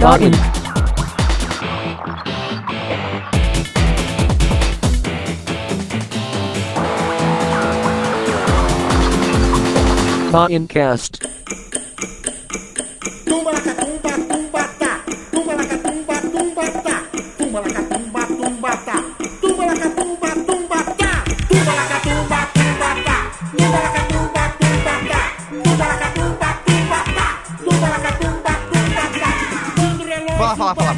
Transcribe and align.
button. 0.00 0.32
cast. 10.68 11.29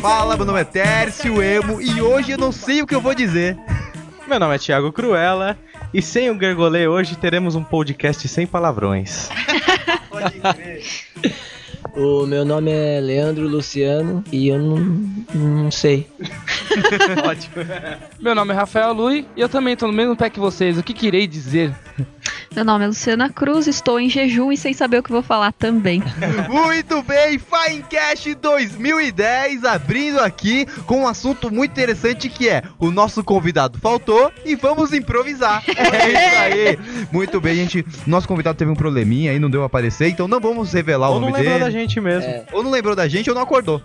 Fala, 0.03 0.37
meu 0.37 0.45
nome 0.45 0.61
é 0.61 0.65
Tércio 0.65 1.41
Emo 1.41 1.81
e 1.81 2.03
hoje 2.03 2.33
eu 2.33 2.39
não 2.39 2.51
sei 2.51 2.83
o 2.83 2.87
que 2.89 2.93
eu 2.93 3.01
vou 3.01 3.15
dizer. 3.15 3.57
Meu 4.27 4.41
nome 4.41 4.57
é 4.57 4.59
Thiago 4.59 4.91
Cruella 4.91 5.57
e 5.95 6.03
sem 6.03 6.29
o 6.29 6.37
Gergolê 6.37 6.89
hoje 6.89 7.15
teremos 7.15 7.55
um 7.55 7.63
podcast 7.63 8.27
sem 8.27 8.45
palavrões. 8.45 9.29
O 11.95 12.27
meu 12.27 12.45
nome 12.45 12.73
é 12.73 12.99
Leandro 13.01 13.47
Luciano 13.47 14.25
e 14.33 14.49
eu 14.49 14.59
não, 14.59 14.79
não 15.33 15.71
sei. 15.71 16.09
Ótimo. 17.25 17.55
Meu 18.19 18.35
nome 18.35 18.53
é 18.53 18.57
Rafael 18.57 18.93
Lui 18.93 19.25
e 19.37 19.41
eu 19.41 19.49
também 19.49 19.77
tô 19.77 19.87
no 19.87 19.93
mesmo 19.93 20.17
pé 20.17 20.29
que 20.29 20.41
vocês. 20.41 20.77
O 20.77 20.83
que 20.83 20.95
querei 20.95 21.29
dizer? 21.29 21.73
Meu 22.55 22.67
nome 22.67 22.85
é 22.85 22.89
Luciana 22.89 23.31
Cruz, 23.31 23.67
estou 23.67 23.99
em 23.99 24.11
jejum 24.11 24.53
e 24.53 24.59
sem 24.59 24.75
saber 24.75 24.99
o 24.99 25.03
que 25.03 25.11
vou 25.11 25.23
falar 25.23 25.53
também. 25.53 26.03
Muito 26.51 27.03
bem, 27.03 27.39
Finecast 27.39 28.35
2010 28.35 29.65
abrindo 29.65 30.21
aqui 30.21 30.67
com 30.87 31.01
um 31.01 31.09
assunto 31.09 31.51
muito 31.53 31.71
interessante 31.71 32.29
que 32.29 32.49
é 32.51 32.63
o 32.79 32.91
nosso 32.91 33.25
convidado 33.25 33.79
faltou 33.79 34.31
e 34.45 34.55
vamos 34.55 34.93
improvisar. 34.93 35.63
É 35.93 36.09
isso 36.09 36.39
aí. 36.39 37.07
Muito 37.13 37.41
bem, 37.41 37.55
gente. 37.55 37.85
Nosso 38.07 38.27
convidado 38.29 38.57
teve 38.59 38.71
um 38.71 38.75
probleminha 38.75 39.31
aí, 39.31 39.39
não 39.39 39.49
deu 39.51 39.61
pra 39.61 39.67
aparecer, 39.67 40.09
então 40.09 40.27
não 40.29 40.41
vamos 40.41 40.73
revelar 40.73 41.11
Ou 41.11 41.17
o 41.17 41.21
não 41.21 41.29
nome 41.29 41.39
lembrou 41.43 41.59
dele. 41.59 41.65
da 41.65 41.71
gente 41.79 42.01
mesmo. 42.01 42.29
É. 42.29 42.45
Ou 42.53 42.63
não 42.63 42.71
lembrou 42.71 42.95
da 42.97 43.07
gente 43.09 43.29
ou 43.31 43.35
não 43.35 43.43
acordou. 43.43 43.81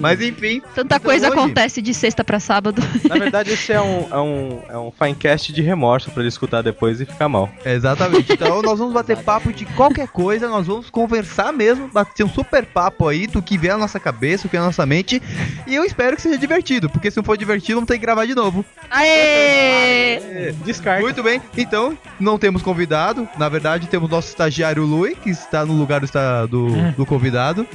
Mas 0.00 0.20
enfim. 0.20 0.60
Tanta 0.74 0.96
então 0.96 1.00
coisa 1.10 1.28
hoje- 1.28 1.38
acontece 1.38 1.82
de 1.82 1.92
sexta 1.94 2.22
pra 2.24 2.38
sábado. 2.40 2.82
Na 3.08 3.16
verdade, 3.16 3.50
esse 3.52 3.72
é 3.72 3.80
um, 3.80 4.06
é 4.10 4.18
um, 4.20 4.62
é 4.70 4.78
um 4.78 4.90
Finecast 4.92 5.52
de 5.52 5.62
remorso 5.62 6.10
pra 6.10 6.20
ele 6.22 6.28
escutar 6.28 6.62
depois 6.62 7.00
e 7.00 7.04
ficar 7.06 7.28
mal. 7.28 7.50
Exatamente. 7.64 8.11
Então 8.28 8.62
nós 8.62 8.78
vamos 8.78 8.94
bater 8.94 9.16
papo 9.18 9.52
de 9.52 9.64
qualquer 9.64 10.08
coisa, 10.08 10.48
nós 10.48 10.66
vamos 10.66 10.90
conversar 10.90 11.52
mesmo, 11.52 11.88
bater 11.88 12.24
um 12.24 12.28
super 12.28 12.64
papo 12.64 13.08
aí 13.08 13.26
do 13.26 13.42
que 13.42 13.58
vier 13.58 13.74
na 13.74 13.80
nossa 13.80 13.98
cabeça, 13.98 14.46
o 14.46 14.50
que 14.50 14.56
é 14.56 14.60
na 14.60 14.66
nossa 14.66 14.84
mente. 14.86 15.22
E 15.66 15.74
eu 15.74 15.84
espero 15.84 16.16
que 16.16 16.22
seja 16.22 16.38
divertido, 16.38 16.88
porque 16.88 17.10
se 17.10 17.16
não 17.16 17.24
for 17.24 17.36
divertido, 17.36 17.74
vamos 17.76 17.88
ter 17.88 17.94
que 17.94 18.02
gravar 18.02 18.26
de 18.26 18.34
novo. 18.34 18.64
Aê! 18.90 20.52
Descarta. 20.64 21.02
Muito 21.02 21.22
bem, 21.22 21.40
então 21.56 21.96
não 22.18 22.38
temos 22.38 22.62
convidado. 22.62 23.28
Na 23.38 23.48
verdade, 23.48 23.86
temos 23.86 24.10
nosso 24.10 24.28
estagiário 24.28 24.84
Lui, 24.84 25.14
que 25.14 25.30
está 25.30 25.64
no 25.64 25.74
lugar 25.74 26.00
do, 26.00 26.46
do, 26.48 26.92
do 26.92 27.06
convidado. 27.06 27.66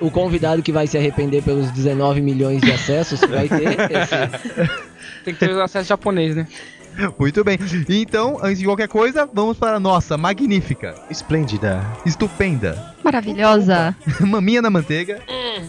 O 0.00 0.10
convidado 0.10 0.62
que 0.62 0.72
vai 0.72 0.86
se 0.86 0.98
arrepender 0.98 1.42
pelos 1.42 1.70
19 1.70 2.20
milhões 2.20 2.60
de 2.60 2.72
acessos 2.72 3.20
vai 3.20 3.48
ter. 3.48 3.62
Esse... 3.90 4.92
Tem 5.24 5.32
que 5.32 5.40
ter 5.40 5.54
o 5.54 5.62
acesso 5.62 5.88
japonês, 5.88 6.34
né? 6.34 6.46
Muito 7.18 7.42
bem. 7.44 7.58
Então, 7.88 8.38
antes 8.42 8.58
de 8.58 8.64
qualquer 8.64 8.88
coisa, 8.88 9.28
vamos 9.32 9.56
para 9.58 9.76
a 9.76 9.80
nossa 9.80 10.16
magnífica, 10.16 10.94
Esplêndida. 11.10 11.84
estupenda, 12.04 12.94
Maravilhosa. 13.02 13.94
maminha 14.20 14.62
na 14.62 14.70
manteiga, 14.70 15.20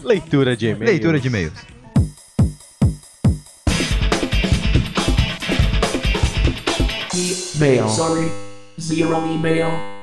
Leitura 0.02 0.56
de 0.56 0.66
e-mails. 0.66 0.90
leitura 0.90 1.20
de 1.20 1.28
e-mails. 1.28 1.52
Mail. 7.58 7.88
Sorry, 7.88 8.30
zero 8.80 9.16
email. 9.32 9.93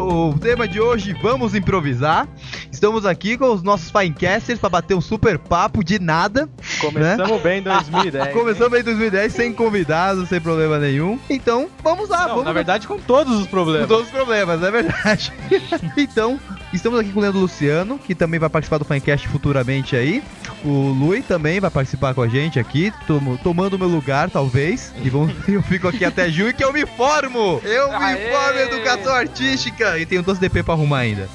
O, 0.00 0.30
o 0.30 0.38
tema 0.38 0.66
de 0.66 0.80
hoje, 0.80 1.14
vamos 1.22 1.54
improvisar. 1.54 2.26
Estamos 2.72 3.04
aqui 3.04 3.36
com 3.36 3.52
os 3.52 3.62
nossos 3.62 3.90
Finecasters 3.90 4.58
para 4.58 4.68
bater 4.70 4.94
um 4.94 5.00
super 5.00 5.38
papo 5.38 5.84
de 5.84 5.98
nada. 5.98 6.48
Começamos 6.80 7.42
bem 7.42 7.60
em 7.60 7.62
2010. 7.62 8.32
Começamos 8.32 8.78
em 8.78 8.82
2010 8.82 9.32
sem 9.32 9.52
convidados, 9.52 10.28
sem 10.28 10.40
problema 10.40 10.78
nenhum. 10.78 11.18
Então, 11.28 11.68
vamos 11.82 12.08
lá, 12.08 12.22
Não, 12.22 12.28
vamos 12.28 12.44
na 12.44 12.52
verdade, 12.52 12.86
com 12.86 12.98
todos 12.98 13.34
os 13.34 13.44
com 13.44 13.50
problemas. 13.50 13.88
todos 13.88 14.06
os 14.06 14.10
problemas, 14.10 14.62
é 14.62 14.70
verdade. 14.70 15.32
então, 15.96 16.40
estamos 16.72 16.98
aqui 16.98 17.12
com 17.12 17.18
o 17.18 17.22
Leandro 17.22 17.40
Luciano, 17.40 17.98
que 17.98 18.14
também 18.14 18.40
vai 18.40 18.48
participar 18.48 18.78
do 18.78 18.84
Finecast 18.84 19.28
futuramente 19.28 19.94
aí. 19.96 20.22
O 20.64 20.90
Lui 20.90 21.22
também 21.22 21.58
vai 21.58 21.70
participar 21.70 22.12
com 22.14 22.20
a 22.20 22.28
gente 22.28 22.58
aqui, 22.58 22.92
tomo- 23.06 23.38
tomando 23.38 23.78
meu 23.78 23.88
lugar, 23.88 24.28
talvez. 24.28 24.92
E 25.02 25.08
vamos, 25.08 25.32
eu 25.48 25.62
fico 25.62 25.88
aqui 25.88 26.04
até 26.04 26.28
junho 26.30 26.52
que 26.54 26.62
eu 26.62 26.72
me 26.72 26.84
formo! 26.84 27.60
Eu 27.64 27.88
me 27.88 27.94
Aê! 28.04 28.30
formo 28.30 28.58
em 28.58 28.62
educação 28.62 29.12
artística! 29.14 29.98
E 29.98 30.04
tenho 30.04 30.22
dois 30.22 30.38
DP 30.38 30.62
pra 30.62 30.74
arrumar 30.74 30.98
ainda. 30.98 31.28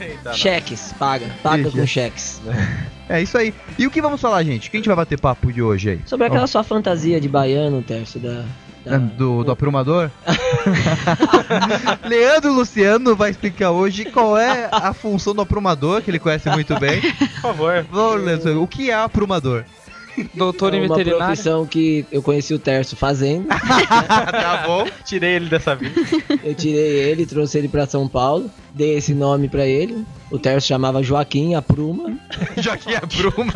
Eita, 0.00 0.32
Cheques, 0.38 0.94
paga. 0.98 1.26
Paga 1.42 1.68
Ixi. 1.68 1.78
com 1.78 1.86
cheques. 1.86 2.40
É 3.10 3.22
isso 3.22 3.38
aí. 3.38 3.54
E 3.78 3.86
o 3.86 3.90
que 3.90 4.02
vamos 4.02 4.20
falar, 4.20 4.42
gente? 4.42 4.68
O 4.68 4.70
que 4.70 4.76
a 4.76 4.80
gente 4.80 4.86
vai 4.86 4.94
bater 4.96 5.18
papo 5.18 5.50
de 5.50 5.62
hoje 5.62 5.88
aí? 5.88 6.00
Sobre 6.04 6.26
aquela 6.26 6.46
sua 6.46 6.62
fantasia 6.62 7.18
de 7.18 7.26
baiano, 7.26 7.80
Tércio, 7.82 8.20
da. 8.20 8.44
É, 8.90 8.98
Do, 8.98 9.44
do 9.44 9.52
aprumador? 9.52 10.10
Leandro 12.04 12.52
Luciano 12.52 13.14
vai 13.16 13.30
explicar 13.30 13.70
hoje 13.70 14.04
qual 14.06 14.36
é 14.38 14.68
a 14.70 14.92
função 14.92 15.34
do 15.34 15.40
aprumador, 15.42 16.02
que 16.02 16.10
ele 16.10 16.18
conhece 16.18 16.48
muito 16.50 16.78
bem. 16.78 17.00
Por 17.00 17.28
favor. 17.42 17.86
Vamos, 17.90 18.24
Leandro, 18.24 18.62
o 18.62 18.66
que 18.66 18.90
é 18.90 18.94
aprumador? 18.94 19.64
Doutor 20.34 20.74
É 20.74 20.78
em 20.78 20.80
uma 20.80 20.96
veterinário. 20.96 21.26
profissão 21.26 21.64
que 21.64 22.04
eu 22.10 22.20
conheci 22.20 22.52
o 22.52 22.58
Tércio 22.58 22.96
fazendo. 22.96 23.46
tá 23.46 24.64
bom. 24.66 24.84
Tirei 25.04 25.34
ele 25.36 25.48
dessa 25.48 25.76
vida. 25.76 25.94
Eu 26.42 26.56
tirei 26.56 26.98
ele, 27.10 27.24
trouxe 27.24 27.56
ele 27.56 27.68
pra 27.68 27.86
São 27.86 28.08
Paulo, 28.08 28.50
dei 28.74 28.96
esse 28.96 29.14
nome 29.14 29.48
pra 29.48 29.64
ele. 29.64 30.04
O 30.28 30.36
Tércio 30.36 30.66
chamava 30.66 31.04
Joaquim, 31.04 31.54
a 31.54 31.62
Pruma. 31.62 32.18
Joaquim 32.58 32.94
Apruma. 32.94 33.52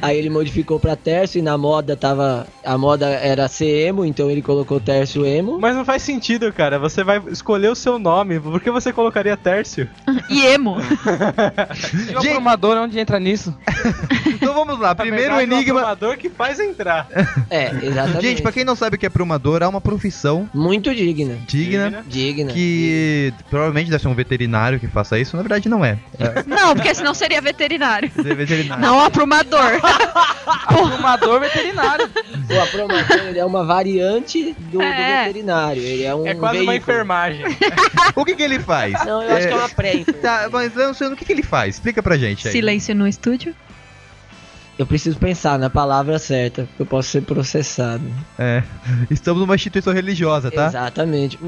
Aí 0.00 0.18
ele 0.18 0.30
modificou 0.30 0.78
pra 0.78 0.96
Tércio 0.96 1.38
e 1.38 1.42
na 1.42 1.56
moda 1.56 1.96
tava. 1.96 2.46
A 2.64 2.76
moda 2.78 3.06
era 3.08 3.46
ser 3.48 3.86
emo, 3.88 4.04
então 4.04 4.30
ele 4.30 4.42
colocou 4.42 4.80
Tércio 4.80 5.24
Emo. 5.26 5.58
Mas 5.60 5.76
não 5.76 5.84
faz 5.84 6.02
sentido, 6.02 6.52
cara. 6.52 6.78
Você 6.78 7.04
vai 7.04 7.20
escolher 7.28 7.68
o 7.68 7.74
seu 7.74 7.98
nome. 7.98 8.40
Por 8.40 8.60
que 8.60 8.70
você 8.70 8.92
colocaria 8.92 9.36
Tércio? 9.36 9.88
E 10.30 10.40
emo. 10.46 10.76
E 12.10 12.14
o 12.14 12.18
aprumador, 12.18 12.76
onde 12.78 12.98
entra 12.98 13.18
nisso? 13.20 13.54
Então 14.26 14.54
vamos 14.54 14.78
lá, 14.78 14.94
primeiro 14.94 15.34
verdade, 15.34 15.50
o 15.50 15.54
enigma. 15.54 15.80
aprumador 15.80 16.16
que 16.16 16.28
faz 16.28 16.58
entrar. 16.60 17.06
É, 17.50 17.70
exatamente. 17.82 18.22
Gente, 18.22 18.42
pra 18.42 18.52
quem 18.52 18.64
não 18.64 18.74
sabe 18.74 18.96
o 18.96 18.98
que 18.98 19.06
é 19.06 19.08
aprumador, 19.08 19.62
é 19.62 19.66
uma 19.66 19.80
profissão 19.80 20.48
Muito 20.54 20.94
digna. 20.94 21.36
digna. 21.46 22.04
Digna. 22.06 22.52
Que 22.52 23.32
provavelmente 23.50 23.90
deve 23.90 24.02
ser 24.02 24.08
um 24.08 24.14
veterinário 24.14 24.80
que 24.80 24.86
faça 24.86 25.18
isso, 25.18 25.36
na 25.36 25.42
verdade 25.42 25.68
não 25.68 25.84
é. 25.84 25.98
Não, 26.46 26.74
porque 26.74 26.94
senão 26.94 27.14
seria 27.14 27.40
veterinário. 27.40 28.10
É 28.18 28.34
veterinário. 28.34 28.82
Não 28.82 29.00
aprumador. 29.00 29.33
Aprumador 30.66 31.40
veterinário. 31.40 32.10
O 32.50 32.60
apromador 32.60 33.18
ele 33.28 33.38
é 33.38 33.44
uma 33.44 33.64
variante 33.64 34.54
do, 34.58 34.78
do 34.78 34.82
É. 34.82 35.24
veterinário. 35.26 35.82
Ele 35.82 36.02
é 36.04 36.14
um 36.14 36.26
É 36.26 36.34
quase 36.34 36.58
uma 36.58 36.72
veículo. 36.72 36.76
enfermagem. 36.76 37.44
O 38.16 38.24
que 38.24 38.34
que 38.36 38.42
ele 38.42 38.60
faz? 38.60 38.92
Não, 39.04 39.22
eu 39.22 39.36
acho 39.36 39.48
que 39.48 39.52
é 39.52 39.56
uma 39.56 39.68
pré 39.68 40.04
Tá, 40.22 40.48
mas 40.52 40.76
eu 40.76 40.86
não 40.88 40.94
sei 40.94 41.08
o 41.08 41.16
que 41.16 41.24
que 41.24 41.32
ele 41.32 41.42
faz. 41.42 41.74
Explica 41.76 42.02
pra 42.02 42.16
gente 42.16 42.46
aí. 42.46 42.52
Silêncio 42.52 42.94
no 42.94 43.06
estúdio. 43.08 43.54
Eu 44.78 44.86
preciso 44.86 45.16
pensar 45.18 45.56
na 45.58 45.70
palavra 45.70 46.18
certa, 46.18 46.62
porque 46.64 46.82
eu 46.82 46.86
posso 46.86 47.08
ser 47.08 47.22
processado. 47.22 48.02
É. 48.38 48.62
Estamos 49.10 49.40
numa 49.40 49.54
instituição 49.54 49.92
religiosa, 49.92 50.50
tá? 50.50 50.66
Exatamente. 50.66 51.38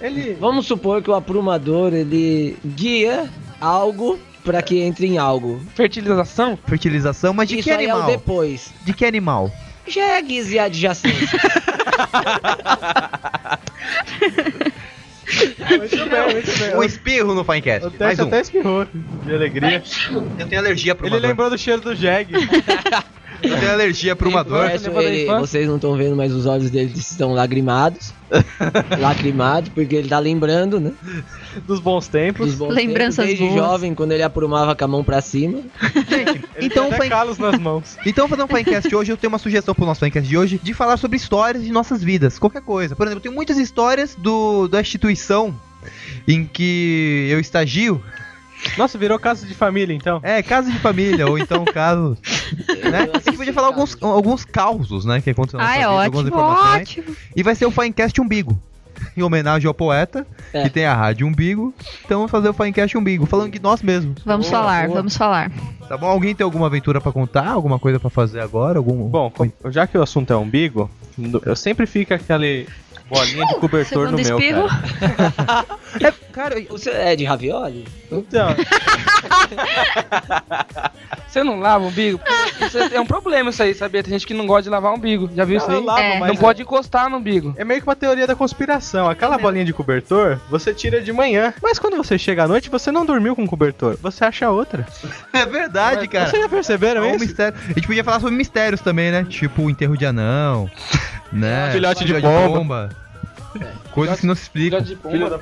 Ele. 0.00 0.36
Vamos 0.40 0.66
supor 0.66 1.02
que 1.02 1.10
o 1.10 1.14
aprumador 1.14 1.92
ele 1.92 2.56
guia 2.64 3.28
algo 3.60 4.18
para 4.44 4.62
que 4.62 4.80
entre 4.80 5.06
em 5.06 5.18
algo. 5.18 5.60
Fertilização? 5.74 6.58
Fertilização, 6.66 7.32
mas 7.32 7.48
de 7.48 7.56
Isso 7.58 7.64
que 7.64 7.70
aí 7.70 7.86
é 7.86 7.88
o 7.94 7.98
animal? 7.98 8.10
depois. 8.10 8.72
De 8.84 8.92
que 8.92 9.04
animal? 9.04 9.50
Jegues 9.86 10.50
e 10.50 10.58
adjacências. 10.58 11.30
Muito 15.70 15.96
bem, 16.10 16.34
muito 16.34 16.58
bem. 16.58 16.76
Um 16.76 16.82
espirro 16.82 17.34
no 17.34 17.42
Finecast. 17.44 17.86
O 17.86 17.90
Mais 17.90 17.98
Tércio 17.98 18.24
um. 18.24 18.28
até 18.28 18.40
espirrou 18.40 18.84
de 19.24 19.34
alegria. 19.34 19.82
Eu 20.38 20.46
tenho 20.46 20.60
alergia 20.60 20.94
pro 20.94 21.06
Ele 21.06 21.18
lembrou 21.18 21.48
do 21.48 21.56
cheiro 21.56 21.80
do 21.80 21.94
Jeg. 21.94 22.28
Eu 23.42 23.58
tenho 23.58 23.72
alergia 23.72 24.14
pro 24.14 24.28
uma 24.28 24.42
dor. 24.44 24.70
Ele- 24.70 25.26
vocês 25.26 25.66
não 25.66 25.76
estão 25.76 25.96
vendo, 25.96 26.14
mas 26.16 26.32
os 26.32 26.46
olhos 26.46 26.70
dele 26.70 26.92
estão 26.96 27.32
lagrimados. 27.34 28.12
lacrimados, 28.98 29.68
porque 29.70 29.94
ele 29.96 30.08
tá 30.08 30.18
lembrando, 30.18 30.80
né? 30.80 30.92
Dos 31.66 31.80
bons 31.80 32.08
tempos. 32.08 32.46
Dos 32.46 32.54
bons 32.56 32.74
Lembranças 32.74 33.26
tempos, 33.26 33.38
desde 33.40 33.44
boas. 33.56 33.68
jovem, 33.68 33.94
quando 33.94 34.12
ele 34.12 34.22
aprumava 34.22 34.74
com 34.74 34.84
a 34.84 34.88
mão 34.88 35.04
pra 35.04 35.20
cima. 35.20 35.60
Gente, 36.08 36.44
então 36.60 36.90
tem 36.90 37.08
calos 37.08 37.38
nas 37.38 37.58
mãos. 37.58 37.96
Então, 38.06 38.28
fazer 38.28 38.42
um 38.42 38.48
Finecast 38.48 38.94
hoje, 38.94 39.12
eu 39.12 39.16
tenho 39.16 39.30
uma 39.32 39.38
sugestão 39.38 39.74
pro 39.74 39.84
nosso 39.86 40.00
Finecast 40.00 40.28
de 40.28 40.36
hoje, 40.36 40.60
de 40.62 40.74
falar 40.74 40.96
sobre 40.96 41.16
histórias 41.16 41.62
de 41.64 41.72
nossas 41.72 42.02
vidas, 42.02 42.38
qualquer 42.38 42.62
coisa. 42.62 42.94
Por 42.96 43.06
exemplo, 43.06 43.18
eu 43.18 43.22
tenho 43.22 43.34
muitas 43.34 43.58
histórias 43.58 44.14
do, 44.14 44.68
da 44.68 44.80
instituição 44.80 45.54
em 46.26 46.44
que 46.44 47.28
eu 47.30 47.40
estagio. 47.40 48.02
Nossa, 48.78 48.96
virou 48.98 49.18
caso 49.18 49.46
de 49.46 49.54
família, 49.54 49.94
então. 49.94 50.20
É, 50.22 50.42
casa 50.42 50.70
de 50.70 50.78
família, 50.78 51.26
ou 51.28 51.38
então 51.38 51.64
caso... 51.64 52.16
Né? 52.92 53.08
A 53.14 53.18
gente 53.18 53.36
podia 53.36 53.52
falar 53.52 53.68
alguns, 53.68 53.96
alguns 54.02 54.44
causos, 54.44 55.04
né, 55.06 55.20
que 55.20 55.30
aconteceu 55.30 55.58
na 55.58 55.66
Ah, 55.66 55.74
é 55.74 55.78
vida, 55.78 55.88
algumas 55.88 56.08
ótimo, 56.26 56.28
informações. 56.28 56.82
ótimo. 56.82 57.16
E 57.34 57.42
vai 57.42 57.54
ser 57.54 57.64
o 57.66 57.70
Finecast 57.70 58.20
Umbigo. 58.20 58.58
Em 59.16 59.22
homenagem 59.22 59.66
ao 59.66 59.74
poeta, 59.74 60.26
É. 60.52 60.62
que 60.64 60.70
tem 60.70 60.84
a 60.84 60.94
rádio 60.94 61.26
Umbigo. 61.26 61.72
Então 62.04 62.18
vamos 62.18 62.30
fazer 62.30 62.48
o 62.50 62.52
Finecast 62.52 62.96
Umbigo, 62.96 63.24
falando 63.26 63.50
de 63.52 63.58
nós 63.60 63.82
mesmos. 63.82 64.22
Vamos 64.24 64.48
Boa, 64.48 64.60
falar, 64.60 64.86
boa. 64.86 64.96
vamos 64.98 65.16
falar. 65.16 65.50
Tá 65.88 65.96
bom? 65.96 66.06
Alguém 66.06 66.34
tem 66.34 66.44
alguma 66.44 66.66
aventura 66.66 67.00
pra 67.00 67.10
contar? 67.10 67.48
Alguma 67.48 67.78
coisa 67.78 67.98
pra 67.98 68.10
fazer 68.10 68.40
agora? 68.40 68.78
Algum... 68.78 69.08
Bom, 69.08 69.32
já 69.70 69.86
que 69.86 69.96
o 69.96 70.02
assunto 70.02 70.32
é 70.32 70.36
umbigo, 70.36 70.90
eu 71.46 71.56
sempre 71.56 71.86
fico 71.86 72.12
aquele 72.14 72.68
bolinha 73.12 73.46
de 73.46 73.54
cobertor 73.56 74.10
no 74.10 74.18
meu, 74.18 74.38
espirro. 74.38 74.68
cara. 74.68 75.66
É, 76.00 76.10
cara, 76.32 76.56
Você 76.70 76.88
é 76.90 77.14
de 77.14 77.24
ravioli? 77.24 77.86
Então, 78.10 78.48
Você 81.28 81.42
não 81.42 81.60
lava 81.60 81.84
o 81.84 81.88
umbigo? 81.88 82.20
Isso 82.60 82.78
é 82.78 82.94
é 82.96 83.00
um 83.00 83.06
problema 83.06 83.48
isso 83.50 83.62
aí, 83.62 83.74
sabia? 83.74 84.02
Tem 84.02 84.12
gente 84.12 84.26
que 84.26 84.34
não 84.34 84.46
gosta 84.46 84.64
de 84.64 84.68
lavar 84.70 84.92
o 84.92 84.96
umbigo. 84.96 85.30
Já 85.34 85.44
viu 85.44 85.56
isso 85.56 85.70
eu 85.70 85.78
aí? 85.78 85.84
lavo, 85.84 86.00
É. 86.00 86.18
mas 86.18 86.28
Não 86.28 86.36
pode 86.36 86.60
encostar 86.62 87.08
no 87.08 87.16
umbigo. 87.18 87.54
É 87.56 87.64
meio 87.64 87.80
que 87.80 87.86
uma 87.88 87.96
teoria 87.96 88.26
da 88.26 88.34
conspiração. 88.34 89.08
Aquela 89.08 89.38
bolinha 89.38 89.64
de 89.64 89.72
cobertor, 89.72 90.38
você 90.50 90.74
tira 90.74 91.00
de 91.00 91.12
manhã. 91.12 91.54
Mas 91.62 91.78
quando 91.78 91.96
você 91.96 92.18
chega 92.18 92.44
à 92.44 92.48
noite, 92.48 92.68
você 92.68 92.90
não 92.90 93.04
dormiu 93.06 93.34
com 93.36 93.46
cobertor. 93.46 93.96
Você 94.02 94.24
acha 94.24 94.50
outra. 94.50 94.86
é 95.32 95.46
verdade, 95.46 96.06
cara. 96.08 96.28
Vocês 96.30 96.42
já 96.42 96.48
perceberam 96.48 97.02
É 97.04 97.08
um 97.12 97.16
isso? 97.16 97.24
mistério. 97.24 97.58
A 97.68 97.72
gente 97.72 97.86
podia 97.86 98.04
falar 98.04 98.20
sobre 98.20 98.34
mistérios 98.36 98.80
também, 98.82 99.10
né? 99.10 99.24
Tipo 99.28 99.62
o 99.62 99.70
enterro 99.70 99.96
de 99.96 100.04
anão, 100.06 100.70
né? 101.32 101.70
Filhote 101.72 102.04
de 102.04 102.14
pomba. 102.20 102.90
Coisas 103.92 104.20
que 104.20 104.26
não 104.26 104.34
se 104.34 104.42
explicam. 104.42 104.82
Filhote 104.84 104.94
de 104.94 105.02
pomba. 105.02 105.40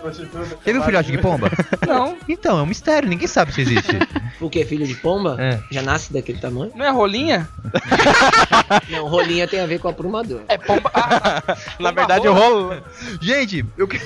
Já 0.67 0.73
viu 0.73 0.83
filhote 0.83 1.13
de 1.13 1.19
pomba? 1.19 1.51
Não, 1.87 2.17
Então, 2.29 2.59
é 2.59 2.63
um 2.63 2.67
mistério, 2.67 3.09
ninguém 3.09 3.27
sabe 3.29 3.53
se 3.53 3.61
existe. 3.63 3.97
O 4.41 4.49
que? 4.51 4.65
Filho 4.65 4.87
de 4.87 4.95
pomba? 4.95 5.37
É. 5.39 5.61
Já 5.71 5.83
nasce 5.83 6.13
daquele 6.13 6.39
tamanho? 6.39 6.73
não 6.75 6.85
é 6.85 6.91
rolinha? 6.91 7.49
Não, 8.89 9.07
rolinha 9.09 9.47
tem 9.47 9.61
a 9.61 9.67
ver 9.67 9.79
com 9.79 9.89
aprumador. 9.89 10.41
É 10.49 10.59
pomba. 10.59 10.91
Ah, 10.95 11.41
tá. 11.41 11.57
Na 11.79 11.91
verdade, 11.91 12.27
o 12.29 12.33
rolo. 12.33 12.75
Gente, 13.21 13.65
eu 13.77 13.87
que- 13.87 14.01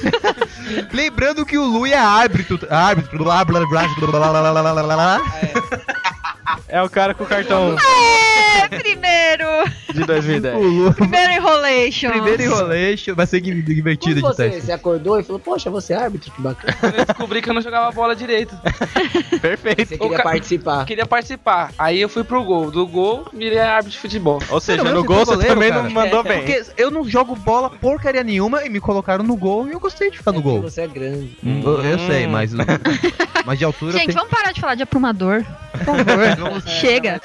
lembrando 0.92 1.44
que 1.46 1.56
o 1.58 1.64
Lu 1.64 1.86
é 1.86 1.94
árbitro, 1.94 2.58
árbitro, 2.70 3.18
blá 3.18 3.44
blá 3.44 3.60
blá 3.66 3.86
blá 3.86 4.06
blá 4.06 4.30
blá 4.30 4.52
blá 4.52 4.62
blá 4.62 4.82
blá 4.82 4.82
blá. 4.96 5.20
É 5.42 6.13
o 6.84 6.90
cara 6.90 7.14
com 7.14 7.24
o 7.24 7.26
cartão 7.26 7.76
É, 8.62 8.68
primeiro. 8.68 9.44
de 9.92 10.04
2010. 10.04 10.54
O 10.56 10.58
Lu, 10.60 10.94
Primeiro 10.94 11.32
enrolation. 11.32 12.10
primeiro 12.10 12.42
enrolation, 12.42 13.14
vai 13.14 13.26
ser 13.26 13.40
divertido 13.40 14.20
Como 14.20 14.32
de 14.32 14.36
você, 14.36 14.50
teste. 14.50 14.66
você 14.66 14.72
acordou 14.72 15.18
e 15.18 15.22
falou, 15.22 15.38
poxa, 15.40 15.70
você 15.70 15.92
é 15.92 15.96
árbitro, 15.96 16.30
que 16.32 16.40
bacana. 16.40 16.76
Eu 16.96 17.04
descobri 17.04 17.42
que 17.42 17.50
eu 17.50 17.54
não 17.54 17.60
jogava 17.62 17.90
bola 17.92 18.14
direito. 18.16 18.54
Perfeito. 19.40 19.88
Você 19.88 19.98
queria 19.98 20.16
ca- 20.16 20.22
participar. 20.22 20.84
Queria 20.84 21.06
participar. 21.06 21.72
Aí 21.78 22.00
eu 22.00 22.08
fui 22.08 22.24
pro 22.24 22.42
gol. 22.44 22.70
Do 22.70 22.86
gol, 22.86 23.26
virei 23.32 23.58
árbitro 23.58 23.92
de 23.92 23.98
futebol. 23.98 24.40
Ou 24.48 24.60
seja, 24.60 24.82
Pelo 24.82 24.94
no 24.96 25.04
gol 25.04 25.18
você 25.24 25.32
goleiro, 25.34 25.54
também 25.54 25.70
cara. 25.70 25.82
não 25.82 25.90
mandou 25.90 26.22
bem. 26.22 26.38
Porque 26.38 26.64
eu 26.76 26.90
não 26.90 27.04
jogo 27.08 27.34
bola 27.36 27.70
porcaria 27.70 28.22
nenhuma 28.24 28.64
e 28.64 28.68
me 28.68 28.80
colocaram 28.80 29.24
no 29.24 29.36
gol 29.36 29.68
e 29.68 29.72
eu 29.72 29.80
gostei 29.80 30.10
de 30.10 30.18
ficar 30.18 30.32
no 30.32 30.38
É 30.38 30.42
porque 30.42 30.58
gol. 30.60 30.70
Você 30.70 30.80
é 30.82 30.86
grande. 30.86 31.36
Eu, 31.44 31.82
eu 31.82 31.98
sei, 32.00 32.26
mas, 32.26 32.52
mas 33.44 33.58
de 33.58 33.64
altura 33.64 33.92
Gente, 33.92 34.06
tem... 34.06 34.14
vamos 34.14 34.30
parar 34.30 34.52
de 34.52 34.60
falar 34.60 34.74
de 34.74 34.82
aprumador. 34.82 35.44
Chega. 36.66 37.20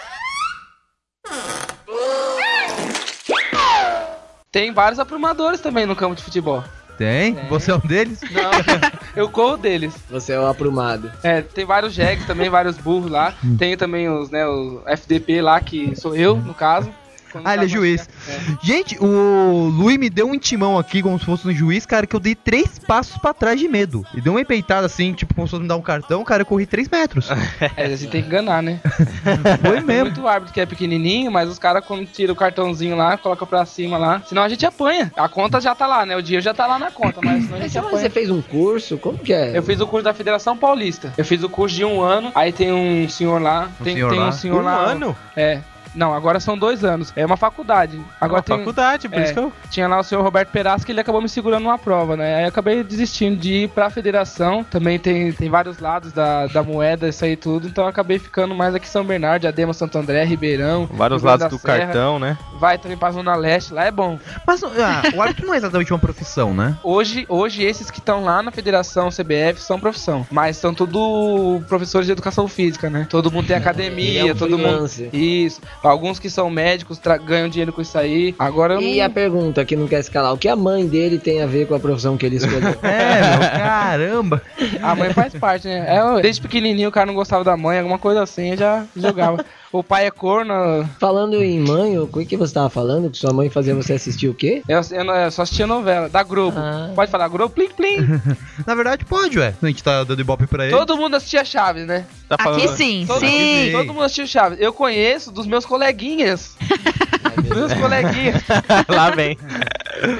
Tem 4.51 4.71
vários 4.71 4.99
aprumadores 4.99 5.61
também 5.61 5.85
no 5.85 5.95
campo 5.95 6.15
de 6.15 6.23
futebol. 6.23 6.63
Tem? 6.97 7.33
Você 7.47 7.71
é 7.71 7.75
um 7.75 7.79
deles? 7.79 8.19
Não, 8.29 8.51
eu 9.15 9.29
corro 9.29 9.55
deles. 9.55 9.95
Você 10.09 10.33
é 10.33 10.39
o 10.39 10.47
aprumado. 10.47 11.09
É, 11.23 11.41
tem 11.41 11.63
vários 11.63 11.93
jegs 11.93 12.25
também, 12.27 12.49
vários 12.49 12.77
burros 12.77 13.09
lá. 13.09 13.33
Tem 13.57 13.77
também 13.77 14.09
os, 14.09 14.29
né, 14.29 14.45
o 14.45 14.81
FDP 14.85 15.41
lá, 15.41 15.61
que 15.61 15.95
sou 15.95 16.13
eu, 16.13 16.35
no 16.35 16.53
caso. 16.53 16.91
Quando 17.31 17.47
Ah, 17.47 17.53
ele 17.55 17.65
é 17.65 17.67
juiz. 17.67 18.07
É. 18.27 18.39
Gente, 18.61 18.97
o 18.99 19.69
Lui 19.73 19.97
me 19.97 20.09
deu 20.09 20.27
um 20.27 20.33
intimão 20.35 20.77
aqui, 20.77 21.01
como 21.01 21.17
se 21.19 21.25
fosse 21.25 21.47
um 21.47 21.53
juiz, 21.53 21.85
cara, 21.85 22.05
que 22.07 22.15
eu 22.15 22.19
dei 22.19 22.35
três 22.35 22.79
passos 22.79 23.17
pra 23.17 23.33
trás 23.33 23.59
de 23.59 23.67
medo. 23.67 24.05
E 24.15 24.21
deu 24.21 24.33
uma 24.33 24.41
empeitada 24.41 24.85
assim, 24.85 25.13
tipo, 25.13 25.33
como 25.33 25.47
se 25.47 25.51
fosse 25.51 25.61
me 25.63 25.67
dar 25.67 25.75
um 25.77 25.81
cartão, 25.81 26.23
cara, 26.23 26.41
eu 26.41 26.45
corri 26.45 26.65
três 26.65 26.87
metros. 26.89 27.29
É, 27.75 27.85
a 27.85 27.89
gente 27.89 28.07
tem 28.09 28.21
que 28.21 28.27
enganar, 28.27 28.61
né? 28.63 28.79
Foi 29.61 29.71
Tem 29.77 29.83
mesmo. 29.83 30.05
muito 30.05 30.27
árbitro 30.27 30.53
que 30.53 30.59
é 30.61 30.65
pequenininho, 30.65 31.31
mas 31.31 31.49
os 31.49 31.59
caras 31.59 31.83
quando 31.85 32.05
tira 32.05 32.31
o 32.31 32.35
cartãozinho 32.35 32.95
lá, 32.95 33.17
coloca 33.17 33.45
pra 33.45 33.65
cima 33.65 33.97
lá. 33.97 34.21
Senão 34.25 34.43
a 34.43 34.49
gente 34.49 34.65
apanha. 34.65 35.11
A 35.15 35.27
conta 35.29 35.59
já 35.61 35.75
tá 35.75 35.85
lá, 35.87 36.05
né? 36.05 36.15
O 36.15 36.21
dinheiro 36.21 36.43
já 36.43 36.53
tá 36.53 36.65
lá 36.65 36.79
na 36.79 36.89
conta, 36.91 37.19
mas 37.23 37.43
senão 37.43 37.57
a 37.57 37.61
Mas 37.61 37.71
gente 37.71 37.81
você 37.83 37.87
apanha. 37.95 38.09
fez 38.09 38.29
um 38.29 38.41
curso? 38.41 38.97
Como 38.97 39.17
que 39.17 39.33
é? 39.33 39.57
Eu 39.57 39.63
fiz 39.63 39.79
o 39.79 39.87
curso 39.87 40.03
da 40.03 40.13
Federação 40.13 40.57
Paulista. 40.57 41.13
Eu 41.17 41.25
fiz 41.25 41.43
o 41.43 41.49
curso 41.49 41.75
de 41.75 41.85
um 41.85 42.01
ano. 42.01 42.31
Aí 42.35 42.51
tem 42.51 42.71
um 42.73 43.07
senhor 43.09 43.41
lá. 43.41 43.69
Um 43.79 43.83
tem, 43.83 43.93
senhor 43.95 44.09
tem 44.11 44.19
lá? 44.19 44.27
um 44.29 44.31
senhor 44.31 44.61
Um 44.61 44.65
lá. 44.65 44.75
ano? 44.77 45.15
É. 45.35 45.59
Não, 45.95 46.13
agora 46.13 46.39
são 46.39 46.57
dois 46.57 46.83
anos. 46.83 47.11
É 47.15 47.25
uma 47.25 47.37
faculdade. 47.37 47.99
Agora 48.19 48.39
Uma 48.39 48.43
tem, 48.43 48.57
faculdade, 48.57 49.09
por 49.09 49.19
é. 49.19 49.23
isso 49.23 49.33
que 49.33 49.39
eu... 49.39 49.53
tinha 49.69 49.87
lá 49.87 49.99
o 49.99 50.03
senhor 50.03 50.23
Roberto 50.23 50.49
Perasco 50.49 50.85
que 50.85 50.91
ele 50.91 51.01
acabou 51.01 51.21
me 51.21 51.29
segurando 51.29 51.63
numa 51.63 51.77
prova, 51.77 52.15
né? 52.15 52.35
Aí 52.35 52.43
eu 52.43 52.49
acabei 52.49 52.83
desistindo 52.83 53.37
de 53.37 53.63
ir 53.63 53.69
pra 53.69 53.89
federação. 53.89 54.63
Também 54.63 54.99
tem, 54.99 55.31
tem 55.31 55.49
vários 55.49 55.79
lados 55.79 56.11
da, 56.11 56.47
da 56.47 56.63
moeda, 56.63 57.09
isso 57.09 57.23
aí 57.25 57.35
tudo. 57.35 57.67
Então 57.67 57.83
eu 57.83 57.89
acabei 57.89 58.19
ficando 58.19 58.55
mais 58.55 58.75
aqui 58.75 58.87
em 58.87 58.89
São 58.89 59.03
Bernardo, 59.03 59.47
Adema, 59.47 59.73
Santo 59.73 59.97
André, 59.97 60.23
Ribeirão. 60.23 60.87
Vários 60.91 61.23
lados 61.23 61.47
do 61.49 61.57
Serra. 61.57 61.79
cartão, 61.79 62.19
né? 62.19 62.37
Vai 62.59 62.77
também 62.77 62.97
pra 62.97 63.11
Zona 63.11 63.35
Leste, 63.35 63.73
lá 63.73 63.85
é 63.85 63.91
bom. 63.91 64.19
Mas 64.45 64.63
ah, 64.63 65.03
o 65.15 65.21
árbitro 65.21 65.45
não 65.47 65.53
é 65.53 65.57
exatamente 65.57 65.91
uma 65.93 65.99
profissão, 65.99 66.53
né? 66.53 66.77
Hoje, 66.83 67.25
hoje 67.29 67.63
esses 67.63 67.91
que 67.91 67.99
estão 67.99 68.23
lá 68.23 68.41
na 68.41 68.51
federação 68.51 69.09
CBF 69.09 69.61
são 69.61 69.79
profissão. 69.79 70.25
Mas 70.31 70.57
são 70.57 70.73
tudo 70.73 71.61
professores 71.67 72.05
de 72.05 72.11
educação 72.11 72.47
física, 72.47 72.89
né? 72.89 73.07
Todo 73.09 73.31
mundo 73.31 73.47
tem 73.47 73.55
academia, 73.55 74.21
é 74.29 74.33
um 74.33 74.35
todo 74.35 74.57
mundo. 74.57 74.89
Isso. 75.13 75.61
Alguns 75.81 76.19
que 76.19 76.29
são 76.29 76.49
médicos 76.49 76.99
ganham 77.25 77.47
dinheiro 77.47 77.71
com 77.71 77.81
isso 77.81 77.97
aí. 77.97 78.35
Agora 78.37 78.73
eu 78.75 78.81
E 78.81 78.97
não... 78.97 79.05
a 79.05 79.09
pergunta 79.09 79.63
que 79.63 79.75
não 79.75 79.87
quer 79.87 79.99
escalar, 79.99 80.33
o 80.33 80.37
que 80.37 80.47
a 80.47 80.55
mãe 80.55 80.85
dele 80.85 81.17
tem 81.17 81.41
a 81.41 81.45
ver 81.45 81.67
com 81.67 81.75
a 81.75 81.79
profissão 81.79 82.17
que 82.17 82.25
ele 82.25 82.35
escolheu? 82.35 82.59
É, 82.83 83.37
meu, 83.37 83.49
caramba. 83.49 84.41
A 84.81 84.95
mãe 84.95 85.13
faz 85.13 85.33
parte, 85.33 85.67
né? 85.67 85.85
É, 85.87 86.01
desde 86.21 86.41
pequenininho 86.41 86.89
o 86.89 86.91
cara 86.91 87.05
não 87.05 87.13
gostava 87.13 87.43
da 87.43 87.55
mãe, 87.55 87.79
alguma 87.79 87.97
coisa 87.97 88.21
assim, 88.23 88.51
eu 88.51 88.57
já 88.57 88.85
jogava. 88.95 89.45
O 89.71 89.83
pai 89.83 90.07
é 90.07 90.11
corno. 90.11 90.87
Falando 90.99 91.41
em 91.43 91.59
mãe, 91.59 91.97
o 91.99 92.07
que, 92.07 92.25
que 92.25 92.37
você 92.37 92.53
tava 92.53 92.69
falando? 92.69 93.09
Que 93.09 93.17
sua 93.17 93.31
mãe 93.31 93.49
fazia 93.49 93.75
você 93.75 93.93
assistir 93.93 94.27
o 94.27 94.33
quê? 94.33 94.63
Eu, 94.67 94.81
eu, 94.91 95.05
eu 95.05 95.31
só 95.31 95.43
assistia 95.43 95.67
novela, 95.67 96.09
da 96.09 96.23
Globo. 96.23 96.57
Ah. 96.57 96.91
Pode 96.95 97.11
falar 97.11 97.27
Globo? 97.27 97.53
Plim, 97.53 97.69
plim. 97.69 97.97
Na 98.65 98.75
verdade, 98.75 99.05
pode, 99.05 99.37
ué. 99.37 99.53
A 99.61 99.67
gente 99.67 99.83
tá 99.83 100.03
dando 100.03 100.21
ibope 100.21 100.47
pra 100.47 100.65
ele. 100.65 100.75
Todo 100.75 100.97
mundo 100.97 101.15
assistia 101.15 101.45
Chaves, 101.45 101.85
né? 101.85 102.05
Tá 102.27 102.35
Aqui 102.35 102.67
sim, 102.69 103.05
Todo, 103.07 103.19
sim. 103.19 103.71
todo 103.71 103.87
mundo 103.93 104.03
assistia 104.03 104.25
Chaves. 104.25 104.59
Eu 104.59 104.73
conheço 104.73 105.31
dos 105.31 105.45
meus 105.45 105.65
coleguinhas. 105.65 106.55
Dos 107.35 107.57
meus 107.57 107.73
coleguinhas. 107.73 108.41
Lá 108.87 109.11
vem. 109.11 109.37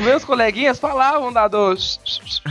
Meus 0.01 0.23
coleguinhas 0.23 0.79
falavam 0.79 1.31
da 1.31 1.47
do. 1.49 1.73
do 1.73 1.79
Chaves 1.79 2.41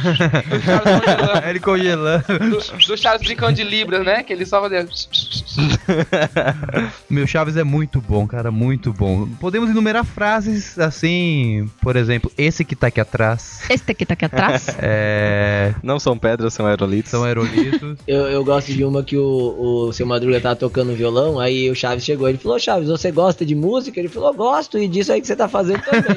congelando. 1.00 1.48
Ele 1.48 1.60
congelando. 1.60 2.24
Do, 2.26 2.86
do 2.86 2.96
Chaves 2.96 3.26
brincando 3.26 3.54
de 3.54 3.64
Libras, 3.64 4.04
né? 4.04 4.22
Que 4.22 4.32
ele 4.32 4.46
só 4.46 4.60
fazia. 4.60 4.86
Meu 7.08 7.26
Chaves 7.26 7.56
é 7.56 7.64
muito 7.64 8.00
bom, 8.00 8.26
cara, 8.26 8.50
muito 8.50 8.92
bom. 8.92 9.26
Podemos 9.40 9.70
enumerar 9.70 10.04
frases 10.04 10.78
assim, 10.78 11.68
por 11.80 11.96
exemplo, 11.96 12.30
esse 12.36 12.64
que 12.64 12.76
tá 12.76 12.88
aqui 12.88 13.00
atrás. 13.00 13.62
Esse 13.68 13.86
daqui 13.86 14.06
tá 14.06 14.14
aqui 14.14 14.24
atrás. 14.24 14.68
É. 14.80 15.74
Não 15.82 15.98
são 15.98 16.16
pedras, 16.16 16.54
são 16.54 16.66
aerolitos. 16.66 17.10
São 17.10 17.24
aerolitos. 17.24 17.98
Eu, 18.06 18.28
eu 18.28 18.44
gosto 18.44 18.72
de 18.72 18.84
uma 18.84 19.02
que 19.02 19.16
o, 19.16 19.86
o 19.88 19.92
seu 19.92 20.06
Madruga 20.06 20.40
tava 20.40 20.56
tocando 20.56 20.94
violão, 20.94 21.38
aí 21.38 21.68
o 21.68 21.74
Chaves 21.74 22.04
chegou, 22.04 22.28
ele 22.28 22.38
falou, 22.38 22.58
Chaves, 22.58 22.88
você 22.88 23.10
gosta 23.10 23.44
de 23.44 23.54
música? 23.54 23.98
Ele 23.98 24.08
falou, 24.08 24.32
gosto, 24.32 24.78
e 24.78 24.88
disso 24.88 25.12
aí 25.12 25.20
que 25.20 25.26
você 25.26 25.36
tá 25.36 25.48
fazendo 25.48 25.82
também. 25.82 26.16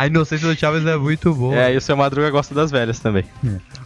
A 0.00 0.06
inocência 0.06 0.48
do 0.48 0.58
Chaves 0.58 0.86
é 0.86 0.96
muito 0.96 1.34
boa. 1.34 1.54
É, 1.54 1.74
e 1.74 1.76
o 1.76 1.80
seu 1.80 1.94
Madruga 1.94 2.30
gosta 2.30 2.54
das 2.54 2.70
velhas 2.70 2.98
também. 3.00 3.22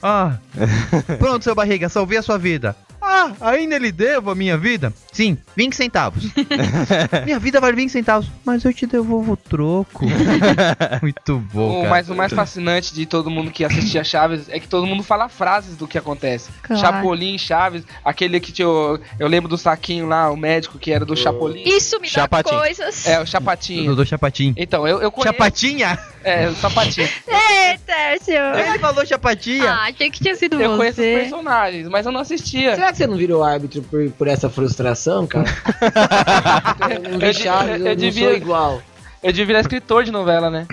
Ah. 0.01 0.37
Pronto, 1.19 1.43
seu 1.43 1.57
barriga, 1.57 1.89
salvei 1.89 2.19
a 2.19 2.23
sua 2.23 2.39
vida. 2.39 2.77
Ah, 3.07 3.33
ainda 3.51 3.77
lhe 3.79 3.93
devo 3.93 4.31
a 4.31 4.35
minha 4.35 4.57
vida? 4.57 4.93
Sim, 5.13 5.37
20 5.57 5.77
centavos. 5.77 6.25
minha 7.25 7.39
vida 7.39 7.61
vale 7.61 7.77
20 7.77 7.91
centavos, 7.91 8.29
mas 8.45 8.65
eu 8.65 8.73
te 8.73 8.87
devolvo 8.87 9.33
o 9.33 9.37
troco. 9.37 10.07
Muito 11.03 11.39
bom, 11.53 11.71
O, 11.71 11.83
cara. 11.83 11.91
mas 11.91 12.09
o 12.11 12.15
mais 12.15 12.33
fascinante 12.33 12.95
de 12.95 13.07
todo 13.07 13.31
mundo 13.31 13.51
que 13.51 13.65
assistia 13.65 14.03
Chaves 14.05 14.49
é 14.49 14.59
que 14.59 14.67
todo 14.69 14.87
mundo 14.87 15.03
fala 15.03 15.29
frases 15.29 15.77
do 15.77 15.87
que 15.87 15.99
acontece. 15.99 16.51
Claro. 16.63 16.81
Chapolin, 16.81 17.37
Chaves, 17.39 17.85
aquele 18.05 18.41
que 18.41 18.53
tinha. 18.53 18.69
o- 18.69 18.99
Eu 19.19 19.29
lembro 19.29 19.49
do 19.49 19.59
saquinho 19.59 20.07
lá, 20.07 20.31
o 20.31 20.37
médico 20.37 20.79
que 20.79 20.91
era 20.91 21.05
do 21.05 21.17
Chapolin. 21.17 21.63
Isso 21.65 22.01
me 22.01 22.09
Chapatinho. 22.09 22.55
dá 22.57 22.61
coisas. 22.63 23.07
É, 23.07 23.21
o 23.21 23.27
Chapatinho. 23.27 23.87
Dodô 23.91 24.05
Chapatinho. 24.05 24.55
Então, 24.57 24.87
eu, 24.89 25.01
eu 25.03 25.11
conheço. 25.13 25.33
Chapatinha? 25.33 25.99
É, 26.25 26.49
o 26.49 26.55
Sapatinho. 26.55 27.09
Ei, 27.29 27.79
Tércio. 27.85 28.35
Ele 28.35 28.79
falou 28.79 29.05
Chapatinha. 29.07 29.71
Ah, 29.71 29.85
achei 29.89 30.11
que 30.11 30.21
tinha 30.23 30.35
sido 30.35 30.61
Eu 30.61 30.77
conheço 30.77 31.01
os 31.01 31.07
você. 31.07 31.15
personagens, 31.21 31.89
mas 31.89 32.07
eu 32.07 32.13
não 32.13 32.21
assistia. 32.21 32.75
Será 32.75 32.94
que 32.95 32.99
você 32.99 33.07
não 33.07 33.17
virou 33.17 33.43
árbitro 33.43 33.83
por, 33.83 34.11
por 34.13 34.27
essa 34.29 34.49
frustração, 34.49 35.27
cara? 35.27 35.45
eu 37.11 37.19
vi 37.19 37.47
Eu 37.47 37.77
eu, 37.79 37.87
eu 37.89 37.97
devia- 37.97 38.29
sou 38.29 38.37
igual. 38.37 38.83
Eu 39.23 39.33
devia 39.33 39.47
virar 39.47 39.61
escritor 39.61 40.05
de 40.05 40.11
novela, 40.11 40.51
né? 40.51 40.67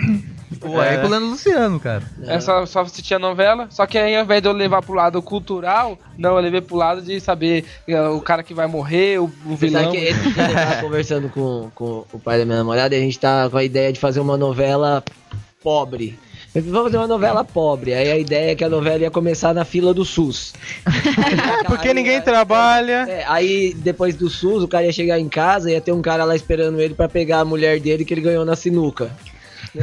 Ué, 0.64 0.94
é 0.94 0.98
com 0.98 1.06
o 1.06 1.10
Leandro 1.10 1.30
Luciano, 1.30 1.80
cara. 1.80 2.02
É 2.26 2.38
só, 2.38 2.66
só 2.66 2.80
assistir 2.82 3.14
a 3.14 3.18
novela. 3.18 3.66
Só 3.70 3.86
que 3.86 3.96
aí, 3.96 4.14
ao 4.14 4.24
invés 4.24 4.42
de 4.42 4.48
eu 4.48 4.52
levar 4.52 4.82
pro 4.82 4.92
lado 4.94 5.20
cultural, 5.22 5.98
não, 6.18 6.36
eu 6.36 6.42
levei 6.42 6.60
pro 6.60 6.76
lado 6.76 7.00
de 7.00 7.18
saber 7.18 7.64
é, 7.88 8.00
o 8.08 8.20
cara 8.20 8.42
que 8.42 8.52
vai 8.52 8.66
morrer, 8.66 9.18
o, 9.18 9.24
o 9.46 9.56
Você 9.56 9.70
sabe 9.70 9.84
vilão. 9.86 9.90
que 9.92 9.96
esse 9.98 10.30
dia 10.32 10.42
eu 10.48 10.54
tava 10.54 10.76
conversando 10.82 11.28
com, 11.30 11.70
com 11.74 12.04
o 12.12 12.18
pai 12.18 12.38
da 12.38 12.44
minha 12.44 12.58
namorada 12.58 12.94
e 12.94 12.98
a 12.98 13.00
gente 13.00 13.18
tá 13.18 13.48
com 13.50 13.56
a 13.56 13.64
ideia 13.64 13.90
de 13.92 13.98
fazer 13.98 14.20
uma 14.20 14.36
novela 14.36 15.02
pobre. 15.62 16.18
Falei, 16.52 16.68
Vamos 16.70 16.86
fazer 16.88 16.96
uma 16.98 17.06
novela 17.08 17.42
pobre. 17.44 17.94
Aí 17.94 18.10
a 18.10 18.18
ideia 18.18 18.52
é 18.52 18.54
que 18.54 18.62
a 18.64 18.68
novela 18.68 18.98
ia 18.98 19.10
começar 19.10 19.54
na 19.54 19.64
fila 19.64 19.92
do 19.94 20.04
SUS. 20.04 20.52
É, 21.62 21.64
porque 21.64 21.94
ninguém 21.94 22.20
trabalha. 22.20 23.06
É, 23.08 23.24
aí 23.26 23.72
depois 23.74 24.14
do 24.16 24.28
SUS, 24.28 24.62
o 24.62 24.68
cara 24.68 24.84
ia 24.84 24.92
chegar 24.92 25.18
em 25.18 25.28
casa 25.28 25.70
e 25.70 25.74
ia 25.74 25.80
ter 25.80 25.92
um 25.92 26.02
cara 26.02 26.24
lá 26.24 26.34
esperando 26.36 26.80
ele 26.80 26.94
pra 26.94 27.08
pegar 27.08 27.40
a 27.40 27.44
mulher 27.44 27.80
dele 27.80 28.04
que 28.04 28.12
ele 28.12 28.20
ganhou 28.20 28.44
na 28.44 28.54
sinuca. 28.56 29.10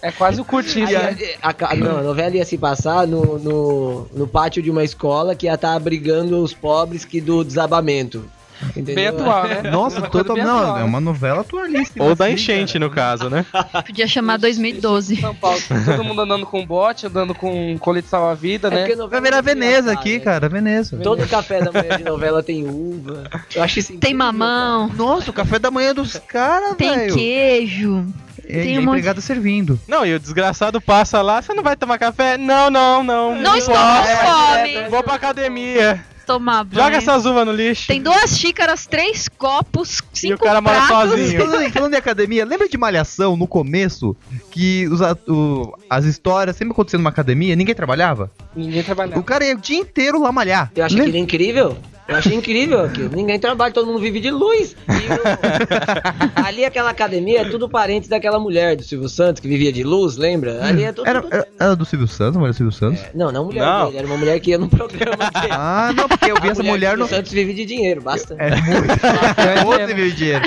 É 0.00 0.12
quase 0.12 0.40
o 0.40 0.44
curtiço, 0.44 0.78
Aí, 0.96 1.14
né? 1.16 1.16
a, 1.42 1.48
a- 1.50 1.74
não, 1.74 1.98
a 1.98 2.02
novela 2.02 2.36
ia 2.36 2.44
se 2.44 2.56
passar 2.56 3.04
no, 3.04 3.36
no, 3.38 4.06
no 4.14 4.28
pátio 4.28 4.62
de 4.62 4.70
uma 4.70 4.84
escola 4.84 5.34
que 5.34 5.46
ia 5.46 5.54
estar 5.54 5.74
abrigando 5.74 6.40
os 6.40 6.54
pobres 6.54 7.04
que 7.04 7.20
do 7.20 7.42
desabamento. 7.42 8.24
Entendeu? 8.70 8.94
Bem 8.94 9.06
atual, 9.08 9.44
né? 9.46 9.62
Nossa, 9.70 9.98
Uma 9.98 10.08
coisa 10.08 10.26
total, 10.26 10.44
não, 10.44 10.58
atual, 10.58 10.78
é 10.78 10.84
uma 10.84 11.00
novela 11.00 11.40
atualíssima. 11.42 12.04
Ou 12.04 12.14
da 12.14 12.24
assim, 12.26 12.34
enchente, 12.34 12.72
cara. 12.74 12.84
no 12.84 12.90
caso, 12.90 13.30
né? 13.30 13.46
Podia 13.86 14.06
chamar 14.06 14.36
2012. 14.38 15.20
São 15.20 15.34
Paulo, 15.34 15.58
todo 15.84 16.04
mundo 16.04 16.22
andando 16.22 16.44
com 16.46 16.64
bote, 16.66 17.06
andando 17.06 17.34
com 17.34 17.76
colete 17.78 18.08
salva-vida, 18.08 18.68
É 18.68 18.70
né? 18.70 18.76
porque 18.80 18.94
Vai 18.96 19.04
novela 19.04 19.22
virar 19.22 19.38
é 19.38 19.42
Veneza 19.42 19.92
aqui, 19.92 20.14
né? 20.14 20.20
cara, 20.20 20.48
Veneza. 20.48 20.96
Todo 20.98 21.26
café 21.28 21.60
da 21.62 21.70
manhã 21.72 21.96
de 21.96 22.04
novela 22.04 22.42
tem 22.42 22.64
uva. 22.66 23.24
Eu 23.54 23.62
acho 23.62 23.78
isso 23.78 23.96
Tem 23.98 24.14
mamão, 24.14 24.88
Nossa, 24.88 25.30
o 25.30 25.34
café 25.34 25.58
da 25.58 25.70
manhã 25.70 25.94
dos 25.94 26.14
caras, 26.28 26.76
tem 26.76 26.90
velho. 26.96 27.14
queijo. 27.14 28.06
É, 28.50 28.62
tem 28.62 28.74
e 28.74 28.76
a 28.76 28.80
um 28.80 28.82
monte- 28.82 28.94
empregada 28.98 29.20
servindo. 29.20 29.78
Não, 29.86 30.06
e 30.06 30.14
o 30.14 30.18
desgraçado 30.18 30.80
passa 30.80 31.20
lá, 31.20 31.42
você 31.42 31.52
não 31.52 31.62
vai 31.62 31.76
tomar 31.76 31.98
café? 31.98 32.38
Não, 32.38 32.70
não, 32.70 33.04
não. 33.04 33.34
Não 33.34 33.54
estou 33.56 33.74
com 33.74 33.80
fome. 33.80 34.88
Vou 34.88 35.02
pra 35.02 35.14
academia. 35.14 36.02
Tomar 36.28 36.62
banho. 36.64 36.84
Joga 36.84 36.96
essas 36.98 37.24
uvas 37.24 37.46
no 37.46 37.52
lixo. 37.52 37.86
Tem 37.86 38.02
duas 38.02 38.36
xícaras, 38.38 38.86
três 38.86 39.28
copos, 39.28 40.02
cinco 40.12 40.32
e 40.32 40.34
o 40.34 40.38
cara 40.38 40.60
mora 40.60 40.86
pratos. 40.86 41.10
sozinho. 41.10 41.40
Falando, 41.40 41.62
em- 41.62 41.70
falando 41.70 41.94
em 41.94 41.96
academia, 41.96 42.44
lembra 42.44 42.68
de 42.68 42.76
Malhação 42.76 43.34
no 43.36 43.46
começo? 43.46 44.14
Que 44.50 44.86
os, 44.88 45.00
o- 45.26 45.74
as 45.88 46.04
histórias 46.04 46.54
sempre 46.54 46.72
aconteciam 46.72 46.98
numa 46.98 47.08
academia, 47.10 47.56
ninguém 47.56 47.74
trabalhava? 47.74 48.30
Ninguém 48.54 48.82
trabalhava. 48.82 49.18
O 49.18 49.24
cara 49.24 49.44
ia 49.46 49.54
o 49.56 49.58
dia 49.58 49.78
inteiro 49.78 50.20
lá 50.20 50.30
malhar. 50.30 50.70
Eu 50.76 50.84
acho 50.84 50.94
Lembra? 50.94 51.08
aquilo 51.08 51.24
incrível. 51.24 51.78
Eu 52.08 52.16
achei 52.16 52.34
incrível 52.34 52.80
aquilo. 52.84 53.10
Ninguém 53.14 53.38
trabalha, 53.38 53.72
todo 53.72 53.86
mundo 53.86 53.98
vive 54.00 54.18
de 54.18 54.30
luz. 54.30 54.74
E 54.88 54.92
o- 55.12 56.40
Ali 56.42 56.64
aquela 56.64 56.88
academia 56.90 57.42
é 57.42 57.44
tudo 57.44 57.68
parente 57.68 58.08
daquela 58.08 58.38
mulher 58.38 58.76
do 58.76 58.82
Silvio 58.82 59.08
Santos 59.10 59.40
que 59.42 59.46
vivia 59.48 59.70
de 59.70 59.82
luz, 59.84 60.16
lembra? 60.16 60.64
Ali 60.64 60.84
é 60.84 60.92
tudo. 60.92 61.06
Era, 61.08 61.20
tudo- 61.22 61.34
era, 61.34 61.46
era 61.60 61.76
do 61.76 61.84
Silvio 61.84 62.08
Santos, 62.08 62.36
não 62.36 62.44
era 62.44 62.52
do 62.52 62.56
Silvio 62.56 62.72
Santos? 62.72 63.02
Não, 63.14 63.30
não 63.30 63.44
mulher 63.44 63.60
Não. 63.64 63.86
dele, 63.86 63.98
era 63.98 64.06
uma 64.06 64.16
mulher 64.16 64.40
que 64.40 64.50
ia 64.50 64.58
no 64.58 64.68
programa 64.68 65.16
dele. 65.30 65.48
Ah, 65.52 65.92
não, 65.94 66.08
porque 66.08 66.30
eu 66.30 66.36
vi 66.40 66.48
A 66.48 66.52
essa 66.52 66.62
do 66.62 66.68
mulher 66.68 66.96
no. 66.96 67.04
Silvio 67.04 67.16
Santos 67.16 67.32
vive 67.32 67.52
de 67.52 67.64
dinheiro, 67.66 68.00
basta. 68.00 68.34
É 68.38 69.64
muito. 69.64 69.66
Outro 69.66 69.94
mil 69.96 70.10
dinheiro. 70.10 70.42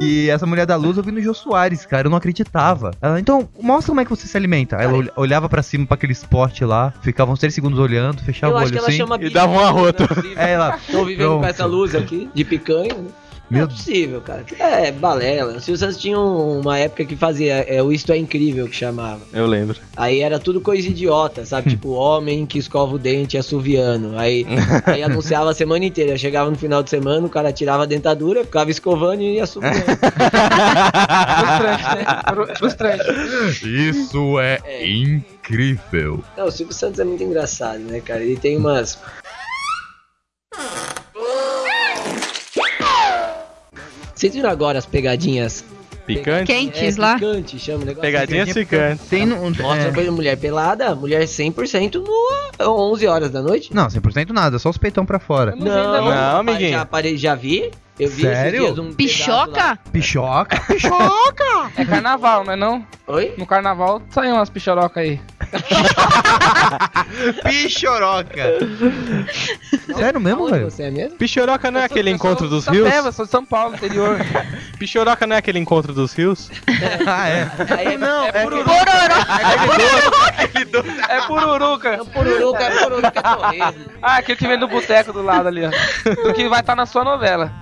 E 0.00 0.30
essa 0.30 0.46
mulher 0.46 0.64
da 0.66 0.76
luz 0.76 0.96
eu 0.96 1.02
vi 1.02 1.10
no 1.10 1.20
Jô 1.20 1.34
Soares, 1.34 1.84
cara. 1.84 2.06
Eu 2.06 2.10
não 2.10 2.18
acreditava. 2.18 2.92
Ela, 3.02 3.18
então, 3.20 3.48
mostra 3.60 3.90
como 3.90 4.00
é 4.00 4.04
que 4.04 4.10
você 4.10 4.26
se 4.26 4.36
alimenta. 4.36 4.76
Ela 4.76 4.94
olha- 4.94 5.12
olhava 5.16 5.48
pra 5.48 5.62
cima 5.62 5.86
pra 5.86 5.94
aquele 5.96 6.12
spot 6.12 6.60
lá, 6.62 6.92
ficava 7.02 7.32
uns 7.32 7.38
3 7.38 7.52
segundos 7.54 7.78
olhando, 7.78 8.22
fechava 8.22 8.52
Eu 8.52 8.56
o 8.56 8.58
acho 8.58 8.66
olho 8.66 8.72
que 8.72 8.78
ela 8.78 8.88
assim. 8.88 8.96
chama 8.98 9.18
E 9.20 9.30
dava 9.30 9.52
um 9.52 9.60
arroto. 9.60 10.04
É, 10.36 10.52
ela. 10.52 10.78
Tô 11.00 11.04
vivendo 11.06 11.26
Pronto. 11.26 11.40
com 11.42 11.46
essa 11.48 11.66
luz 11.66 11.94
aqui, 11.94 12.28
de 12.34 12.44
picanha, 12.44 12.94
né? 12.94 13.04
Meu 13.50 13.66
Não 13.66 13.66
é 13.66 13.70
possível, 13.76 14.20
cara. 14.20 14.44
É, 14.60 14.92
balela. 14.92 15.54
O 15.56 15.60
Silvio 15.60 15.76
Santos 15.76 15.96
tinha 15.96 16.16
um- 16.16 16.60
uma 16.60 16.78
época 16.78 17.04
que 17.04 17.16
fazia 17.16 17.54
é, 17.68 17.82
o 17.82 17.90
Isto 17.90 18.12
é 18.12 18.16
Incrível, 18.16 18.68
que 18.68 18.76
chamava. 18.76 19.18
Eu 19.32 19.44
lembro. 19.44 19.76
Aí 19.96 20.20
era 20.20 20.38
tudo 20.38 20.60
coisa 20.60 20.86
idiota, 20.86 21.44
sabe? 21.44 21.70
Tipo, 21.70 21.88
homem 21.90 22.46
que 22.46 22.60
escova 22.60 22.94
o 22.94 22.98
dente 22.98 23.36
assoviando. 23.36 24.16
Aí, 24.16 24.46
aí 24.86 25.02
anunciava 25.02 25.50
a 25.50 25.54
semana 25.54 25.84
inteira. 25.84 26.16
Chegava 26.16 26.48
no 26.48 26.56
final 26.56 26.80
de 26.80 26.90
semana, 26.90 27.26
o 27.26 27.28
cara 27.28 27.52
tirava 27.52 27.82
a 27.82 27.86
dentadura, 27.86 28.44
ficava 28.44 28.70
escovando 28.70 29.20
e 29.20 29.34
ia 29.34 29.42
assoviando. 29.42 29.82
Frustrante, 29.84 31.84
né? 31.96 32.06
Fru- 32.28 32.56
Frustrante. 32.56 33.04
Isso 33.90 34.38
é, 34.38 34.60
incrível. 34.88 36.22
Não, 36.36 36.46
o 36.46 36.52
Silvio 36.52 36.72
Santos 36.74 37.00
é 37.00 37.04
muito 37.04 37.24
engraçado, 37.24 37.80
né, 37.80 37.98
cara? 38.00 38.22
Ele 38.22 38.36
tem 38.36 38.56
umas. 38.56 38.96
Vocês 44.14 44.34
viram 44.34 44.50
agora 44.50 44.78
as 44.78 44.84
pegadinhas? 44.84 45.64
Picante? 46.06 46.52
Quentes 46.52 46.98
é, 46.98 47.00
lá. 47.00 47.14
Picante, 47.14 47.58
chama 47.58 47.82
o 47.82 47.86
negócio. 47.86 48.02
Pegadinha 48.02 48.46
picante. 48.46 49.02
Tem 49.08 49.24
no. 49.24 49.36
Mostra 49.36 49.88
é, 49.88 49.92
coisa 49.92 50.10
mulher 50.10 50.36
pelada, 50.36 50.94
mulher 50.94 51.22
100% 51.22 51.94
no 51.94 52.92
11 52.92 53.06
horas 53.06 53.30
da 53.30 53.40
noite. 53.40 53.74
Não, 53.74 53.86
100% 53.86 54.30
nada, 54.30 54.58
só 54.58 54.70
os 54.70 54.76
peitão 54.76 55.06
pra 55.06 55.18
fora. 55.18 55.54
Não 55.56 55.64
não. 55.64 56.04
Não, 56.04 56.04
rapaz, 56.04 56.34
amiguinho. 56.40 56.70
Já, 56.70 56.84
parei, 56.84 57.16
já 57.16 57.34
vi. 57.34 57.70
Eu 57.98 58.08
vi 58.08 58.22
Sério? 58.22 58.64
esses 58.64 58.74
dias 58.74 58.78
um 58.78 58.92
Pichoca? 58.94 59.52
pedaço 59.52 59.78
Pichoca? 59.92 60.60
Pichoca! 60.66 61.70
É 61.76 61.84
carnaval, 61.84 62.44
não 62.44 62.52
é 62.54 62.56
não? 62.56 62.86
Oi? 63.06 63.34
No 63.36 63.46
carnaval 63.46 64.00
saiu 64.08 64.34
umas 64.34 64.48
pichorocas 64.48 65.02
aí. 65.02 65.20
Pichoroca! 67.42 68.58
Sério 69.96 70.20
mesmo, 70.20 70.48
velho? 70.48 70.70
você 70.70 70.84
é 70.84 70.90
mesmo? 70.90 71.16
Pichoroca 71.16 71.70
não 71.70 71.80
é 71.80 71.84
aquele 71.84 72.10
Eu 72.10 72.14
encontro 72.14 72.46
eu 72.46 72.50
dos 72.50 72.66
rios? 72.66 72.86
Itapeva, 72.86 73.12
sou 73.12 73.24
de 73.24 73.30
São 73.30 73.44
Paulo, 73.44 73.74
interior. 73.74 74.18
Pichoroca 74.78 75.26
não 75.26 75.36
é 75.36 75.38
aquele 75.38 75.58
encontro 75.58 75.92
dos 75.92 76.12
rios? 76.12 76.50
ah, 77.06 77.28
é. 77.28 77.50
Aí, 77.76 77.98
Não, 77.98 78.26
É 78.26 78.44
pururu. 79.66 80.86
É 81.08 81.20
pururuca. 81.26 82.04
Pururuca, 82.12 82.62
é 82.64 82.70
pururuca 82.82 83.22
torresmo. 83.22 83.84
Ah, 84.02 84.16
aquele 84.16 84.38
que 84.38 84.46
vem 84.46 84.58
do 84.58 84.68
boteco 84.68 85.12
do 85.12 85.22
lado 85.22 85.48
ali, 85.48 85.62
ó. 85.66 85.70
Do 86.24 86.32
que 86.34 86.48
vai 86.48 86.60
estar 86.60 86.74
na 86.76 86.86
sua 86.86 87.04
novela. 87.04 87.52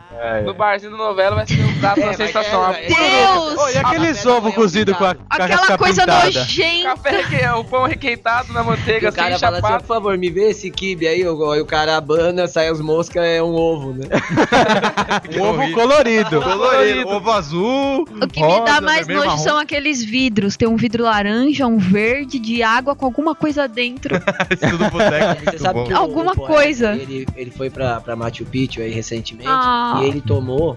No 0.45 0.52
barzinho 0.52 0.90
da 0.90 0.99
novela 0.99 1.37
vai 1.37 1.47
ser 1.47 1.62
um 1.62 1.78
prato 1.78 2.00
É, 2.00 2.07
mas 2.07 2.16
sensação. 2.16 2.73
é- 2.75 2.88
Deus! 2.88 3.57
Ô, 3.57 3.68
e 3.68 3.78
aqueles 3.78 4.26
ovos 4.26 4.52
cozidos 4.52 4.97
com 4.97 5.04
a, 5.04 5.14
Aquela 5.30 5.78
coisa 5.78 6.00
pintada? 6.00 6.25
nojenta. 6.25 6.88
Café, 6.88 7.52
o 7.54 7.62
pão 7.62 7.85
requeitado 7.85 8.52
na 8.52 8.64
manteiga, 8.64 9.11
o 9.11 9.12
cara 9.12 9.37
assim, 9.37 9.40
fala 9.45 9.59
assim, 9.59 9.78
por 9.78 9.87
favor, 9.87 10.18
me 10.18 10.28
vê 10.28 10.50
esse 10.50 10.73
kibe 10.73 11.07
aí, 11.07 11.25
o, 11.25 11.61
o 11.61 11.64
cara 11.64 11.97
abana, 11.97 12.49
sai 12.49 12.66
as 12.66 12.80
moscas, 12.80 13.23
é 13.25 13.40
um 13.40 13.54
ovo, 13.54 13.92
né? 13.92 14.07
Um 15.38 15.42
ovo 15.42 15.73
colorido. 15.73 16.42
Colorido. 16.42 17.09
Ovo 17.09 17.30
azul. 17.30 18.02
O 18.02 18.26
que 18.26 18.42
me 18.42 18.64
dá 18.64 18.80
mais 18.80 19.07
nojo 19.07 19.25
marrom. 19.26 19.38
são 19.38 19.57
aqueles 19.59 20.02
vidros. 20.04 20.57
Tem 20.57 20.66
um 20.66 20.76
vidro 20.76 21.04
laranja, 21.04 21.27
um 21.66 21.78
verde, 21.78 22.38
de 22.38 22.62
água 22.62 22.94
com 22.97 23.04
alguma 23.06 23.35
coisa 23.35 23.66
dentro. 23.68 24.14
Isso 24.50 24.76
do 24.78 24.90
boteco. 24.90 25.40
Você 25.40 25.50
muito 25.50 25.62
sabe 25.62 25.78
bom. 25.80 25.85
que 25.87 25.92
o- 25.92 25.97
Alguma 25.97 26.32
o 26.32 26.37
poeta, 26.37 26.52
coisa. 26.54 26.92
Ele, 26.97 27.26
ele 27.37 27.50
foi 27.50 27.70
pra, 27.70 28.00
pra 28.00 28.14
Machu 28.16 28.44
Picchu 28.44 28.80
aí 28.80 28.90
recentemente 28.90 29.49
Ah. 29.50 30.00
e 30.02 30.06
ele 30.06 30.20
tomou 30.20 30.76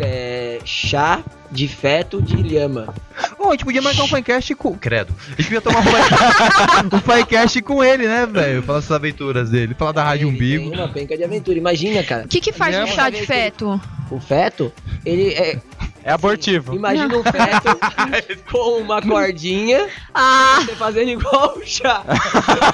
é, 0.00 0.58
chá 0.64 1.20
de 1.50 1.66
feto 1.66 2.20
de 2.22 2.36
lhama. 2.36 2.94
Ô, 3.38 3.48
a 3.48 3.50
gente 3.52 3.64
podia 3.64 3.82
marcar 3.82 4.04
um 4.04 4.06
Finecast 4.08 4.54
com. 4.54 4.76
Credo. 4.76 5.12
A 5.26 5.30
gente 5.42 5.44
podia 5.44 5.60
tomar 5.60 5.80
um 5.80 5.82
Finecast- 5.90 6.94
um 6.94 7.00
Finecast 7.00 7.62
com 7.62 7.82
ele, 7.82 8.06
né, 8.06 8.26
velho? 8.26 8.62
Falar 8.62 8.78
essas 8.78 8.92
aventuras 8.92 9.50
dele. 9.50 9.74
Falar 9.74 9.92
da 9.92 10.04
Rádio 10.04 10.28
Ele 10.28 10.36
Umbigo. 10.36 10.70
Tem 10.70 10.78
uma 10.78 10.88
penca 10.88 11.16
de 11.16 11.24
aventura. 11.24 11.58
Imagina, 11.58 12.02
cara. 12.04 12.26
O 12.26 12.28
que 12.28 12.40
que 12.40 12.52
faz 12.52 12.74
Lhama. 12.76 12.86
um 12.92 12.94
chá 12.94 13.10
de 13.10 13.26
feto? 13.26 13.80
O 14.10 14.20
feto, 14.20 14.72
ele 15.04 15.30
é. 15.34 15.58
É 16.04 16.12
abortivo. 16.12 16.74
Imagina 16.74 17.16
um 17.16 17.22
feto 17.22 18.42
com 18.50 18.78
uma 18.78 19.02
cordinha, 19.02 19.88
Ah, 20.14 20.60
você 20.64 20.74
fazendo 20.74 21.10
igual 21.10 21.58
o 21.58 21.66
chá. 21.66 22.02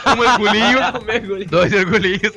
Um 0.07 0.21
mergulhinho, 0.21 0.79
Um 1.01 1.05
mergulho. 1.05 1.47
dois 1.47 1.73
mergulhinhos. 1.73 2.33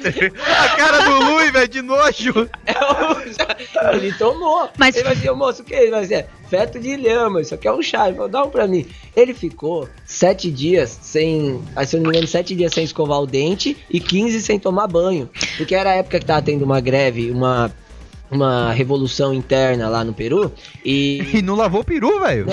A 0.46 0.76
cara 0.76 1.00
do 1.10 1.24
Lui, 1.26 1.52
velho, 1.52 1.68
de 1.68 1.82
nojo. 1.82 2.50
É 2.66 2.72
o 2.72 3.34
chá. 3.34 3.92
Ele 3.94 4.12
tomou. 4.14 4.70
Mas- 4.78 4.96
Ele 4.96 5.06
vai 5.06 5.16
dizer, 5.16 5.32
moço, 5.34 5.62
o 5.62 5.66
que? 5.66 5.74
Ele 5.76 5.92
vai 5.92 6.02
dizer, 6.02 6.28
feto 6.50 6.80
de 6.80 6.96
lhama, 6.96 7.42
isso 7.42 7.54
aqui 7.54 7.68
é 7.68 7.72
um 7.74 7.82
chá. 7.82 8.08
Ele 8.08 8.16
falou, 8.16 8.30
dá 8.30 8.44
um 8.44 8.50
pra 8.50 8.68
mim. 8.68 8.88
Ele 9.16 9.34
ficou 9.34 9.88
sete 10.06 10.50
dias 10.50 10.98
sem, 11.02 11.62
ah, 11.76 11.86
se 11.86 11.96
eu 11.96 12.02
não 12.02 12.10
me 12.10 12.16
engano, 12.16 12.28
sete 12.28 12.56
dias 12.56 12.74
sem 12.74 12.84
escovar 12.84 13.20
o 13.20 13.28
dente 13.28 13.78
e 13.90 14.00
15 14.00 14.42
sem 14.42 14.58
tomar 14.60 14.88
banho. 14.88 15.30
Porque 15.58 15.76
era 15.76 15.92
a 15.92 15.96
época 15.96 16.20
que 16.20 16.26
tava 16.26 16.42
tendo 16.42 16.64
uma 16.66 16.80
greve, 16.80 17.30
uma, 17.30 17.72
uma 18.30 18.72
revolução 18.72 19.34
interna 19.34 19.88
lá 19.88 20.04
no 20.04 20.14
Peru. 20.14 20.52
E 20.84 21.22
E 21.34 21.42
não 21.42 21.56
lavou 21.56 21.82
o 21.82 21.84
peru, 21.84 22.20
velho. 22.20 22.46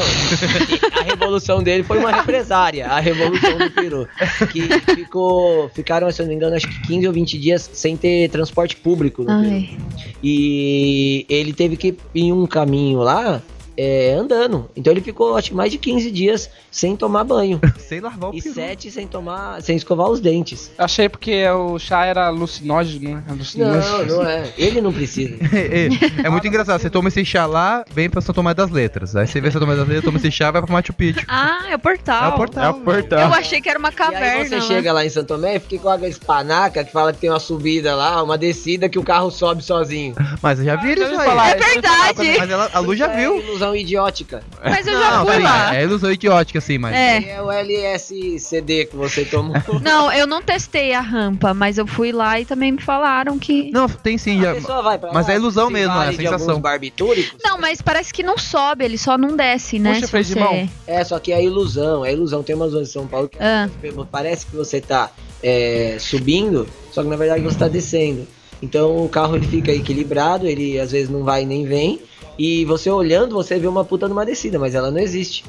A 0.98 1.02
revolução 1.02 1.62
dele 1.62 1.82
foi 1.82 1.98
uma 1.98 2.10
represária, 2.12 2.86
a 2.86 3.00
revolução 3.00 3.58
do 3.58 3.70
Peru. 3.70 4.08
Que 4.52 4.62
ficou, 4.94 5.68
ficaram, 5.70 6.10
se 6.12 6.20
eu 6.20 6.26
não 6.26 6.30
me 6.30 6.36
engano, 6.36 6.56
acho 6.56 6.68
que 6.68 6.86
15 6.86 7.06
ou 7.06 7.12
20 7.12 7.38
dias 7.38 7.70
sem 7.72 7.96
ter 7.96 8.28
transporte 8.30 8.76
público 8.76 9.22
no 9.22 9.28
Peru. 9.28 9.54
ai. 9.54 9.76
E 10.22 11.26
ele 11.28 11.52
teve 11.52 11.76
que 11.76 11.88
ir 12.14 12.22
em 12.22 12.32
um 12.32 12.46
caminho 12.46 13.00
lá, 13.00 13.42
é, 13.76 14.14
andando. 14.14 14.70
Então 14.76 14.92
ele 14.92 15.00
ficou, 15.00 15.36
acho 15.36 15.50
que 15.50 15.54
mais 15.56 15.70
de 15.70 15.78
15 15.78 16.10
dias 16.10 16.50
sem 16.70 16.96
tomar 16.96 17.24
banho. 17.24 17.60
Sem 17.78 18.00
lavar 18.00 18.30
o 18.30 18.34
E 18.34 18.40
peru. 18.42 18.54
7 18.54 18.90
sem 18.90 19.06
tomar, 19.06 19.60
sem 19.62 19.76
escovar 19.76 20.08
os 20.08 20.18
dentes. 20.20 20.70
Achei 20.78 21.08
porque 21.08 21.46
o 21.48 21.78
chá 21.78 22.04
era 22.06 22.26
alucinógeno, 22.26 23.10
né? 23.16 23.22
Alucinógeno. 23.28 24.06
Não, 24.06 24.16
não 24.22 24.26
é. 24.28 24.52
Ele 24.56 24.80
não 24.80 24.92
precisa. 24.92 25.34
É, 25.54 25.88
é 26.26 26.30
muito 26.30 26.46
engraçado. 26.46 26.80
Você 26.80 26.90
toma 26.90 27.08
esse 27.08 27.24
chá 27.24 27.46
lá, 27.46 27.84
vem 27.92 28.08
pra 28.10 28.20
São 28.20 28.34
Tomé 28.34 28.54
das 28.54 28.70
Letras. 28.70 29.14
Aí 29.16 29.26
você 29.26 29.40
vê 29.40 29.50
São 29.50 29.60
Tomé 29.60 29.74
das 29.76 29.86
Letras, 29.86 30.04
toma 30.04 30.18
esse 30.18 30.30
chá, 30.30 30.50
vai 30.50 30.62
pra 30.62 30.72
Machu 30.72 30.92
Picchu. 30.92 31.24
Ah, 31.28 31.66
é 31.70 31.74
o 31.76 31.78
portal. 31.78 32.24
É 32.24 32.28
o 32.28 32.36
portal. 32.36 32.64
É 32.64 32.70
o 32.70 32.74
portal. 32.80 33.18
Eu 33.20 33.34
achei 33.34 33.60
que 33.60 33.68
era 33.68 33.78
uma 33.78 33.90
E 33.90 33.92
caverna. 33.92 34.26
aí 34.42 34.48
você 34.48 34.54
lá. 34.56 34.60
chega 34.62 34.92
lá 34.92 35.04
em 35.04 35.10
Santo 35.10 35.28
Tomé 35.28 35.56
e 35.56 35.60
fica 35.60 35.82
com 35.82 36.04
a 36.04 36.08
espanaca 36.08 36.82
que 36.84 36.92
fala 36.92 37.12
que 37.12 37.18
tem 37.20 37.30
uma 37.30 37.38
subida 37.40 37.94
lá, 37.94 38.22
uma 38.22 38.36
descida 38.38 38.88
que 38.88 38.98
o 38.98 39.02
carro 39.02 39.30
sobe 39.30 39.62
sozinho. 39.62 40.14
Mas 40.42 40.58
eu 40.58 40.64
já 40.64 40.76
vi 40.76 40.90
ouvi 40.90 41.02
aí. 41.02 41.16
falar, 41.16 41.50
É 41.50 41.56
verdade. 41.56 42.38
Mas 42.38 42.50
ela- 42.50 42.70
a 42.72 42.78
Lu 42.80 42.96
já 42.96 43.06
é 43.12 43.16
viu. 43.16 43.58
Ilusão 43.64 43.76
idiótica. 43.76 44.42
Mas 44.62 44.86
eu 44.86 44.92
já 44.98 45.10
Não, 45.10 45.24
fui 45.24 45.26
peraí, 45.32 45.42
lá. 45.42 45.76
é 45.76 45.82
ilusão 45.82 46.12
idiótica, 46.12 46.58
assim, 46.58 46.78
mas. 46.78 46.94
É. 46.94 47.30
É 47.34 47.42
o 47.42 47.50
LSCD 47.50 48.86
que 48.86 48.96
você 48.96 49.24
tomou. 49.24 49.54
Não, 49.82 50.12
eu 50.12 50.26
não 50.26 50.42
testei 50.42 50.92
a 50.92 51.00
rampa, 51.00 51.54
mas 51.54 51.78
eu 51.78 51.86
fui 51.86 52.12
lá 52.12 52.38
e 52.40 52.44
também 52.44 52.72
me 52.72 52.80
falaram 52.80 53.38
que. 53.38 53.70
Não, 53.72 53.88
tem 53.88 54.18
sim. 54.18 54.40
Já... 54.40 54.52
A 54.52 54.54
pessoa 54.54 54.82
vai 54.82 54.98
pra 54.98 55.12
Mas 55.12 55.26
lá, 55.26 55.32
é 55.32 55.36
ilusão 55.36 55.66
se 55.68 55.72
mesmo, 55.72 55.94
é 56.02 56.08
a 56.08 56.12
sensação. 56.12 56.60
barbitúricos. 56.60 57.38
Não, 57.42 57.58
mas 57.58 57.80
parece 57.80 58.12
que 58.12 58.22
não 58.22 58.36
sobe, 58.38 58.84
ele 58.84 58.98
só 58.98 59.16
não 59.16 59.36
desce, 59.36 59.78
né? 59.78 59.94
Puxa 59.94 60.06
se 60.06 60.10
freio 60.10 60.24
de 60.24 60.32
você- 60.34 60.40
mão. 60.40 60.68
É, 60.86 61.04
só 61.04 61.18
que 61.18 61.32
é 61.32 61.42
ilusão, 61.42 62.04
é 62.04 62.12
ilusão. 62.12 62.42
Tem 62.42 62.54
umas 62.54 62.70
zonas 62.72 62.88
de 62.88 62.92
São 62.92 63.06
Paulo 63.06 63.28
que 63.28 63.38
Ah. 63.40 63.68
parece 64.10 64.46
que 64.46 64.54
você 64.56 64.80
tá 64.80 65.10
é, 65.42 65.96
subindo, 65.98 66.66
só 66.92 67.02
que 67.02 67.08
na 67.08 67.16
verdade 67.16 67.42
você 67.42 67.58
tá 67.58 67.68
descendo. 67.68 68.26
Então 68.62 69.04
o 69.04 69.08
carro 69.08 69.36
ele 69.36 69.46
fica 69.46 69.70
equilibrado, 69.72 70.46
ele 70.46 70.78
às 70.80 70.90
vezes 70.92 71.10
não 71.10 71.22
vai 71.22 71.44
nem 71.44 71.66
vem. 71.66 72.00
E 72.38 72.64
você 72.64 72.90
olhando, 72.90 73.34
você 73.34 73.58
vê 73.58 73.66
uma 73.66 73.84
puta 73.84 74.08
numa 74.08 74.26
descida, 74.26 74.58
mas 74.58 74.74
ela 74.74 74.90
não 74.90 74.98
existe. 74.98 75.44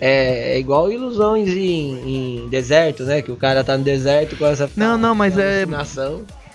É, 0.00 0.54
é 0.54 0.58
igual 0.58 0.90
ilusões 0.90 1.48
em, 1.50 2.44
em 2.44 2.48
deserto, 2.48 3.04
né? 3.04 3.22
Que 3.22 3.30
o 3.30 3.36
cara 3.36 3.62
tá 3.62 3.76
no 3.76 3.84
deserto 3.84 4.36
com 4.36 4.46
essa 4.46 4.70
Não, 4.76 4.96
não, 4.96 5.14
mas 5.14 5.36
é-. 5.38 5.66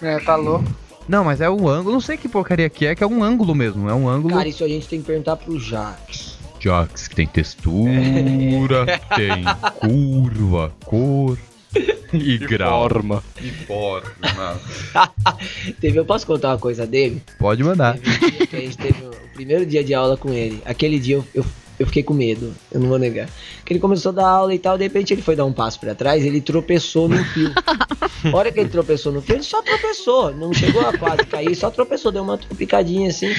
É, 0.01 0.19
tá 0.19 0.35
louco. 0.35 0.65
Não, 1.07 1.23
mas 1.23 1.41
é 1.41 1.49
um 1.49 1.67
ângulo. 1.67 1.93
Não 1.93 2.01
sei 2.01 2.17
que 2.17 2.27
porcaria 2.27 2.69
que 2.69 2.85
é, 2.85 2.95
que 2.95 3.03
é 3.03 3.07
um 3.07 3.23
ângulo 3.23 3.53
mesmo. 3.53 3.89
É 3.89 3.93
um 3.93 4.07
ângulo. 4.07 4.35
Cara, 4.35 4.47
isso 4.47 4.63
a 4.63 4.67
gente 4.67 4.87
tem 4.87 4.99
que 4.99 5.05
perguntar 5.05 5.35
pro 5.35 5.59
Jax. 5.59 6.37
Jax, 6.59 7.07
que 7.07 7.15
tem 7.15 7.27
textura, 7.27 8.85
tem 9.15 9.43
curva, 9.79 10.71
cor 10.85 11.37
e 12.13 12.37
grau. 12.37 12.89
Forma. 12.89 13.23
E 13.41 13.49
forma. 13.65 14.59
Teve, 15.79 15.99
eu 15.99 16.05
posso 16.05 16.25
contar 16.25 16.49
uma 16.49 16.57
coisa 16.57 16.85
dele? 16.85 17.21
Pode 17.39 17.63
mandar. 17.63 17.97
Teve 17.97 18.25
um 18.25 18.29
dia 18.29 18.47
que 18.47 18.55
a 18.55 18.59
gente 18.59 18.77
teve 18.77 19.03
o 19.03 19.11
primeiro 19.33 19.65
dia 19.65 19.83
de 19.83 19.93
aula 19.93 20.17
com 20.17 20.31
ele. 20.31 20.61
Aquele 20.65 20.99
dia 20.99 21.15
eu, 21.15 21.25
eu, 21.33 21.45
eu 21.79 21.85
fiquei 21.87 22.03
com 22.03 22.13
medo, 22.13 22.53
eu 22.71 22.79
não 22.79 22.87
vou 22.89 22.99
negar. 22.99 23.27
Que 23.65 23.73
ele 23.73 23.79
começou 23.79 24.11
a 24.11 24.15
dar 24.15 24.27
aula 24.27 24.53
e 24.53 24.59
tal, 24.59 24.77
de 24.77 24.83
repente 24.83 25.13
ele 25.13 25.21
foi 25.21 25.35
dar 25.35 25.45
um 25.45 25.53
passo 25.53 25.79
pra 25.79 25.95
trás, 25.95 26.23
ele 26.25 26.41
tropeçou 26.41 27.09
no 27.09 27.23
fio. 27.25 27.51
A 28.31 28.37
hora 28.37 28.51
que 28.51 28.59
ele 28.59 28.69
tropeçou 28.69 29.11
no 29.11 29.21
fio, 29.21 29.35
ele 29.35 29.43
só 29.43 29.61
tropeçou, 29.63 30.31
não 30.35 30.53
chegou 30.53 30.87
a 30.87 30.95
quase 30.95 31.25
cair, 31.25 31.55
só 31.55 31.71
tropeçou, 31.71 32.11
deu 32.11 32.21
uma 32.21 32.37
tropicadinha 32.37 33.09
assim. 33.09 33.33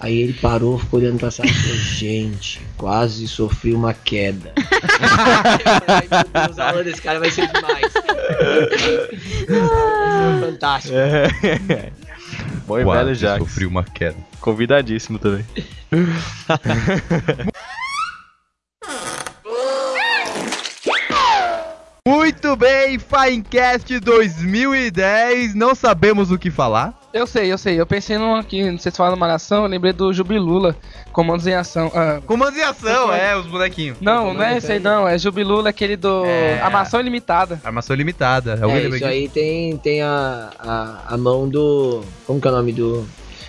Aí 0.00 0.18
ele 0.18 0.32
parou, 0.32 0.76
ficou 0.78 0.98
olhando 0.98 1.18
pra 1.18 1.30
sala 1.30 1.48
e 1.48 1.52
falou: 1.52 1.76
Gente, 1.76 2.60
quase 2.76 3.28
sofri 3.28 3.72
uma 3.72 3.94
queda. 3.94 4.52
Ai, 5.86 6.08
meu 6.10 6.46
Deus, 6.46 6.58
a 6.58 6.68
aula 6.70 6.82
desse 6.82 7.00
cara 7.00 7.20
vai 7.20 7.30
ser 7.30 7.46
demais. 7.46 7.92
Vai 7.92 8.78
ser 8.78 10.40
fantástico. 10.40 10.94
É. 10.96 11.92
Bom 12.66 12.78
e 12.78 12.84
velho 12.84 12.86
Quase 12.86 13.14
Jax. 13.14 13.38
sofri 13.38 13.66
uma 13.66 13.84
queda. 13.84 14.16
Convidadíssimo 14.40 15.18
também. 15.18 15.44
Muito 22.14 22.54
bem, 22.54 22.98
Finecast 22.98 23.98
2010. 23.98 25.54
Não 25.54 25.74
sabemos 25.74 26.30
o 26.30 26.36
que 26.36 26.50
falar. 26.50 26.92
Eu 27.14 27.26
sei, 27.26 27.50
eu 27.50 27.56
sei. 27.56 27.80
Eu 27.80 27.86
pensei 27.86 28.18
num 28.18 28.34
aqui, 28.34 28.70
vocês 28.72 28.94
falam 28.94 29.16
uma 29.16 29.26
nação, 29.26 29.62
eu 29.62 29.70
lembrei 29.70 29.90
do 29.94 30.12
Jubilula, 30.12 30.76
Comandos 31.12 31.46
em 31.46 31.54
Ação. 31.54 31.90
Ah, 31.94 32.20
Comandos 32.26 32.58
em 32.58 32.62
ação, 32.62 33.10
é, 33.10 33.34
os 33.34 33.46
bonequinhos. 33.46 33.96
não, 34.02 34.34
não 34.34 34.42
é 34.44 34.58
esse 34.58 34.70
aí 34.72 34.80
não, 34.80 35.08
é 35.08 35.16
Jubilula, 35.16 35.70
aquele 35.70 35.96
do 35.96 36.26
É. 36.26 36.60
Armação 36.60 37.00
Ilimitada. 37.00 37.58
Armação 37.64 37.96
limitada. 37.96 38.58
Alguém 38.60 38.76
É, 38.76 38.80
lembra 38.80 38.96
isso 38.98 39.06
aí 39.06 39.26
tem, 39.30 39.78
tem 39.78 40.02
a, 40.02 40.50
a, 40.58 41.14
a 41.14 41.16
mão 41.16 41.48
do. 41.48 42.04
Como 42.26 42.38
que 42.38 42.46
é 42.46 42.50
o 42.50 42.54
nome 42.54 42.72
do, 42.74 43.06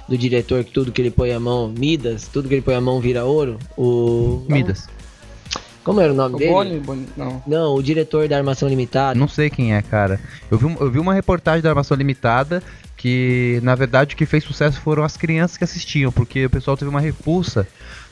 do 0.07 0.17
diretor 0.17 0.63
que 0.63 0.71
tudo 0.71 0.93
que 0.93 1.01
ele 1.01 1.11
põe 1.11 1.33
a 1.33 1.41
mão, 1.41 1.67
Midas, 1.77 2.29
tudo 2.31 2.47
que 2.47 2.53
ele 2.55 2.61
põe 2.61 2.75
a 2.75 2.79
mão 2.79 3.01
vira 3.01 3.25
ouro? 3.25 3.59
O. 3.77 4.45
Midas. 4.47 4.87
Como 5.85 6.01
era 6.01 6.11
o 6.11 6.15
nome 6.15 6.35
O 6.35 6.37
dele? 6.37 6.51
Boni, 6.51 6.79
Boni, 6.79 7.05
não. 7.15 7.41
Não, 7.47 7.75
o 7.75 7.81
diretor 7.81 8.27
da 8.27 8.35
Armação 8.37 8.67
Limitada. 8.67 9.17
Não 9.17 9.27
sei 9.27 9.49
quem 9.49 9.73
é, 9.73 9.81
cara. 9.81 10.19
Eu 10.51 10.57
vi, 10.57 10.65
eu 10.79 10.91
vi 10.91 10.99
uma 10.99 11.13
reportagem 11.13 11.61
da 11.61 11.69
Armação 11.69 11.95
Limitada 11.95 12.61
que, 12.97 13.59
na 13.61 13.75
verdade, 13.75 14.15
o 14.15 14.17
que 14.17 14.25
fez 14.25 14.43
sucesso 14.43 14.81
foram 14.81 15.03
as 15.03 15.15
crianças 15.15 15.57
que 15.57 15.63
assistiam, 15.63 16.11
porque 16.11 16.45
o 16.45 16.49
pessoal 16.49 16.75
teve 16.75 16.89
uma 16.89 16.99
repulsa 16.99 17.67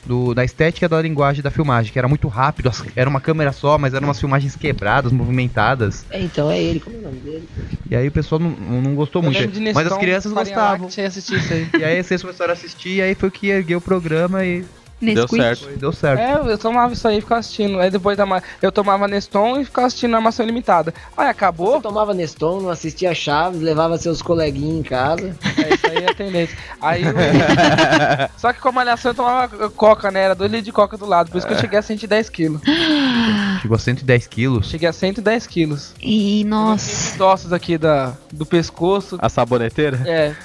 do, 0.06 0.34
da 0.36 0.44
estética 0.44 0.88
da 0.88 1.02
linguagem 1.02 1.42
da 1.42 1.50
filmagem, 1.50 1.92
que 1.92 1.98
era 1.98 2.08
muito 2.08 2.28
rápido, 2.28 2.68
as- 2.70 2.84
era 2.96 3.10
uma 3.10 3.22
câmera 3.22 3.52
só, 3.54 3.78
mas 3.78 3.94
eram 3.94 4.08
umas 4.08 4.20
filmagens 4.20 4.56
quebradas, 4.56 5.12
movimentadas. 5.12 6.06
É, 6.12 6.22
então 6.22 6.52
é 6.52 6.62
ele, 6.62 6.80
como 6.80 6.96
é 6.98 7.00
o 7.00 7.04
nome 7.04 7.20
dele? 7.22 7.50
E 7.90 7.96
aí 7.96 8.08
o 8.08 8.12
pessoal 8.12 8.40
não, 8.40 8.52
não 8.82 8.94
gostou 8.94 9.22
Eu 9.24 9.32
muito. 9.32 9.60
Mas 9.74 9.88
as 9.88 9.98
crianças 9.98 10.32
gostavam. 10.32 10.88
Aí. 10.88 11.68
E 11.80 11.84
aí 11.84 12.04
vocês 12.04 12.22
começaram 12.22 12.52
a 12.52 12.54
assistir, 12.54 12.98
e 12.98 13.02
aí 13.02 13.16
foi 13.16 13.32
que 13.32 13.48
ergueu 13.48 13.80
o 13.80 13.82
programa 13.82 14.46
e 14.46 14.64
Deu 15.04 15.24
Nesquik. 15.24 15.42
certo. 15.42 15.64
foi- 15.66 15.76
deu 15.78 15.92
certo. 15.92 16.20
É, 16.20 16.52
eu 16.54 16.58
tomava 16.58 16.94
isso 16.94 17.08
aí 17.08 17.18
e 17.18 17.22
ficava 17.22 17.40
assistindo. 17.40 17.80
Aí 17.80 17.90
depois 17.92 18.16
da 18.18 18.26
ma- 18.26 18.42
eu 18.62 18.72
tomava 18.72 19.08
Neston 19.08 19.60
e 19.60 19.66
ficava 19.66 19.88
assistindo 19.88 20.16
Armação 20.16 20.46
Ilimitada. 20.46 20.94
Aí 21.18 21.26
Você 21.26 21.32
acabou, 21.32 21.82
tomava 21.82 22.14
Neston, 22.14 22.62
não 22.62 22.70
assistia 22.70 23.14
Chaves, 23.14 23.62
levava 23.62 23.98
seus 23.98 24.22
coleguinhas 24.22 24.78
em 24.80 24.84
casa. 24.84 25.36
é 25.58 25.74
isso 25.74 25.88
aí 25.88 25.98
é 26.06 26.14
tendência. 26.14 26.58
Aí 26.82 27.04
eu... 27.04 27.14
Só 28.38 28.52
que 28.54 28.60
com 28.60 28.70
a 28.70 28.72
malhação 28.72 29.12
eu 29.12 29.16
tomava 29.16 29.70
coca, 29.72 30.12
né? 30.12 30.22
Era 30.24 30.36
2 30.36 30.50
litros 30.52 30.66
de 30.66 30.72
coca 30.72 30.98
do 30.98 31.06
lado, 31.06 31.30
por 31.32 31.38
isso 31.38 31.48
que 31.48 31.54
eu 31.54 31.60
cheguei 31.60 31.80
a 31.80 31.82
110 31.82 32.30
quilos. 32.30 32.62
Chegou 33.62 33.76
a 33.76 33.80
110 33.80 34.28
quilos. 34.28 34.70
Cheguei 34.70 34.90
a 34.90 34.94
110 34.94 35.48
quilos. 35.48 35.94
E 36.02 36.44
nossa. 36.46 37.14
Os 37.16 37.22
ossos 37.22 37.54
aqui 37.54 37.78
da, 37.78 38.14
do 38.32 38.46
pescoço. 38.46 39.18
A 39.22 39.30
saboneteira? 39.30 40.02
É. 40.06 40.34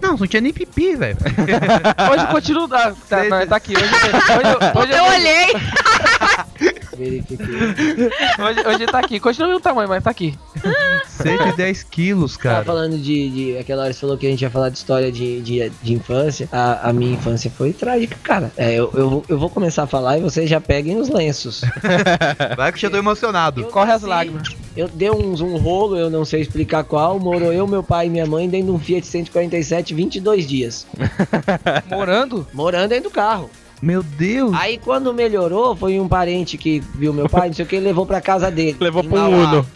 Não, 0.00 0.18
não 0.18 0.26
tinha 0.26 0.40
nem 0.42 0.52
pipi, 0.52 0.94
velho. 0.94 1.16
Hoje 2.12 2.26
continua. 2.26 2.68
Ah, 2.70 2.92
tá, 3.08 3.24
não, 3.28 3.46
tá 3.46 3.56
aqui. 3.56 3.74
Hoje, 3.74 3.83
hoje, 3.92 4.56
hoje, 4.74 4.78
hoje, 4.78 4.92
Eu 4.98 5.04
olhei. 5.04 6.74
Verifiquei. 6.96 7.46
hoje, 8.38 8.66
hoje 8.68 8.86
tá 8.86 9.00
aqui. 9.00 9.18
Continua 9.18 9.56
o 9.56 9.60
tamanho, 9.60 9.88
mas 9.88 10.02
tá 10.04 10.10
aqui. 10.10 10.38
110 11.08 11.82
quilos, 11.84 12.36
Tava 12.36 12.42
cara. 12.54 12.64
falando 12.64 12.96
de, 12.96 13.30
de. 13.30 13.58
Aquela 13.58 13.82
hora 13.84 13.92
você 13.92 14.00
falou 14.00 14.16
que 14.16 14.26
a 14.26 14.30
gente 14.30 14.42
ia 14.42 14.50
falar 14.50 14.68
de 14.68 14.78
história 14.78 15.10
de, 15.10 15.40
de, 15.42 15.70
de 15.82 15.92
infância. 15.92 16.48
A, 16.52 16.90
a 16.90 16.92
minha 16.92 17.12
infância 17.14 17.50
foi 17.50 17.72
trágica, 17.72 18.16
cara. 18.22 18.52
É, 18.56 18.74
eu, 18.74 18.90
eu, 18.94 19.10
vou- 19.10 19.24
eu 19.28 19.38
vou 19.38 19.50
começar 19.50 19.82
a 19.82 19.86
falar 19.88 20.18
e 20.18 20.22
vocês 20.22 20.48
já 20.48 20.60
peguem 20.60 20.96
os 20.96 21.08
lenços. 21.08 21.62
Vai 22.56 22.70
que 22.72 22.78
eu 22.78 22.82
já 22.82 22.90
tô 22.90 22.96
emocionado. 22.96 23.64
Corre 23.64 23.92
as 23.92 24.02
lágrimas. 24.02 24.48
Eu 24.76 24.88
dei 24.88 25.10
uns, 25.10 25.40
um 25.40 25.56
rolo, 25.56 25.96
eu 25.96 26.08
não 26.08 26.24
sei 26.24 26.40
explicar 26.42 26.84
qual. 26.84 27.18
Morou 27.18 27.52
eu, 27.52 27.66
meu 27.66 27.82
pai 27.82 28.06
e 28.06 28.10
minha 28.10 28.26
mãe 28.26 28.48
dentro 28.48 28.66
de 28.68 28.72
um 28.72 28.78
Fiat 28.78 29.04
147, 29.06 29.92
22 29.94 30.46
dias. 30.46 30.86
Morando? 31.90 32.46
Morando 32.52 32.88
dentro 32.90 33.10
do 33.10 33.12
carro. 33.12 33.50
Meu 33.84 34.02
Deus. 34.02 34.54
Aí 34.58 34.78
quando 34.78 35.12
melhorou, 35.12 35.76
foi 35.76 36.00
um 36.00 36.08
parente 36.08 36.56
que 36.56 36.80
viu 36.94 37.12
meu 37.12 37.28
pai, 37.28 37.48
não 37.48 37.54
sei 37.54 37.66
o 37.66 37.68
que, 37.68 37.78
levou 37.78 38.06
pra 38.06 38.18
casa 38.18 38.50
dele. 38.50 38.78
Levou 38.80 39.04
pro. 39.04 39.14
Uno. 39.20 39.66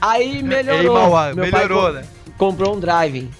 Aí 0.00 0.36
Ei, 0.38 0.42
melhorou. 0.42 0.94
Mauá, 0.94 1.32
Meu 1.32 1.48
pai 1.48 1.62
melhorou, 1.62 1.86
co- 1.86 1.92
né? 1.92 2.04
Comprou 2.36 2.76
um 2.76 2.80
driving. 2.80 3.30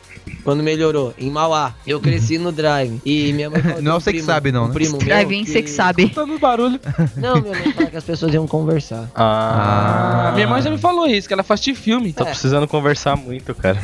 Quando 0.44 0.62
melhorou, 0.62 1.14
em 1.18 1.30
Mauá. 1.30 1.72
Eu 1.86 2.00
cresci 2.00 2.36
no 2.38 2.50
drive. 2.50 3.00
E 3.04 3.32
minha 3.32 3.48
mãe 3.50 3.60
falou 3.62 3.76
que 3.78 3.82
Não 3.82 3.92
é 3.96 4.00
você 4.00 4.12
que 4.12 4.22
sabe, 4.22 4.50
não, 4.52 4.64
um 4.64 4.68
né? 4.68 4.74
primo 4.74 4.96
meu 4.98 5.06
Drive-in, 5.06 5.44
que- 5.44 5.50
você 5.52 5.62
que 5.62 5.70
sabe. 5.70 6.02
Escutando 6.04 6.38
barulho. 6.38 6.80
Não, 7.16 7.40
minha 7.40 7.54
mãe 7.56 7.72
falou 7.72 7.90
que 7.90 7.96
as 7.96 8.04
pessoas 8.04 8.32
iam 8.34 8.46
conversar. 8.46 9.08
Ah, 9.14 10.28
Ah, 10.28 10.32
minha 10.34 10.46
mãe 10.46 10.60
já 10.62 10.70
me 10.70 10.78
falou 10.78 11.06
isso, 11.06 11.26
que 11.28 11.34
ela 11.34 11.42
faz 11.42 11.60
de 11.60 11.74
filme. 11.74 12.12
Tô 12.12 12.24
precisando 12.24 12.66
conversar 12.66 13.16
muito, 13.16 13.54
cara. 13.54 13.78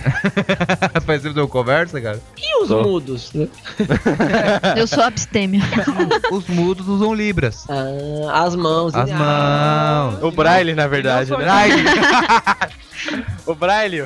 Faz 1.04 1.22
tempo 1.22 1.34
de 1.34 1.40
eu 1.40 1.48
conversa, 1.48 2.00
cara? 2.00 2.20
E 2.36 2.62
os 2.62 2.68
Tô. 2.68 2.82
mudos? 2.82 3.32
Eu 4.76 4.86
sou 4.86 5.02
abstêmia. 5.04 5.60
Os 6.32 6.46
mudos 6.48 6.88
usam 6.88 7.14
libras. 7.14 7.64
Ah, 7.68 8.42
as 8.44 8.54
mãos. 8.56 8.94
As 8.94 9.10
Ah, 9.10 10.10
mãos. 10.12 10.22
O 10.22 10.30
Braille, 10.30 10.74
na 10.74 10.86
verdade, 10.86 11.30
né? 11.30 11.36
Braille. 11.36 11.84
O 13.46 13.54
Braille. 13.54 14.04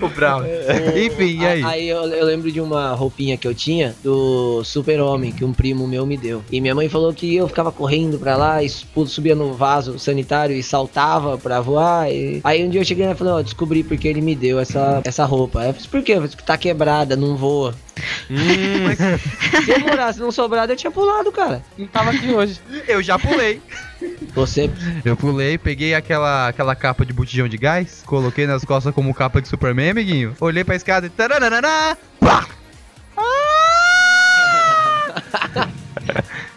O 0.00 0.08
Brown. 0.08 0.42
Enfim, 0.96 1.40
e 1.40 1.46
aí? 1.46 1.62
Aí 1.64 1.88
eu, 1.88 2.04
eu 2.04 2.24
lembro 2.24 2.50
de 2.50 2.60
uma 2.60 2.94
roupinha 2.94 3.36
que 3.36 3.46
eu 3.46 3.54
tinha 3.54 3.94
do 4.02 4.62
Super-Homem 4.64 5.32
que 5.32 5.44
um 5.44 5.52
primo 5.52 5.86
meu 5.86 6.06
me 6.06 6.16
deu. 6.16 6.42
E 6.50 6.60
minha 6.60 6.74
mãe 6.74 6.88
falou 6.88 7.12
que 7.12 7.34
eu 7.34 7.48
ficava 7.48 7.70
correndo 7.72 8.18
pra 8.18 8.36
lá, 8.36 8.62
e 8.62 8.68
subia 8.68 9.34
no 9.34 9.52
vaso 9.54 9.98
sanitário 9.98 10.54
e 10.56 10.62
saltava 10.62 11.36
pra 11.38 11.60
voar. 11.60 12.10
e- 12.10 12.40
Aí 12.44 12.64
um 12.64 12.68
dia 12.68 12.80
eu 12.80 12.84
cheguei 12.84 13.06
e 13.06 13.14
falei, 13.14 13.32
ó, 13.34 13.42
descobri 13.42 13.82
porque 13.82 14.08
ele 14.08 14.20
me 14.20 14.34
deu 14.34 14.58
essa, 14.58 15.00
essa 15.04 15.24
roupa. 15.24 15.60
Aí 15.60 15.68
eu 15.68 15.74
falei, 15.74 15.88
por 15.90 16.02
quê? 16.02 16.12
Eu 16.12 16.22
falei, 16.22 16.36
tá 16.46 16.56
quebrada, 16.56 17.16
não 17.16 17.36
voa. 17.36 17.74
Se 19.64 19.70
eu 19.70 19.80
morasse 19.80 20.20
num 20.20 20.30
sobrado, 20.32 20.72
eu 20.72 20.76
tinha 20.76 20.90
pulado, 20.90 21.30
cara. 21.30 21.62
Não 21.78 21.86
tava 21.86 22.10
aqui 22.10 22.30
hoje. 22.32 22.60
Eu 22.88 23.02
já 23.02 23.18
pulei. 23.18 23.60
Você. 24.34 24.70
Eu 25.04 25.16
pulei, 25.16 25.56
peguei 25.56 25.94
aquela, 25.94 26.48
aquela 26.48 26.74
capa 26.74 27.04
de 27.04 27.12
botijão 27.12 27.48
de 27.48 27.56
gás, 27.56 28.02
coloquei 28.04 28.46
nas 28.46 28.64
costas 28.64 28.94
como 28.94 29.14
capa 29.14 29.40
de 29.40 29.48
Superman, 29.48 29.90
amiguinho. 29.90 30.34
Olhei 30.40 30.64
pra 30.64 30.76
escada 30.76 31.06
e. 31.06 31.10
taranana, 31.10 31.96
pá! 32.20 32.46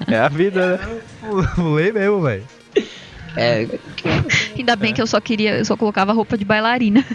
É 0.07 0.17
a 0.17 0.29
vida, 0.29 0.77
né? 0.77 1.01
Pulei 1.55 1.91
mesmo, 1.91 2.21
velho. 2.21 2.43
É. 3.37 3.67
Ainda 4.57 4.75
bem 4.75 4.93
que 4.93 5.01
eu 5.01 5.07
só 5.07 5.21
queria, 5.21 5.57
eu 5.59 5.65
só 5.65 5.77
colocava 5.77 6.11
roupa 6.11 6.37
de 6.37 6.43
bailarina. 6.43 7.05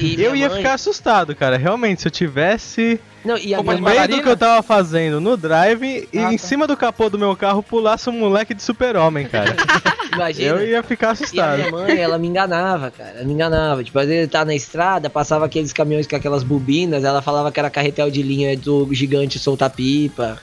E 0.00 0.20
Eu 0.20 0.34
ia 0.34 0.48
mãe- 0.48 0.58
ficar 0.58 0.74
assustado, 0.74 1.34
cara. 1.36 1.56
Realmente, 1.56 2.02
se 2.02 2.08
eu 2.08 2.12
tivesse 2.12 2.98
Não, 3.24 3.38
e 3.38 3.54
a 3.54 3.58
no 3.58 3.64
meio 3.64 3.78
bailarina? 3.80 4.16
do 4.18 4.22
que 4.22 4.28
eu 4.28 4.36
tava 4.36 4.62
fazendo 4.62 5.20
no 5.20 5.36
drive 5.36 6.08
e 6.12 6.18
Ah, 6.18 6.32
em 6.32 6.36
tá. 6.36 6.42
cima 6.46 6.66
do 6.66 6.76
capô 6.76 7.08
do 7.08 7.18
meu 7.18 7.36
carro 7.36 7.62
pulasse 7.62 8.08
um 8.10 8.18
moleque 8.18 8.52
de 8.54 8.62
super-homem, 8.62 9.26
cara. 9.26 9.54
Imagina. 10.14 10.48
eu 10.48 10.66
ia 10.68 10.82
ficar 10.82 11.06
E 11.06 11.08
a 11.08 11.12
assustado. 11.12 11.56
minha 11.58 11.70
mãe, 11.70 11.98
ela 11.98 12.18
me 12.18 12.28
enganava, 12.28 12.90
cara. 12.90 13.10
Ela 13.16 13.24
me 13.24 13.32
enganava. 13.32 13.82
Tipo, 13.84 13.98
às 13.98 14.06
vezes 14.06 14.22
ele 14.22 14.28
tá 14.30 14.44
na 14.44 14.54
estrada, 14.54 15.08
passava 15.10 15.44
aqueles 15.46 15.72
caminhões 15.72 16.06
com 16.06 16.16
aquelas 16.16 16.42
bobinas, 16.42 17.04
ela 17.04 17.20
falava 17.22 17.50
que 17.52 17.58
era 17.60 17.70
carretel 17.70 18.10
de 18.10 18.22
linha 18.22 18.56
do 18.56 18.88
gigante 18.92 19.38
soltar 19.38 19.70
pipa. 19.70 20.38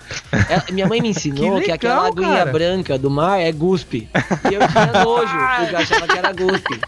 Ela- 0.50 0.64
minha 0.72 0.88
mãe 0.88 1.02
me 1.02 1.10
ensinou 1.12 1.60
Que 1.60 1.66
que, 1.66 1.72
aquela 1.72 2.04
legal, 2.04 2.12
aguinha 2.12 2.38
cara. 2.40 2.52
branca 2.52 2.98
do 2.98 3.10
mar 3.10 3.40
é 3.40 3.52
guspe. 3.52 4.10
E 4.50 4.54
eu 4.54 4.62
tinha 4.68 5.04
nojo, 5.04 5.34
porque 5.60 5.76
eu 5.76 5.80
achava 5.80 6.08
que 6.08 6.18
era 6.18 6.32
guspe. 6.32 6.80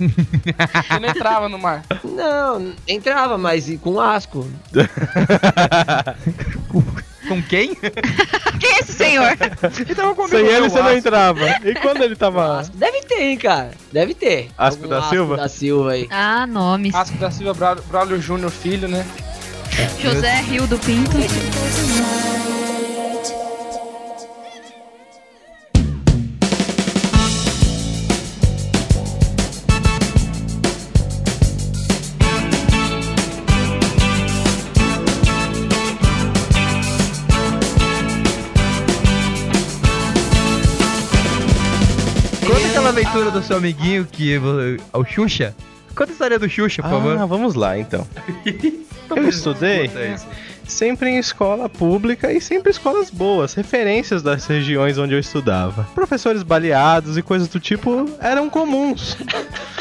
Você 0.00 0.98
não 0.98 1.08
entrava 1.08 1.48
no 1.48 1.58
mar. 1.58 1.82
Não, 2.02 2.72
entrava, 2.88 3.36
mas 3.36 3.70
com 3.82 4.00
asco. 4.00 4.46
Com 7.30 7.40
quem? 7.40 7.76
Quem 8.58 8.70
é 8.72 8.80
esse 8.80 8.92
senhor? 8.92 9.36
então 9.88 10.08
eu 10.18 10.28
Sem 10.28 10.44
ele 10.46 10.68
você 10.68 10.82
não 10.82 10.96
entrava. 10.96 11.46
E 11.64 11.76
quando 11.76 12.02
ele 12.02 12.16
tava. 12.16 12.58
Asco. 12.58 12.76
Deve 12.76 13.02
ter, 13.02 13.22
hein, 13.22 13.38
cara. 13.38 13.70
Deve 13.92 14.14
ter. 14.14 14.48
Asco 14.58 14.82
Algum 14.82 14.96
da 14.96 15.08
Silva? 15.08 15.36
da 15.36 15.48
Silva 15.48 15.92
aí. 15.92 16.08
Ah, 16.10 16.44
nomes. 16.44 16.92
Asco 16.92 17.16
da 17.18 17.30
Silva 17.30 17.54
Braulio, 17.54 17.84
Braulio 17.84 18.20
Júnior, 18.20 18.50
filho, 18.50 18.88
né? 18.88 19.06
José 20.02 20.40
Rio 20.40 20.66
do 20.66 20.76
Pinto. 20.80 21.16
Aventura 42.90 43.30
do 43.30 43.42
seu 43.42 43.56
amiguinho 43.56 44.04
que. 44.10 44.38
vo- 44.38 44.76
O 44.92 45.04
Xuxa? 45.04 45.54
Conta 45.94 46.10
a 46.10 46.12
história 46.12 46.38
do 46.38 46.48
Xuxa, 46.48 46.82
por 46.82 46.88
Ah, 46.88 46.90
favor. 46.90 47.26
vamos 47.26 47.54
lá 47.54 47.78
então. 47.78 48.06
Eu 49.14 49.28
estudei 49.28 49.90
sempre 50.64 51.10
em 51.10 51.18
escola 51.18 51.68
pública 51.68 52.32
e 52.32 52.40
sempre 52.40 52.70
escolas 52.70 53.10
boas, 53.10 53.54
referências 53.54 54.22
das 54.22 54.46
regiões 54.46 54.98
onde 54.98 55.14
eu 55.14 55.18
estudava. 55.18 55.82
Professores 55.96 56.44
baleados 56.44 57.18
e 57.18 57.22
coisas 57.22 57.48
do 57.48 57.58
tipo 57.58 58.08
eram 58.20 58.48
comuns. 58.48 59.16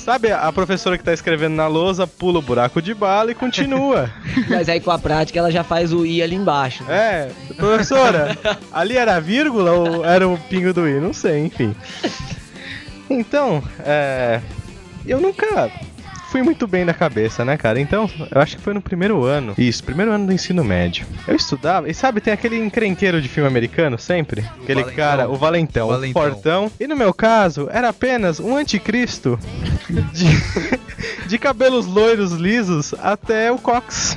Sabe 0.00 0.32
a 0.32 0.50
professora 0.50 0.96
que 0.96 1.04
tá 1.04 1.12
escrevendo 1.12 1.54
na 1.54 1.66
lousa, 1.66 2.06
pula 2.06 2.38
o 2.38 2.42
buraco 2.42 2.80
de 2.80 2.94
bala 2.94 3.30
e 3.30 3.34
continua. 3.34 4.10
Mas 4.48 4.68
aí 4.68 4.80
com 4.80 4.90
a 4.90 4.98
prática 4.98 5.38
ela 5.38 5.50
já 5.50 5.62
faz 5.62 5.92
o 5.92 6.06
I 6.06 6.22
ali 6.22 6.34
embaixo. 6.34 6.82
né? 6.84 6.94
É, 6.96 7.30
professora, 7.54 8.36
ali 8.72 8.96
era 8.96 9.16
a 9.16 9.20
vírgula 9.20 9.72
ou 9.72 10.04
era 10.04 10.26
o 10.26 10.38
pingo 10.38 10.72
do 10.72 10.88
i? 10.88 10.98
Não 10.98 11.12
sei, 11.12 11.44
enfim. 11.44 11.76
Então, 13.10 13.62
é. 13.80 14.40
Eu 15.06 15.20
nunca 15.20 15.70
fui 16.30 16.42
muito 16.42 16.66
bem 16.66 16.84
da 16.86 16.94
cabeça, 16.94 17.44
né, 17.44 17.56
cara? 17.56 17.80
Então, 17.80 18.08
eu 18.30 18.40
acho 18.40 18.56
que 18.56 18.62
foi 18.62 18.72
no 18.72 18.80
primeiro 18.80 19.24
ano. 19.24 19.54
Isso, 19.58 19.82
primeiro 19.82 20.12
ano 20.12 20.26
do 20.26 20.32
ensino 20.32 20.62
médio. 20.62 21.06
Eu 21.26 21.34
estudava, 21.36 21.88
e 21.88 21.94
sabe, 21.94 22.20
tem 22.20 22.32
aquele 22.32 22.56
encrenqueiro 22.58 23.20
de 23.20 23.28
filme 23.28 23.48
americano 23.48 23.98
sempre? 23.98 24.44
Aquele 24.62 24.82
Valentão. 24.82 24.96
cara, 25.04 25.28
o 25.28 25.36
valentão, 25.36 25.88
O 25.88 25.90
valentão. 25.92 26.22
fortão. 26.22 26.72
E 26.78 26.86
no 26.86 26.96
meu 26.96 27.12
caso, 27.12 27.68
era 27.72 27.88
apenas 27.88 28.38
um 28.40 28.56
anticristo 28.56 29.38
de, 30.12 31.26
de 31.26 31.38
cabelos 31.38 31.86
loiros 31.86 32.32
lisos 32.32 32.94
até 33.02 33.50
o 33.50 33.58
cox. 33.58 34.16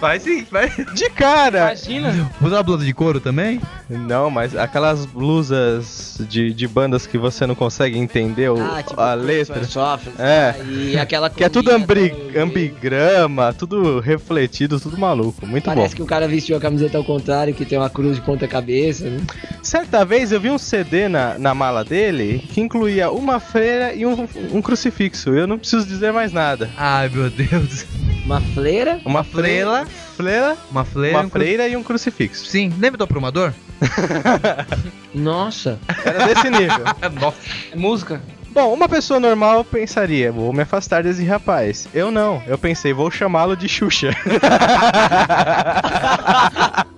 Vai 0.00 0.18
sim, 0.20 0.46
vai. 0.50 0.68
De 0.94 1.10
cara! 1.10 1.58
Imagina. 1.72 2.30
Usa 2.40 2.56
uma 2.56 2.62
blusa 2.62 2.84
de 2.84 2.92
couro 2.92 3.20
também? 3.20 3.60
Não, 3.88 4.30
mas 4.30 4.54
aquelas 4.56 5.06
blusas 5.06 6.16
de, 6.28 6.52
de 6.52 6.66
bandas 6.68 7.06
que 7.06 7.16
você 7.18 7.46
não 7.46 7.54
consegue 7.54 7.98
entender 7.98 8.50
o- 8.50 8.60
Ah, 8.60 8.82
tipo, 8.82 9.00
a 9.00 9.14
letra. 9.14 9.64
Software, 9.64 10.12
É. 10.18 10.54
E 10.68 10.98
aquela 10.98 11.30
Que 11.30 11.44
é 11.44 11.48
tudo 11.48 11.70
ambri, 11.70 12.12
ambigrama, 12.36 13.52
tudo 13.52 14.00
refletido, 14.00 14.78
tudo 14.80 14.98
maluco. 14.98 15.46
Muito 15.46 15.64
Parece 15.64 15.90
bom. 15.90 15.96
que 15.96 16.02
o 16.02 16.06
cara 16.06 16.26
vestiu 16.28 16.56
a 16.56 16.60
camiseta 16.60 16.98
ao 16.98 17.04
contrário, 17.04 17.54
que 17.54 17.64
tem 17.64 17.78
uma 17.78 17.90
cruz 17.90 18.16
de 18.16 18.22
ponta 18.22 18.46
cabeça, 18.46 19.08
né? 19.08 19.20
Certa 19.62 20.04
vez 20.04 20.32
eu 20.32 20.40
vi 20.40 20.50
um 20.50 20.58
CD 20.58 21.08
na, 21.08 21.38
na 21.38 21.54
mala 21.54 21.84
dele 21.84 22.44
que 22.52 22.60
incluía 22.60 23.10
uma 23.10 23.40
freira 23.40 23.94
e 23.94 24.04
um, 24.06 24.28
um 24.52 24.60
crucifixo. 24.62 25.30
Eu 25.30 25.46
não 25.46 25.58
preciso 25.58 25.86
dizer 25.86 26.12
mais 26.12 26.32
nada. 26.32 26.70
Ai, 26.76 27.08
meu 27.08 27.30
Deus. 27.30 27.86
Uma 28.28 28.42
fleira? 28.42 29.00
Uma 29.06 29.24
freira. 29.24 29.86
freira, 30.14 30.54
Uma 30.70 30.84
freira. 30.84 31.18
uma 31.18 31.30
freira 31.30 31.66
e 31.66 31.74
um 31.78 31.82
crucifixo. 31.82 32.44
Sim, 32.44 32.70
lembra 32.78 32.98
do 32.98 33.04
aprumador? 33.04 33.54
Nossa. 35.14 35.78
Era 36.04 36.26
desse 36.26 36.50
nível. 36.50 36.84
Nossa. 37.18 37.38
É 37.72 37.76
música. 37.76 38.20
Bom, 38.50 38.74
uma 38.74 38.86
pessoa 38.86 39.18
normal 39.18 39.64
pensaria, 39.64 40.30
vou 40.30 40.52
me 40.52 40.60
afastar 40.60 41.04
desse 41.04 41.24
rapaz. 41.24 41.88
Eu 41.94 42.10
não, 42.10 42.42
eu 42.46 42.58
pensei, 42.58 42.92
vou 42.92 43.10
chamá-lo 43.10 43.56
de 43.56 43.66
Xuxa. 43.66 44.10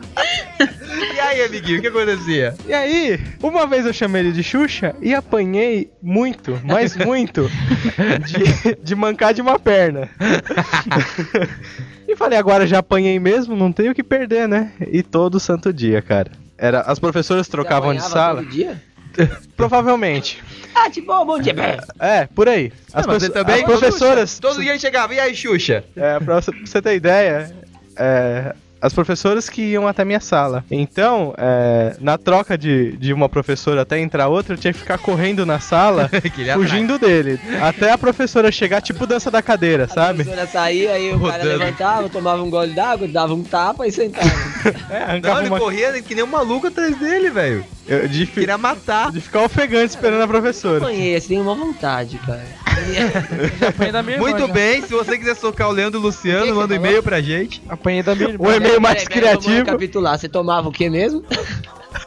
E 1.21 1.23
aí, 1.23 1.43
amiguinho, 1.43 1.79
o 1.79 1.83
que 1.83 1.89
acontecia? 1.89 2.55
E 2.67 2.73
aí, 2.73 3.21
uma 3.43 3.67
vez 3.67 3.85
eu 3.85 3.93
chamei 3.93 4.23
ele 4.23 4.33
de 4.33 4.43
Xuxa 4.43 4.97
e 5.03 5.15
apanhei 5.15 5.91
muito, 6.03 6.59
mas 6.65 6.97
muito, 7.05 7.47
de, 8.27 8.75
de 8.83 8.95
mancar 8.95 9.35
de 9.35 9.43
uma 9.43 9.59
perna. 9.59 10.09
e 12.09 12.17
falei, 12.17 12.39
agora 12.39 12.67
já 12.67 12.79
apanhei 12.79 13.21
mesmo, 13.21 13.55
não 13.55 13.71
tenho 13.71 13.93
o 13.93 13.95
que 13.95 14.03
perder, 14.03 14.49
né? 14.49 14.73
E 14.91 15.03
todo 15.03 15.39
santo 15.39 15.75
dia, 15.75 16.01
cara. 16.01 16.33
Era, 16.57 16.81
as 16.81 16.99
professoras 16.99 17.47
trocavam 17.49 17.95
de 17.95 18.03
sala? 18.03 18.43
todo 18.43 18.51
dia? 18.51 18.83
Provavelmente. 19.55 20.43
Ah, 20.75 20.89
tipo, 20.89 21.23
bom 21.27 21.39
dia. 21.39 21.55
É, 21.99 22.27
por 22.29 22.49
aí. 22.49 22.73
As, 22.95 23.07
Não, 23.07 23.19
também- 23.19 23.57
as 23.57 23.63
professoras. 23.65 24.39
Todo 24.39 24.63
dia 24.63 24.71
ele 24.71 24.79
chegava, 24.81 25.15
e 25.15 25.21
aí, 25.21 25.37
Xuxa? 25.37 25.85
É, 25.95 26.19
pra 26.19 26.41
você 26.41 26.81
ter 26.81 26.95
ideia, 26.95 27.55
é, 27.95 28.55
as 28.81 28.93
professoras 28.93 29.49
que 29.49 29.63
iam 29.63 29.87
até 29.87 30.05
minha 30.05 30.21
sala. 30.21 30.65
Então, 30.71 31.35
é, 31.37 31.97
na 32.01 32.17
troca 32.17 32.57
de, 32.57 32.97
de 32.97 33.13
uma 33.13 33.29
professora 33.29 33.83
até 33.83 33.99
entrar 33.99 34.29
outra, 34.29 34.55
eu 34.55 34.59
tinha 34.59 34.73
que 34.73 34.79
ficar 34.79 34.99
correndo 34.99 35.45
na 35.45 35.61
sala, 35.61 36.11
fugindo 36.55 36.99
dele. 36.99 37.39
Até 37.61 37.91
a 37.91 37.99
professora 37.99 38.51
chegar, 38.51 38.81
tipo 38.81 39.07
dança 39.07 39.31
da 39.31 39.43
cadeira, 39.43 39.85
A 39.85 39.89
sabe? 39.89 40.25
professora 40.25 40.47
saía, 40.47 40.93
aí 40.93 41.13
o 41.13 41.21
cara 41.21 41.43
Rodando. 41.43 41.59
levantava, 41.59 42.09
tomava 42.09 42.43
um 42.43 42.51
gole 42.51 42.73
d'água, 42.73 43.07
dava 43.09 43.35
um 43.35 43.43
tapa 43.43 43.87
e 43.87 43.93
sentava. 43.93 44.31
É, 44.91 45.21
Não, 45.21 45.39
ele 45.39 45.49
uma... 45.49 45.59
corria 45.59 46.03
que 46.03 46.15
nem 46.15 46.25
um 46.25 46.27
maluco 46.27 46.67
atrás 46.67 46.97
dele, 46.99 47.31
velho. 47.31 47.65
eu- 47.87 48.09
de, 48.09 48.27
fi- 48.27 48.41
Queria 48.41 48.59
matar. 48.59 49.11
de 49.13 49.21
ficar 49.21 49.43
ofegante 49.45 49.91
esperando 49.91 50.23
a 50.23 50.29
professora. 50.29 50.81
Conheço, 50.81 51.29
tenho 51.29 51.43
uma 51.43 51.55
vontade, 51.55 52.19
cara. 52.19 52.43
Apanhei 53.69 53.93
da 53.93 54.03
minha 54.03 54.17
irmã. 54.17 54.29
Muito 54.29 54.47
já. 54.47 54.53
bem, 54.53 54.83
se 54.83 54.93
você 54.93 55.19
quiser 55.19 55.37
socar 55.37 55.69
o 55.69 55.73
Leandro 55.73 56.01
Luciano, 56.01 56.47
que 56.47 56.53
manda 56.53 56.75
um 56.75 56.77
falou? 56.77 56.77
e-mail 56.77 57.03
pra 57.03 57.21
gente. 57.21 57.63
Apanhei 57.69 58.03
da 58.03 58.15
minha 58.15 58.31
irmã. 58.31 58.49
O 58.49 58.53
e-mail 58.53 58.81
mais 58.81 59.05
Peraí, 59.05 59.09
peraí, 59.09 59.31
Vamos 59.33 59.45
criativo. 59.47 59.67
recapitular. 59.67 60.19
Você 60.19 60.29
tomava 60.29 60.69
o 60.69 60.73
que 60.73 60.89
mesmo? 60.91 61.23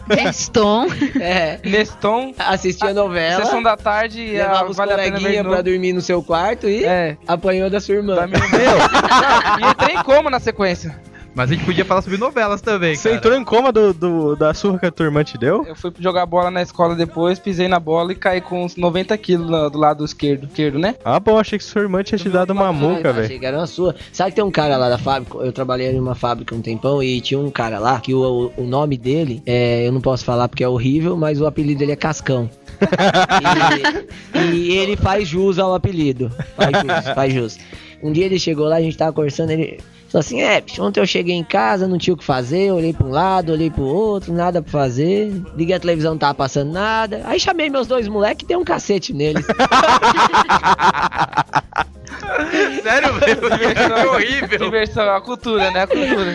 Neston. 0.07 0.87
É. 1.19 1.59
Neston, 1.63 2.33
Assistia 2.37 2.93
novela. 2.93 3.43
sessão 3.45 3.61
da 3.63 3.77
tarde 3.77 4.21
e 4.21 4.39
a 4.39 4.47
Levava 4.47 4.71
os 4.71 4.77
Vale 4.77 4.93
a 4.93 4.95
Pena 4.95 5.05
Ver 5.11 5.11
de 5.17 5.19
coleguinhas 5.23 5.47
pra 5.47 5.61
dormir 5.61 5.93
no 5.93 6.01
seu 6.01 6.21
quarto 6.23 6.67
e 6.67 6.83
É, 6.83 7.17
apanhou 7.27 7.69
da 7.69 7.79
sua 7.79 7.95
irmã. 7.95 8.15
da 8.15 8.27
minha 8.27 8.39
irmã. 8.43 8.57
e 9.61 9.71
entrei 9.71 9.95
em 9.97 10.03
coma 10.03 10.29
na 10.29 10.39
sequência. 10.39 10.95
Mas 11.35 11.49
a 11.49 11.53
gente 11.55 11.65
podia 11.65 11.83
falar 11.83 12.03
sobre 12.03 12.17
novelas 12.19 12.61
também, 12.61 12.95
Você 12.95 13.09
cara. 13.09 13.15
entrou 13.17 13.35
em 13.35 13.43
coma 13.43 13.71
do, 13.71 13.91
do- 13.91 14.35
da 14.35 14.53
surra 14.53 14.77
que 14.77 14.85
a 14.85 14.91
tua 14.91 15.07
irmã 15.07 15.23
te 15.23 15.35
deu? 15.35 15.65
Eu 15.65 15.75
fui 15.75 15.91
jogar 15.99 16.27
bola 16.27 16.51
na 16.51 16.61
escola 16.61 16.95
depois, 16.95 17.39
pisei 17.39 17.67
na 17.67 17.79
bola 17.79 18.11
e 18.11 18.15
caí 18.15 18.39
com 18.39 18.63
uns 18.63 18.75
90 18.75 19.17
quilos 19.17 19.49
na- 19.49 19.67
do 19.67 19.79
lado 19.79 20.05
esquerdo, 20.05 20.45
esquerdo, 20.45 20.77
né? 20.77 20.93
Ah, 21.03 21.19
bom, 21.19 21.39
achei 21.39 21.57
que 21.57 21.63
sua 21.63 21.81
irmã 21.81 22.03
tinha 22.03 22.19
te 22.19 22.29
dado 22.29 22.51
uma 22.51 22.71
muca, 22.71 23.11
velho. 23.11 23.25
Achei 23.25 23.39
que 23.39 23.45
era 23.47 23.57
uma 23.57 23.65
sua. 23.65 23.95
Sabe 24.11 24.29
que 24.29 24.35
tem 24.35 24.43
um 24.45 24.51
cara 24.51 24.77
lá 24.77 24.89
da 24.89 24.97
fábrica? 24.99 25.37
Eu 25.39 25.51
trabalhei 25.51 25.89
em 25.91 25.99
uma 25.99 26.13
fábrica 26.13 26.53
um 26.53 26.61
tempão 26.61 27.01
e 27.01 27.19
tinha 27.19 27.39
um 27.39 27.49
cara 27.49 27.79
lá 27.79 27.99
que 27.99 28.13
o, 28.13 28.51
o 28.55 28.63
nome 28.63 28.95
dele, 28.95 29.41
é, 29.45 29.87
eu 29.87 29.91
não 29.91 30.01
posso 30.01 30.23
falar 30.23 30.47
porque 30.47 30.63
é 30.63 30.67
horrível, 30.69 31.17
mas 31.17 31.41
o 31.41 31.47
apelido 31.47 31.79
dele 31.79 31.93
é 31.93 31.95
Cascão. 31.95 32.47
e, 34.35 34.39
e 34.39 34.77
ele 34.77 34.95
faz 34.95 35.27
jus 35.27 35.57
ao 35.57 35.73
apelido. 35.73 36.31
Faz 36.55 36.71
jus, 36.79 37.13
faz 37.15 37.33
jus. 37.33 37.59
Um 38.03 38.11
dia 38.11 38.25
ele 38.25 38.37
chegou 38.37 38.67
lá, 38.67 38.75
a 38.75 38.81
gente 38.81 38.97
tava 38.97 39.13
conversando, 39.13 39.51
ele 39.51 39.79
falou 40.13 40.19
assim: 40.19 40.41
É, 40.41 40.61
bicho, 40.61 40.81
ontem 40.83 40.99
eu 41.01 41.05
cheguei 41.05 41.35
em 41.35 41.43
casa, 41.43 41.87
não 41.87 41.97
tinha 41.97 42.13
o 42.13 42.17
que 42.17 42.23
fazer, 42.23 42.71
olhei 42.71 42.93
pra 42.93 43.07
um 43.07 43.09
lado, 43.09 43.51
olhei 43.51 43.69
pro 43.69 43.83
outro, 43.83 44.31
nada 44.31 44.61
pra 44.61 44.71
fazer. 44.71 45.33
Liguei 45.55 45.75
a 45.75 45.79
televisão, 45.79 46.11
não 46.11 46.19
tava 46.19 46.35
passando 46.35 46.71
nada. 46.71 47.23
Aí 47.25 47.39
chamei 47.39 47.69
meus 47.69 47.87
dois 47.87 48.07
moleques 48.07 48.43
e 48.43 48.47
dei 48.47 48.55
um 48.55 48.63
cacete 48.63 49.11
neles. 49.13 49.45
Sério, 52.83 53.13
velho? 53.13 53.41
Que 53.41 54.07
horrível. 54.07 54.59
Diversão, 54.59 55.15
a 55.15 55.21
cultura, 55.21 55.71
né? 55.71 55.81
A 55.81 55.87
cultura. 55.87 56.33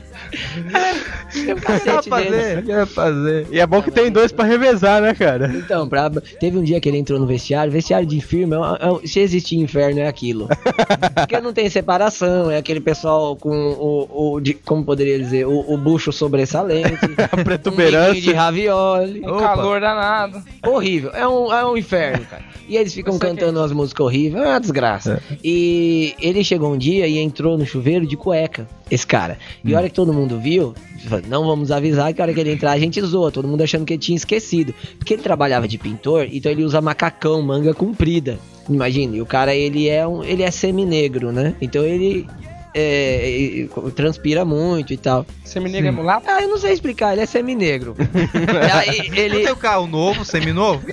Dei 1.32 1.54
um 1.54 1.58
cacete 1.58 2.08
fazer, 2.08 2.64
ia 2.64 2.86
fazer. 2.86 3.46
E 3.50 3.60
é 3.60 3.66
bom 3.66 3.82
que 3.82 3.90
tem 3.90 4.10
dois 4.10 4.32
pra 4.32 4.44
revezar, 4.44 5.00
né, 5.00 5.14
cara? 5.14 5.50
Então, 5.54 5.88
pra... 5.88 6.10
teve 6.10 6.58
um 6.58 6.62
dia 6.62 6.80
que 6.80 6.88
ele 6.88 6.98
entrou 6.98 7.18
no 7.18 7.26
vestiário. 7.26 7.72
Vestiário 7.72 8.06
de 8.06 8.20
firma, 8.20 8.56
é 8.56 8.58
um- 8.58 8.76
é 8.76 8.92
um- 8.92 9.06
se 9.06 9.20
existir 9.20 9.56
inferno, 9.56 10.00
é 10.00 10.06
aquilo. 10.08 10.48
Porque 11.14 11.40
não 11.40 11.52
tem 11.52 11.68
separação, 11.70 12.50
é 12.50 12.56
aquele 12.58 12.80
pessoal 12.80 13.36
com 13.36 13.50
o. 13.50 14.34
o 14.34 14.40
de- 14.40 14.54
como 14.54 14.84
poderia 14.84 15.18
dizer? 15.18 15.46
O, 15.46 15.72
o 15.72 15.76
bucho 15.76 16.12
sobressalente. 16.12 16.90
A 17.00 17.06
um 17.06 17.08
biquinho 17.08 17.36
de 17.36 17.44
protuberância. 17.44 18.36
ravioli. 18.36 19.20
Um 19.24 19.30
Opa. 19.30 19.40
calor 19.40 19.80
danado. 19.80 20.42
Horrível. 20.66 21.10
É 21.14 21.26
um, 21.26 21.52
é 21.52 21.64
um 21.64 21.76
inferno, 21.76 22.24
cara. 22.26 22.44
E 22.68 22.76
eles 22.76 22.94
ficam 22.94 23.18
cantando 23.18 23.58
umas 23.58 23.72
músicas 23.72 24.06
horríveis. 24.06 24.44
É 24.44 24.48
uma 24.48 24.60
desgraça. 24.60 25.20
E 25.42 26.14
ele 26.20 26.44
chegou 26.44 26.72
um 26.72 26.78
dia 26.78 27.06
e 27.06 27.18
entrou 27.18 27.58
no 27.58 27.66
chuveiro 27.66 28.06
de 28.06 28.16
cueca, 28.16 28.66
esse 28.90 29.04
cara. 29.06 29.38
E 29.64 29.74
a 29.74 29.78
hora 29.78 29.88
que 29.88 29.94
todo 29.94 30.12
mundo 30.12 30.19
viu, 30.26 30.74
falou, 31.06 31.24
não 31.28 31.46
vamos 31.46 31.70
avisar 31.70 32.12
que 32.12 32.20
a 32.20 32.24
hora 32.24 32.34
que 32.34 32.40
ele 32.40 32.52
entrar 32.52 32.72
a 32.72 32.78
gente 32.78 33.00
zoa. 33.00 33.30
Todo 33.30 33.48
mundo 33.48 33.62
achando 33.62 33.84
que 33.84 33.94
ele 33.94 34.00
tinha 34.00 34.16
esquecido. 34.16 34.74
Porque 34.98 35.14
ele 35.14 35.22
trabalhava 35.22 35.66
de 35.66 35.78
pintor, 35.78 36.28
então 36.30 36.50
ele 36.50 36.64
usa 36.64 36.80
macacão, 36.80 37.40
manga 37.42 37.74
comprida. 37.74 38.38
Imagina, 38.68 39.16
e 39.16 39.22
o 39.22 39.26
cara 39.26 39.54
ele 39.54 39.88
é 39.88 40.06
um, 40.06 40.22
ele 40.22 40.42
é 40.42 40.50
semi-negro, 40.50 41.32
né? 41.32 41.54
Então 41.60 41.82
ele 41.84 42.26
é, 42.74 43.66
transpira 43.94 44.44
muito 44.44 44.92
e 44.92 44.96
tal. 44.96 45.26
Seminega 45.44 45.88
é 45.88 45.90
mulato? 45.90 46.26
Ah, 46.28 46.42
eu 46.42 46.48
não 46.48 46.58
sei 46.58 46.72
explicar, 46.72 47.12
ele 47.12 47.22
é 47.22 47.26
semi-negro. 47.26 47.96
Aí 48.74 49.08
Não 49.10 49.16
ele 49.16 49.42
tem 49.44 49.52
o 49.52 49.56
carro 49.56 49.86
novo, 49.86 50.24
seminovo? 50.24 50.84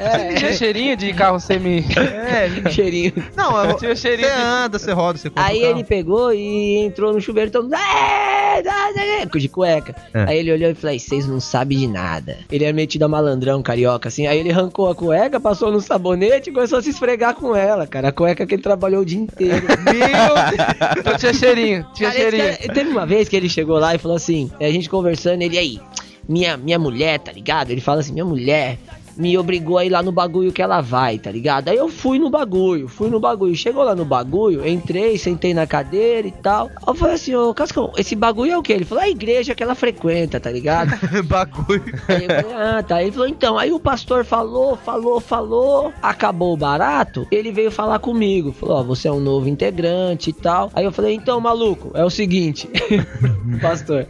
é, 0.00 0.34
Tinha 0.34 0.52
cheirinho 0.52 0.96
de 0.96 1.12
carro 1.12 1.38
semi. 1.38 1.84
É, 1.96 2.48
cheirinho. 2.70 3.12
não, 3.36 3.56
eu- 3.64 3.76
Tinha 3.76 3.94
você 3.94 4.08
cheirinho 4.08 4.28
de... 4.28 4.34
anda, 4.34 4.78
você 4.78 4.92
roda, 4.92 5.18
você 5.18 5.28
compra 5.28 5.44
Aí 5.44 5.62
ele 5.62 5.84
pegou 5.84 6.32
e 6.32 6.78
entrou 6.86 7.12
no 7.12 7.20
chuveiro 7.20 7.50
todo 7.50 7.64
mundo. 7.64 7.74
"É, 7.76 8.62
dá, 8.62 8.72
dá, 8.92 9.24
dá", 9.24 9.38
De 9.38 9.48
cueca. 9.48 9.94
É. 10.14 10.24
Aí 10.28 10.38
ele 10.38 10.52
olhou 10.52 10.70
e 10.70 10.74
falou: 10.74 10.98
vocês 10.98 11.26
não 11.26 11.40
sabem 11.40 11.78
de 11.78 11.86
nada. 11.86 12.38
Ele 12.50 12.64
era 12.64 12.72
metido 12.72 13.02
a 13.04 13.08
malandrão, 13.08 13.62
carioca, 13.62 14.08
assim. 14.08 14.26
Aí 14.26 14.38
ele 14.38 14.50
arrancou 14.50 14.88
a 14.88 14.94
cueca, 14.94 15.38
passou 15.38 15.70
no 15.70 15.80
sabonete 15.80 16.48
e 16.48 16.52
começou 16.52 16.78
a 16.78 16.82
se 16.82 16.88
esfregar 16.90 17.34
com 17.34 17.54
ela, 17.54 17.86
cara. 17.86 18.08
A 18.08 18.12
cueca 18.12 18.46
que 18.46 18.54
ele 18.54 18.62
trabalhou 18.62 19.02
o 19.02 19.04
dia 19.04 19.18
inteiro. 19.20 19.66
Meu 19.66 19.76
Deus! 19.94 20.76
Então 20.98 21.16
tinha 21.16 21.32
cheirinho, 21.34 21.86
tinha 21.94 22.10
cheirinho. 22.12 22.56
cara- 22.58 22.74
teve 22.74 22.90
uma 22.90 23.06
vez 23.06 23.28
que 23.28 23.36
ele 23.36 23.48
chegou 23.48 23.78
lá 23.78 23.94
e 23.94 23.98
falou 23.98 24.16
assim: 24.16 24.50
a 24.60 24.70
gente 24.70 24.88
conversando, 24.88 25.42
ele 25.42 25.58
aí, 25.58 25.80
minha, 26.28 26.56
minha 26.56 26.78
mulher, 26.78 27.18
tá 27.18 27.32
ligado? 27.32 27.70
Ele 27.70 27.80
fala 27.80 28.00
assim: 28.00 28.12
minha 28.12 28.24
mulher 28.24 28.78
me 29.16 29.36
obrigou 29.38 29.78
a 29.78 29.84
ir 29.84 29.88
lá 29.90 30.02
no 30.02 30.12
bagulho 30.12 30.52
que 30.52 30.60
ela 30.62 30.80
vai, 30.80 31.18
tá 31.18 31.30
ligado? 31.30 31.68
Aí 31.68 31.76
eu 31.76 31.88
fui 31.88 32.18
no 32.18 32.28
bagulho, 32.30 32.86
fui 32.88 33.08
no 33.10 33.18
bagulho. 33.20 33.54
Chegou 33.56 33.82
lá 33.82 33.94
no 33.94 34.04
bagulho, 34.04 34.66
entrei, 34.66 35.16
sentei 35.18 35.54
na 35.54 35.66
cadeira 35.66 36.28
e 36.28 36.32
tal. 36.32 36.66
Aí 36.76 36.82
eu 36.88 36.94
falei 36.94 37.14
assim: 37.14 37.34
ô 37.34 37.52
Cascão, 37.54 37.92
esse 37.96 38.14
bagulho 38.14 38.52
é 38.52 38.58
o 38.58 38.62
que? 38.62 38.72
Ele 38.72 38.84
falou: 38.84 39.02
a 39.04 39.08
igreja 39.08 39.54
que 39.54 39.62
ela 39.62 39.74
frequenta, 39.74 40.38
tá 40.40 40.50
ligado? 40.50 40.90
Bagulho. 41.26 41.82
Aí 42.08 42.24
eu 42.24 42.42
falei, 42.42 42.54
ah, 42.56 42.82
tá. 42.82 43.02
Ele 43.02 43.12
falou, 43.12 43.28
então, 43.28 43.58
aí 43.58 43.72
o 43.72 43.80
pastor 43.80 44.24
falou, 44.24 44.76
falou, 44.76 45.20
falou, 45.20 45.92
acabou 46.02 46.52
o 46.52 46.56
barato, 46.56 47.26
ele 47.30 47.50
veio 47.52 47.70
falar 47.70 47.98
comigo. 47.98 48.52
Falou, 48.52 48.76
ó, 48.78 48.82
você 48.82 49.08
é 49.08 49.12
um 49.12 49.20
novo 49.20 49.48
integrante 49.48 50.30
e 50.30 50.32
tal. 50.32 50.70
Aí 50.74 50.84
eu 50.84 50.92
falei, 50.92 51.14
então, 51.14 51.40
maluco, 51.40 51.90
é 51.94 52.04
o 52.04 52.10
seguinte, 52.10 52.68
pastor. 53.60 54.06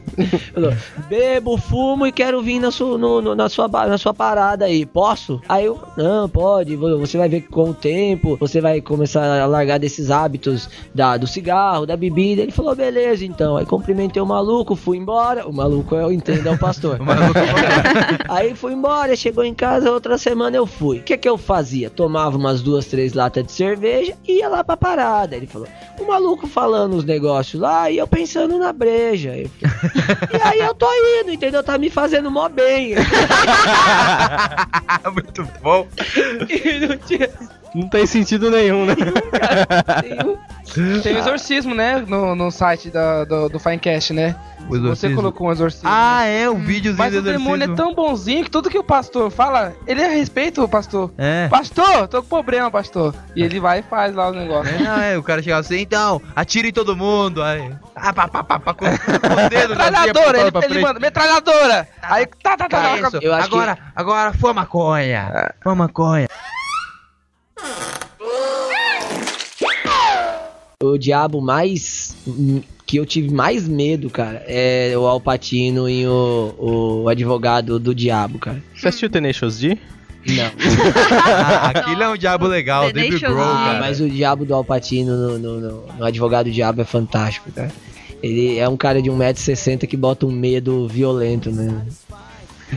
Falou, 0.52 0.72
bebo, 1.08 1.56
fumo 1.56 2.06
e 2.06 2.12
quero 2.12 2.42
vir 2.42 2.58
na 2.60 2.70
sua, 2.70 2.98
no- 2.98 3.20
no- 3.22 3.34
na 3.34 3.48
sua, 3.48 3.68
na 3.68 3.98
sua 3.98 4.14
parada 4.14 4.64
aí, 4.64 4.84
posso? 4.96 5.42
Aí 5.46 5.66
eu, 5.66 5.78
não, 5.94 6.26
pode, 6.26 6.74
vo- 6.74 6.98
você 6.98 7.18
vai 7.18 7.28
ver 7.28 7.42
que 7.42 7.48
com 7.48 7.68
o 7.68 7.74
tempo, 7.74 8.34
você 8.40 8.62
vai 8.62 8.80
começar 8.80 9.42
a 9.42 9.44
largar 9.44 9.78
desses 9.78 10.10
hábitos 10.10 10.70
da, 10.94 11.18
do 11.18 11.26
cigarro, 11.26 11.84
da 11.84 11.94
bebida. 11.98 12.40
Ele 12.40 12.50
falou, 12.50 12.74
beleza, 12.74 13.22
então. 13.22 13.58
Aí 13.58 13.66
cumprimentei 13.66 14.22
o 14.22 14.26
maluco, 14.26 14.74
fui 14.74 14.96
embora. 14.96 15.46
O 15.46 15.52
maluco, 15.52 15.94
eu 15.94 16.10
entendo, 16.10 16.46
é 16.48 16.50
o 16.50 16.58
pastor. 16.58 16.96
O 17.00 17.04
maluco- 17.04 17.38
Aí 18.30 18.54
fui 18.54 18.72
embora, 18.72 19.14
chegou 19.14 19.44
em 19.44 19.52
casa, 19.52 19.92
outra 19.92 20.16
semana 20.16 20.56
eu 20.56 20.66
fui. 20.66 21.00
O 21.00 21.02
que 21.02 21.18
que 21.18 21.28
eu 21.28 21.36
fazia? 21.36 21.90
Tomava 21.90 22.38
umas 22.38 22.62
duas, 22.62 22.86
três 22.86 23.12
latas 23.12 23.44
de 23.44 23.52
cerveja 23.52 24.14
e 24.26 24.38
ia 24.38 24.48
lá 24.48 24.64
pra 24.64 24.78
parada. 24.78 25.36
Ele 25.36 25.46
falou, 25.46 25.68
o 26.00 26.06
maluco 26.06 26.46
falando 26.46 26.94
os 26.96 27.04
negócios 27.04 27.60
lá 27.60 27.90
e 27.90 27.98
eu 27.98 28.06
pensando 28.06 28.56
na 28.58 28.72
breja. 28.72 29.36
Eu 29.36 29.50
e 30.32 30.42
aí 30.42 30.60
eu 30.60 30.74
tô 30.74 30.86
indo, 31.20 31.30
entendeu? 31.32 31.62
Tá 31.62 31.76
me 31.76 31.90
fazendo 31.90 32.30
mó 32.30 32.48
bem. 32.48 32.94
Muito 35.12 35.44
bom. 35.62 35.86
E 36.48 36.86
não 36.86 36.96
tinha 36.98 37.28
Não 37.74 37.88
tem 37.88 38.06
sentido 38.06 38.50
nenhum, 38.50 38.86
né? 38.86 38.94
nenhum. 40.02 40.36
Tem 41.02 41.14
o 41.14 41.18
exorcismo, 41.18 41.74
né? 41.74 42.04
No, 42.06 42.34
no 42.34 42.50
site 42.50 42.90
da, 42.90 43.24
do, 43.24 43.48
do 43.48 43.58
Finecast, 43.58 44.12
né? 44.12 44.36
Você 44.68 44.76
exorcismo. 44.76 45.16
colocou 45.16 45.48
um 45.48 45.52
exorcismo. 45.52 45.88
Ah, 45.90 46.24
é, 46.24 46.50
o 46.50 46.56
videozinho 46.56 46.98
Mas 46.98 47.12
do 47.12 47.20
o 47.20 47.22
demônio 47.22 47.62
é 47.62 47.64
exorcismo. 47.64 47.76
tão 47.76 47.94
bonzinho 47.94 48.44
que 48.44 48.50
tudo 48.50 48.68
que 48.68 48.78
o 48.78 48.82
pastor 48.82 49.30
fala, 49.30 49.72
ele 49.86 50.02
é 50.02 50.08
respeito 50.08 50.62
o 50.62 50.68
pastor. 50.68 51.12
É. 51.16 51.48
Pastor, 51.48 52.08
tô 52.08 52.22
com 52.22 52.28
problema, 52.28 52.70
pastor. 52.70 53.14
E 53.34 53.42
ele 53.42 53.60
vai 53.60 53.78
e 53.78 53.82
faz 53.82 54.14
lá 54.14 54.28
o 54.28 54.32
negócio. 54.32 54.74
É, 54.74 55.14
é, 55.14 55.18
o 55.18 55.22
cara 55.22 55.42
chegava 55.42 55.60
assim, 55.60 55.80
então, 55.80 56.20
atire 56.34 56.68
em 56.68 56.72
todo 56.72 56.96
mundo. 56.96 57.42
Aí, 57.42 57.72
ah, 57.94 58.12
pá, 58.12 58.26
pá, 58.26 58.42
pá, 58.42 58.58
pá, 58.58 58.74
com, 58.74 58.86
com 58.86 59.46
o 59.46 59.48
dedo 59.48 59.68
Metralhadora, 59.68 60.40
ele, 60.40 60.64
ele 60.64 60.80
manda, 60.80 60.98
metralhadora! 61.00 61.88
Aí, 62.02 62.26
tá, 62.42 62.56
tá, 62.56 62.68
tá, 62.68 62.98
tá, 62.98 63.38
agora, 63.42 63.78
agora, 63.94 64.32
foi 64.32 64.52
maconha. 64.52 65.52
Foi 65.62 65.74
maconha. 65.74 66.28
O 70.82 70.98
diabo 70.98 71.40
mais. 71.40 72.14
que 72.86 72.98
eu 72.98 73.06
tive 73.06 73.30
mais 73.32 73.66
medo, 73.66 74.08
cara, 74.10 74.44
é 74.46 74.92
o 74.96 75.06
Alpatino 75.06 75.88
e 75.88 76.06
o, 76.06 76.54
o 77.02 77.08
advogado 77.08 77.78
do 77.80 77.94
diabo, 77.94 78.38
cara. 78.38 78.62
Você 78.74 78.88
assistiu 78.88 79.10
Tenacious 79.10 79.58
D? 79.58 79.76
Não. 80.28 80.44
Ah, 81.24 81.68
aquilo 81.74 82.02
é 82.02 82.08
um 82.08 82.16
diabo 82.16 82.46
legal, 82.46 82.86
The 82.86 82.92
David 82.92 83.20
Grohl, 83.20 83.40
Ah, 83.42 83.64
cara. 83.66 83.80
Mas 83.80 84.00
o 84.00 84.08
diabo 84.08 84.44
do 84.44 84.54
Alpatino 84.54 85.16
no, 85.16 85.38
no, 85.38 85.60
no- 85.60 85.86
no 85.98 86.04
advogado 86.04 86.46
do 86.46 86.52
diabo 86.52 86.80
é 86.80 86.84
fantástico, 86.84 87.50
cara. 87.52 87.72
Ele 88.22 88.58
é 88.58 88.68
um 88.68 88.76
cara 88.76 89.00
de 89.00 89.10
1,60m 89.10 89.86
que 89.86 89.96
bota 89.96 90.26
um 90.26 90.32
medo 90.32 90.86
violento, 90.88 91.50
né? 91.50 91.84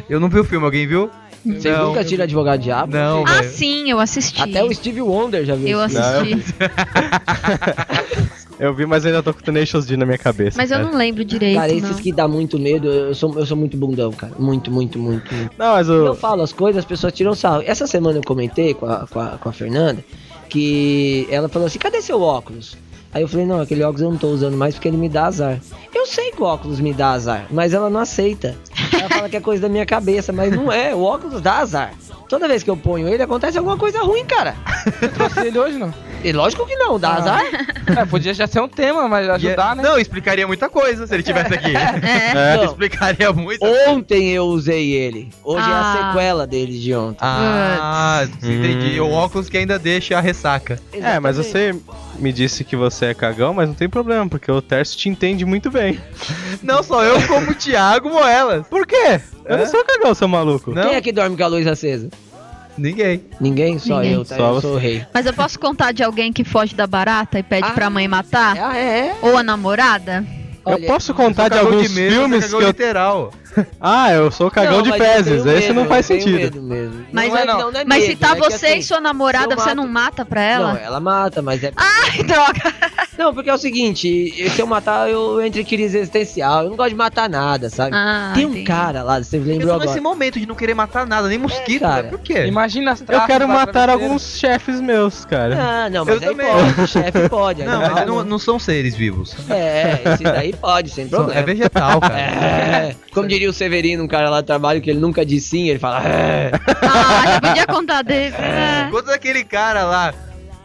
Eu 0.09 0.19
não 0.19 0.29
vi 0.29 0.39
o 0.39 0.43
filme, 0.43 0.65
alguém 0.65 0.85
viu? 0.87 1.09
Vocês 1.45 1.63
Não. 1.77 1.87
nunca 1.89 2.03
tiram 2.03 2.23
advogado 2.23 2.59
do 2.59 2.63
diabo? 2.63 2.93
Não, 2.93 3.23
Ah, 3.25 3.41
velho. 3.41 3.49
sim, 3.53 3.89
eu 3.89 3.99
assisti. 3.99 4.41
Até 4.41 4.63
o 4.63 4.73
Steve 4.73 5.01
Wonder 5.01 5.45
já 5.45 5.55
viu 5.55 5.67
Eu 5.67 5.79
assisti. 5.81 6.43
Eu 8.59 8.73
vi, 8.73 8.85
mas 8.85 9.05
ainda 9.05 9.23
tô 9.23 9.33
com 9.33 9.39
Tenacious 9.39 9.85
D 9.85 9.95
na 9.95 10.05
minha 10.05 10.17
cabeça. 10.17 10.57
Mas 10.57 10.69
eu 10.69 10.79
cara. 10.79 10.89
não 10.91 10.97
lembro 10.97 11.23
direito, 11.23 11.55
Cara, 11.57 11.71
não. 11.71 11.77
esses 11.77 11.97
que 12.01 12.11
dá 12.11 12.27
muito 12.27 12.59
medo, 12.59 12.89
eu 12.89 13.15
sou, 13.15 13.33
eu 13.39 13.45
sou 13.45 13.55
muito 13.55 13.77
bundão, 13.77 14.11
cara. 14.11 14.33
Muito, 14.37 14.69
muito, 14.69 14.99
muito, 14.99 15.33
muito. 15.33 15.51
Não, 15.57 15.75
mas 15.75 15.87
Eu 15.87 16.11
o. 16.11 16.15
falo 16.15 16.41
as 16.41 16.51
coisas, 16.51 16.79
as 16.79 16.85
pessoas 16.85 17.13
tiram 17.13 17.33
sarro. 17.33 17.63
Essa 17.65 17.87
semana 17.87 18.17
eu 18.19 18.23
comentei 18.23 18.73
com 18.73 18.85
a, 18.85 19.07
com 19.07 19.17
a, 19.17 19.27
com 19.37 19.47
a 19.47 19.53
Fernanda 19.53 20.03
que 20.49 21.25
ela 21.31 21.47
falou 21.47 21.67
assim: 21.67 21.79
cadê 21.79 22.01
seu 22.01 22.21
óculos? 22.21 22.75
Aí 23.13 23.21
eu 23.21 23.27
falei: 23.27 23.45
não, 23.45 23.59
aquele 23.59 23.83
óculos 23.83 24.01
eu 24.01 24.11
não 24.11 24.17
tô 24.17 24.27
usando 24.27 24.55
mais 24.55 24.75
porque 24.75 24.87
ele 24.87 24.97
me 24.97 25.09
dá 25.09 25.25
azar. 25.25 25.59
Eu 25.93 26.05
sei 26.05 26.31
que 26.31 26.41
o 26.41 26.45
óculos 26.45 26.79
me 26.79 26.93
dá 26.93 27.11
azar, 27.11 27.47
mas 27.49 27.73
ela 27.73 27.89
não 27.89 27.99
aceita. 27.99 28.55
Ela 28.93 29.09
fala 29.09 29.29
que 29.29 29.37
é 29.37 29.41
coisa 29.41 29.61
da 29.63 29.69
minha 29.69 29.85
cabeça, 29.85 30.31
mas 30.31 30.53
não 30.53 30.71
é. 30.71 30.93
O 30.93 31.01
óculos 31.01 31.41
dá 31.41 31.57
azar. 31.57 31.93
Toda 32.29 32.47
vez 32.47 32.61
que 32.63 32.69
eu 32.69 32.77
ponho 32.77 33.09
ele, 33.09 33.23
acontece 33.23 33.57
alguma 33.57 33.75
coisa 33.75 33.99
ruim, 34.03 34.23
cara. 34.23 34.55
Eu 35.01 35.09
trouxe 35.09 35.39
ele 35.47 35.57
hoje, 35.59 35.77
não? 35.77 35.93
E 36.21 36.33
lógico 36.33 36.65
que 36.67 36.75
não, 36.75 36.99
dá 36.99 37.11
Ah. 37.11 37.15
azar. 37.15 37.41
É, 37.97 38.03
podia 38.05 38.33
já 38.33 38.45
ser 38.45 38.59
um 38.59 38.67
tema, 38.67 39.07
mas 39.07 39.29
ajudar, 39.29 39.73
né? 39.73 39.81
Não, 39.81 39.97
explicaria 39.97 40.45
muita 40.45 40.67
coisa 40.67 41.07
se 41.07 41.13
ele 41.13 41.23
tivesse 41.23 41.53
aqui. 41.53 41.71
É. 42.05 42.57
Não. 42.57 42.65
explicaria 42.65 43.31
muito. 43.31 43.65
Ontem 43.87 44.27
eu 44.31 44.43
usei 44.43 44.91
ele. 44.91 45.29
Hoje 45.41 45.65
é 45.65 45.71
Ah. 45.73 45.79
a 45.79 46.07
sequela 46.11 46.45
dele 46.45 46.77
de 46.77 46.93
ontem. 46.93 47.19
Ah, 47.21 48.27
entendi. 48.43 48.99
Hum. 48.99 49.05
O 49.05 49.11
óculos 49.13 49.47
que 49.47 49.57
ainda 49.57 49.79
deixa 49.79 50.17
a 50.17 50.19
ressaca. 50.21 50.77
É, 50.91 51.21
mas 51.21 51.37
você 51.37 51.73
me 52.17 52.33
disse 52.33 52.65
que 52.65 52.75
você 52.75 53.05
é 53.05 53.13
cagão, 53.13 53.53
mas 53.53 53.69
não 53.69 53.73
tem 53.75 53.87
problema, 53.87 54.27
porque 54.27 54.51
o 54.51 54.61
Terço 54.61 54.97
te 54.97 55.07
entende 55.07 55.45
muito 55.45 55.71
bem. 55.71 56.01
Não 56.61 56.83
só 56.83 57.01
eu, 57.01 57.25
como 57.27 57.51
o 57.51 57.55
Thiago 57.55 58.09
Moelas. 58.09 58.67
Por 58.67 58.85
quê? 58.85 59.21
Eu 59.49 59.55
É? 59.55 59.59
não 59.59 59.65
sou 59.65 59.83
cagão, 59.83 60.13
seu 60.13 60.27
maluco. 60.27 60.71
Não, 60.73 60.83
Quem 60.83 60.93
é 60.95 61.01
que 61.01 61.11
dorme 61.11 61.35
com 61.35 61.43
a 61.43 61.47
luz 61.47 61.65
acesa? 61.67 62.07
ninguém. 62.77 63.25
Ninguém? 63.41 63.77
Só 63.77 63.95
Ninguém. 63.97 64.13
eu, 64.13 64.23
tá? 64.23 64.37
Só 64.37 64.47
eu 64.49 64.53
você. 64.53 64.61
sou 64.67 64.75
o 64.75 64.79
rei. 64.79 65.05
Mas 65.13 65.25
eu 65.25 65.33
posso 65.33 65.59
contar 65.59 65.91
de 65.91 66.01
alguém 66.01 66.31
que 66.31 66.45
foge 66.45 66.73
da 66.73 66.87
barata 66.87 67.37
e 67.37 67.43
pede 67.43 67.67
Ah. 67.67 67.71
pra 67.73 67.89
mãe 67.89 68.07
matar? 68.07 68.55
Ah, 68.57 68.77
é? 68.77 68.99
é? 69.09 69.15
Ou 69.21 69.35
a 69.35 69.43
namorada? 69.43 70.25
Eu 70.65 70.73
Olha, 70.75 70.87
posso 70.87 71.13
contar 71.13 71.49
de 71.49 71.57
alguns 71.57 71.91
medo, 71.93 72.13
filmes 72.15 72.45
que 72.47 72.53
eu... 72.55 72.61
literal. 72.61 73.33
Ah, 73.81 74.11
eu 74.13 74.29
sou 74.31 74.49
cagão 74.51 74.77
Não, 74.77 74.83
de 74.83 74.91
fezes, 74.93 75.43
tenho 75.43 75.57
esse 75.57 75.67
medo, 75.69 75.79
não 75.81 75.87
faz 75.87 76.05
sentido. 76.05 76.35
medo 76.37 76.61
mesmo. 76.61 77.05
Mas, 77.11 77.29
não 77.29 77.37
é, 77.37 77.41
é- 77.41 77.45
não, 77.45 77.71
não 77.71 77.79
é 77.79 77.83
Mas 77.83 78.03
se 78.03 78.09
medo, 78.09 78.19
tá 78.19 78.29
é 78.29 78.35
que, 78.35 78.39
você 78.41 78.65
assim, 78.67 78.77
e 78.77 78.83
sua 78.83 79.01
namorada, 79.01 79.55
você 79.55 79.65
mato- 79.69 79.75
não 79.75 79.87
mata 79.87 80.23
pra 80.23 80.41
ela? 80.41 80.73
Não, 80.73 80.79
ela 80.79 80.99
mata, 80.99 81.41
mas 81.41 81.63
é. 81.63 81.73
Ai, 81.75 82.23
droga! 82.23 82.73
Não, 83.19 83.33
porque 83.33 83.49
é 83.49 83.53
o 83.53 83.57
seguinte, 83.57 84.49
se 84.49 84.61
eu 84.61 84.65
matar, 84.65 85.09
eu 85.09 85.41
entro 85.41 85.59
em 85.59 85.65
crise 85.65 85.97
existencial. 85.97 86.63
Eu 86.63 86.69
não 86.69 86.77
gosto 86.77 86.91
de 86.91 86.95
matar 86.95 87.27
nada, 87.27 87.69
sabe? 87.69 87.91
Ah, 87.93 88.31
Tem 88.33 88.45
um 88.45 88.51
entendi. 88.51 88.63
cara 88.65 89.03
lá, 89.03 89.21
você 89.21 89.35
Eu 89.35 89.43
lembrou 89.43 89.73
tô 89.73 89.79
nesse 89.79 89.97
agora. 89.97 90.01
momento 90.15 90.39
de 90.39 90.45
não 90.45 90.55
querer 90.55 90.73
matar 90.73 91.05
nada, 91.05 91.27
nem 91.27 91.37
mosquito, 91.37 91.81
cara. 91.81 92.03
né? 92.03 92.09
Por 92.11 92.19
quê? 92.19 92.45
Imagina 92.45 92.91
as 92.93 93.01
Eu 93.01 93.21
quero 93.27 93.45
matar 93.45 93.89
alguns 93.89 94.37
chefes 94.39 94.79
meus, 94.79 95.25
cara. 95.25 95.57
Ah, 95.59 95.89
não, 95.89 96.05
mas 96.05 96.21
Eu 96.21 96.29
aí 96.29 96.35
também. 96.37 96.47
pode, 96.49 96.81
o 96.81 96.87
chefe 96.87 97.27
pode. 97.29 97.63
Não, 97.63 97.81
não, 97.81 97.91
mas 97.91 98.07
não, 98.07 98.23
não 98.23 98.39
são 98.39 98.57
seres 98.57 98.95
vivos. 98.95 99.35
É, 99.49 99.99
esse 100.13 100.23
daí 100.23 100.53
pode, 100.53 100.89
sem 100.89 101.03
é 101.03 101.07
problema. 101.09 101.41
vegetal, 101.43 101.99
cara. 101.99 102.19
É, 102.19 102.95
como 103.13 103.27
diria 103.27 103.49
o 103.49 103.53
Severino, 103.53 104.01
um 104.01 104.07
cara 104.07 104.29
lá 104.29 104.39
do 104.39 104.45
trabalho 104.45 104.79
que 104.81 104.89
ele 104.89 104.99
nunca 104.99 105.25
disse 105.25 105.49
sim, 105.49 105.67
ele 105.67 105.79
fala. 105.79 106.01
É. 106.07 106.51
Ah, 106.81 107.23
já 107.33 107.41
podia 107.41 107.67
contar 107.67 108.01
dele. 108.01 108.33
É. 108.37 108.87
Conta 108.89 109.07
daquele 109.11 109.43
cara 109.43 109.83
lá. 109.83 110.13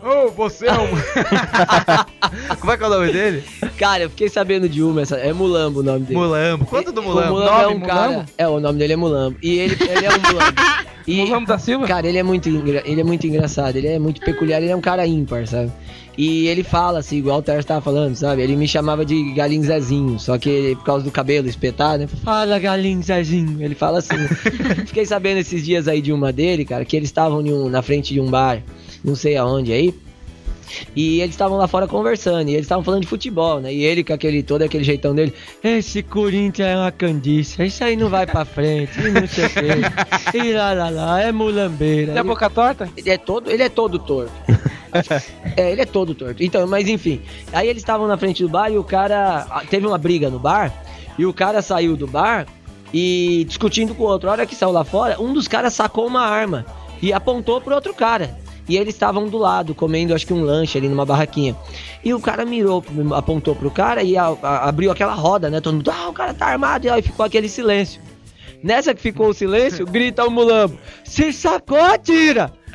Ô, 0.04 0.28
você 0.30 0.66
é 0.66 0.72
um. 0.72 0.88
Como 2.60 2.72
é 2.72 2.76
que 2.76 2.82
é 2.84 2.86
o 2.86 2.90
nome 2.90 3.12
dele? 3.12 3.42
Cara, 3.78 4.02
eu 4.04 4.10
fiquei 4.10 4.28
sabendo 4.28 4.68
de 4.68 4.82
uma, 4.82 5.00
essa, 5.02 5.16
é 5.16 5.32
Mulambo 5.32 5.80
o 5.80 5.82
nome 5.82 6.00
dele. 6.00 6.18
Mulambo. 6.18 6.66
Conta 6.66 6.92
do 6.92 7.00
O 7.00 7.04
Mulambo. 7.04 7.32
Mulambo 7.32 7.58
é 7.60 7.62
Nome 7.64 7.76
um 7.76 7.80
cara. 7.80 8.08
Mulambo? 8.10 8.30
É, 8.36 8.48
o 8.48 8.60
nome 8.60 8.78
dele 8.78 8.92
é 8.92 8.96
Mulambo. 8.96 9.36
E 9.42 9.58
ele, 9.58 9.76
ele 9.80 10.04
é 10.06 10.10
um 10.10 10.20
Mulambo. 10.20 10.62
E, 11.06 11.20
O 11.22 11.28
Ramo 11.28 11.46
da 11.46 11.58
Silva? 11.58 11.86
cara, 11.86 12.06
ele 12.08 12.16
é, 12.16 12.22
muito 12.22 12.48
engra- 12.48 12.82
ele 12.86 12.98
é 12.98 13.04
muito 13.04 13.26
engraçado, 13.26 13.76
ele 13.76 13.88
é 13.88 13.98
muito 13.98 14.22
peculiar, 14.22 14.62
ele 14.62 14.70
é 14.72 14.76
um 14.76 14.80
cara 14.80 15.06
ímpar, 15.06 15.46
sabe? 15.46 15.70
E 16.16 16.46
ele 16.48 16.62
fala 16.64 17.00
assim, 17.00 17.18
igual 17.18 17.40
o 17.40 17.42
Terce 17.42 17.66
tava 17.68 17.82
falando, 17.82 18.16
sabe? 18.16 18.40
Ele 18.40 18.56
me 18.56 18.66
chamava 18.66 19.04
de 19.04 19.34
Galinho 19.34 19.62
Zezinho, 19.64 20.18
só 20.18 20.38
que 20.38 20.74
por 20.76 20.84
causa 20.84 21.04
do 21.04 21.10
cabelo 21.10 21.46
espetado, 21.46 22.04
né? 22.04 22.08
Fala, 22.24 22.58
Galinho 22.58 23.02
Zezinho. 23.02 23.62
Ele 23.62 23.74
fala 23.74 23.98
assim. 23.98 24.16
Fiquei 24.88 25.04
sabendo 25.04 25.40
esses 25.40 25.62
dias 25.62 25.88
aí 25.88 26.00
de 26.00 26.10
uma 26.10 26.32
dele, 26.32 26.64
cara, 26.64 26.86
que 26.86 26.96
eles 26.96 27.10
estavam 27.10 27.40
um- 27.40 27.68
na 27.68 27.82
frente 27.82 28.14
de 28.14 28.20
um 28.20 28.30
bar, 28.30 28.62
não 29.04 29.14
sei 29.14 29.36
aonde 29.36 29.72
aí. 29.72 29.94
E 30.96 31.20
eles 31.20 31.34
estavam 31.34 31.56
lá 31.56 31.68
fora 31.68 31.86
conversando, 31.86 32.48
e 32.48 32.54
eles 32.54 32.64
estavam 32.64 32.82
falando 32.82 33.02
de 33.02 33.06
futebol, 33.06 33.60
né? 33.60 33.72
E 33.72 33.84
ele 33.84 34.02
com 34.02 34.12
aquele 34.12 34.42
todo 34.42 34.62
aquele 34.62 34.82
jeitão 34.82 35.14
dele, 35.14 35.32
esse 35.62 36.02
Corinthians 36.02 36.68
é 36.68 36.76
uma 36.76 36.90
candiça, 36.90 37.64
isso 37.64 37.84
aí 37.84 37.96
não 37.96 38.08
vai 38.08 38.26
pra 38.26 38.44
frente, 38.44 38.98
e 38.98 39.10
não 39.10 39.26
sei 39.26 39.46
o 39.46 39.50
quê. 39.50 40.34
E 40.44 40.52
lá 40.52 40.72
lá 40.72 40.90
lá, 40.90 41.22
é 41.22 41.30
mulambeira. 41.30 42.12
Tem 42.12 42.20
a 42.20 42.24
boca 42.24 42.50
torta? 42.50 42.88
Ele 42.96 43.10
é 43.10 43.18
todo, 43.18 43.50
ele 43.50 43.62
é 43.62 43.68
todo 43.68 43.98
torto. 44.00 44.32
é, 45.56 45.70
ele 45.70 45.82
é 45.82 45.86
todo 45.86 46.14
torto. 46.14 46.42
Então, 46.42 46.66
mas 46.66 46.88
enfim. 46.88 47.20
Aí 47.52 47.68
eles 47.68 47.82
estavam 47.82 48.08
na 48.08 48.16
frente 48.16 48.42
do 48.42 48.48
bar 48.48 48.68
e 48.70 48.78
o 48.78 48.82
cara. 48.82 49.46
ah, 49.50 49.62
Teve 49.68 49.86
uma 49.86 49.98
briga 49.98 50.28
no 50.30 50.38
bar. 50.38 50.72
E 51.16 51.24
o 51.24 51.32
cara 51.32 51.62
saiu 51.62 51.96
do 51.96 52.06
bar 52.06 52.46
e 52.92 53.44
discutindo 53.46 53.94
com 53.94 54.02
o 54.02 54.06
outro. 54.06 54.28
A 54.28 54.32
hora 54.32 54.46
que 54.46 54.56
saiu 54.56 54.72
lá 54.72 54.82
fora, 54.84 55.20
um 55.20 55.32
dos 55.32 55.46
caras 55.46 55.74
sacou 55.74 56.06
uma 56.06 56.22
arma 56.22 56.66
e 57.00 57.12
apontou 57.12 57.60
pro 57.60 57.74
outro 57.74 57.94
cara. 57.94 58.36
E 58.68 58.76
eles 58.78 58.94
estavam 58.94 59.28
do 59.28 59.36
lado, 59.36 59.74
comendo 59.74 60.14
acho 60.14 60.26
que 60.26 60.32
um 60.32 60.42
lanche 60.42 60.78
ali 60.78 60.88
numa 60.88 61.04
barraquinha. 61.04 61.54
E 62.02 62.14
o 62.14 62.20
cara 62.20 62.44
mirou, 62.46 62.82
apontou 63.14 63.54
pro 63.54 63.70
cara 63.70 64.02
e 64.02 64.16
a- 64.16 64.34
a- 64.42 64.68
abriu 64.68 64.90
aquela 64.90 65.12
roda, 65.14 65.50
né? 65.50 65.60
Todo 65.60 65.74
mundo, 65.74 65.90
ah, 65.90 66.08
o 66.08 66.12
cara 66.14 66.32
tá 66.32 66.46
armado. 66.46 66.86
E 66.86 66.90
aí 66.90 67.02
ficou 67.02 67.26
aquele 67.26 67.48
silêncio. 67.48 68.00
Nessa 68.62 68.94
que 68.94 69.02
ficou 69.02 69.28
o 69.28 69.34
silêncio, 69.34 69.84
grita 69.84 70.24
o 70.24 70.30
mulambo: 70.30 70.78
Se 71.04 71.30
sacou, 71.32 71.78
atira! 71.82 72.50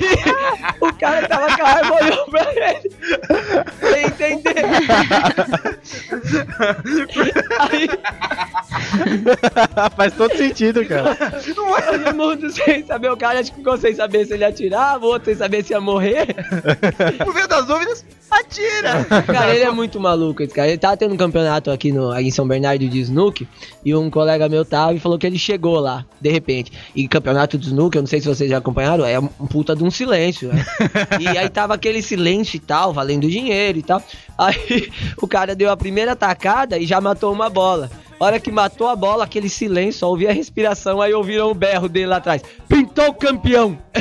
Aí, 0.00 0.80
o 0.80 0.92
cara 0.94 1.28
tava 1.28 1.56
com 1.56 1.62
a 1.64 1.68
arma 1.68 1.96
olhou 2.02 2.26
pra 2.26 2.46
ele. 2.52 2.90
Sem 4.16 4.32
entender. 4.32 4.47
Aí 7.58 7.88
Faz 9.96 10.14
todo 10.14 10.36
sentido, 10.36 10.84
cara. 10.86 11.16
todo 11.16 12.14
mundo 12.16 12.50
sem 12.50 12.84
saber, 12.84 13.10
o 13.10 13.16
cara 13.16 13.40
acho 13.40 13.50
que 13.50 13.58
ficou 13.58 13.76
sem 13.76 13.94
saber 13.94 14.26
se 14.26 14.34
ele 14.34 14.44
atirava, 14.44 15.04
o 15.04 15.08
outro 15.08 15.26
sem 15.26 15.34
saber 15.34 15.64
se 15.64 15.72
ia 15.72 15.80
morrer. 15.80 16.26
Por 17.24 17.34
via 17.34 17.46
das 17.46 17.66
dúvidas, 17.66 18.04
atira! 18.30 19.04
Cara, 19.26 19.54
ele 19.54 19.64
é 19.64 19.70
muito 19.70 19.98
maluco, 20.00 20.42
esse 20.42 20.54
cara. 20.54 20.68
Ele 20.68 20.78
tava 20.78 20.96
tendo 20.96 21.14
um 21.14 21.16
campeonato 21.16 21.70
aqui, 21.70 21.92
no, 21.92 22.10
aqui 22.10 22.28
em 22.28 22.30
São 22.30 22.46
Bernardo 22.46 22.88
de 22.88 23.00
Snook, 23.00 23.46
e 23.84 23.94
um 23.94 24.10
colega 24.10 24.48
meu 24.48 24.64
tava 24.64 24.94
e 24.94 25.00
falou 25.00 25.18
que 25.18 25.26
ele 25.26 25.38
chegou 25.38 25.78
lá, 25.80 26.04
de 26.20 26.30
repente. 26.30 26.72
E 26.94 27.08
campeonato 27.08 27.58
de 27.58 27.66
Snook, 27.66 27.96
eu 27.96 28.02
não 28.02 28.06
sei 28.06 28.20
se 28.20 28.28
vocês 28.28 28.50
já 28.50 28.58
acompanharam, 28.58 29.04
é 29.04 29.18
um 29.18 29.28
puta 29.28 29.74
de 29.74 29.84
um 29.84 29.90
silêncio, 29.90 30.52
né? 30.52 30.64
E 31.20 31.26
aí 31.26 31.48
tava 31.48 31.74
aquele 31.74 32.02
silêncio 32.02 32.56
e 32.56 32.60
tal, 32.60 32.92
valendo 32.92 33.28
dinheiro 33.28 33.78
e 33.78 33.82
tal. 33.82 34.02
Aí 34.36 34.54
o 35.20 35.26
cara 35.26 35.54
deu 35.54 35.70
a 35.70 35.76
primeira 35.76 36.14
tacada 36.16 36.78
e 36.78 36.86
já 36.86 37.00
matou 37.00 37.32
uma 37.32 37.48
bola. 37.50 37.90
Hora 38.20 38.40
que 38.40 38.50
matou 38.50 38.88
a 38.88 38.96
bola, 38.96 39.22
aquele 39.24 39.48
silêncio, 39.48 40.00
só 40.00 40.08
ouvia 40.10 40.30
a 40.30 40.32
respiração, 40.32 41.00
aí 41.00 41.14
ouviram 41.14 41.50
o 41.50 41.54
berro 41.54 41.88
dele 41.88 42.06
lá 42.06 42.16
atrás. 42.16 42.42
Pintou 42.68 43.08
o 43.10 43.14
campeão! 43.14 43.78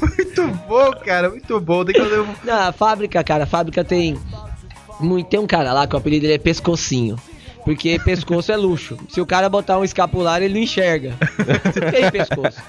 Muito 0.00 0.46
bom, 0.68 0.90
cara, 1.04 1.30
muito 1.30 1.60
bom. 1.60 1.84
Tem 1.84 1.94
que 1.94 2.00
fazer 2.02 2.20
um- 2.20 2.34
Na 2.44 2.72
fábrica, 2.72 3.22
cara, 3.22 3.44
a 3.44 3.46
fábrica 3.46 3.84
tem. 3.84 4.18
Muito, 5.00 5.28
tem 5.28 5.40
um 5.40 5.46
cara 5.46 5.72
lá 5.72 5.86
que 5.86 5.94
o 5.94 5.98
apelido 5.98 6.22
dele 6.22 6.34
é 6.34 6.38
Pescocinho. 6.38 7.16
Porque 7.64 7.98
pescoço 8.04 8.52
é 8.52 8.56
luxo. 8.56 8.98
Se 9.08 9.22
o 9.22 9.26
cara 9.26 9.48
botar 9.48 9.78
um 9.78 9.84
escapular, 9.84 10.42
ele 10.42 10.52
não 10.52 10.60
enxerga. 10.60 11.14
Tem 11.90 12.10
pescoço. 12.10 12.60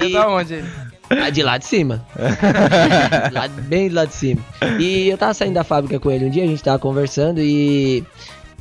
Ele 0.00 0.06
E- 0.12 0.16
é 0.16 0.18
da 0.18 0.28
onde 0.28 0.54
ele? 0.54 0.68
Ah, 1.10 1.30
de 1.30 1.42
lá 1.42 1.56
de 1.58 1.64
cima. 1.66 2.04
Lá- 3.32 3.48
bem 3.48 3.88
de 3.88 3.94
lá 3.94 4.04
de 4.04 4.14
cima. 4.14 4.40
E 4.78 5.08
eu 5.08 5.16
tava 5.16 5.34
saindo 5.34 5.54
da 5.54 5.64
fábrica 5.64 5.98
com 6.00 6.10
ele 6.10 6.24
um 6.26 6.30
dia, 6.30 6.44
a 6.44 6.46
gente 6.46 6.62
tava 6.62 6.78
conversando 6.78 7.40
e 7.40 8.02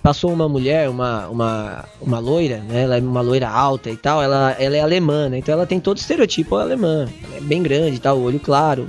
passou 0.03 0.31
uma 0.31 0.47
mulher, 0.47 0.87
uma, 0.87 1.27
uma, 1.27 1.85
uma 1.99 2.19
loira, 2.19 2.57
né? 2.57 2.83
Ela 2.83 2.97
é 2.97 3.01
uma 3.01 3.21
loira 3.21 3.49
alta 3.49 3.89
e 3.89 3.97
tal, 3.97 4.21
ela, 4.21 4.55
ela 4.59 4.77
é 4.77 4.81
alemã, 4.81 5.29
né? 5.29 5.39
Então 5.39 5.53
ela 5.53 5.65
tem 5.65 5.79
todo 5.79 5.97
o 5.97 5.99
estereotipo 5.99 6.55
alemã. 6.55 7.07
Ela 7.23 7.37
é 7.37 7.41
bem 7.41 7.63
grande 7.63 7.95
e 7.95 7.99
tal, 7.99 8.19
olho 8.21 8.39
claro, 8.39 8.87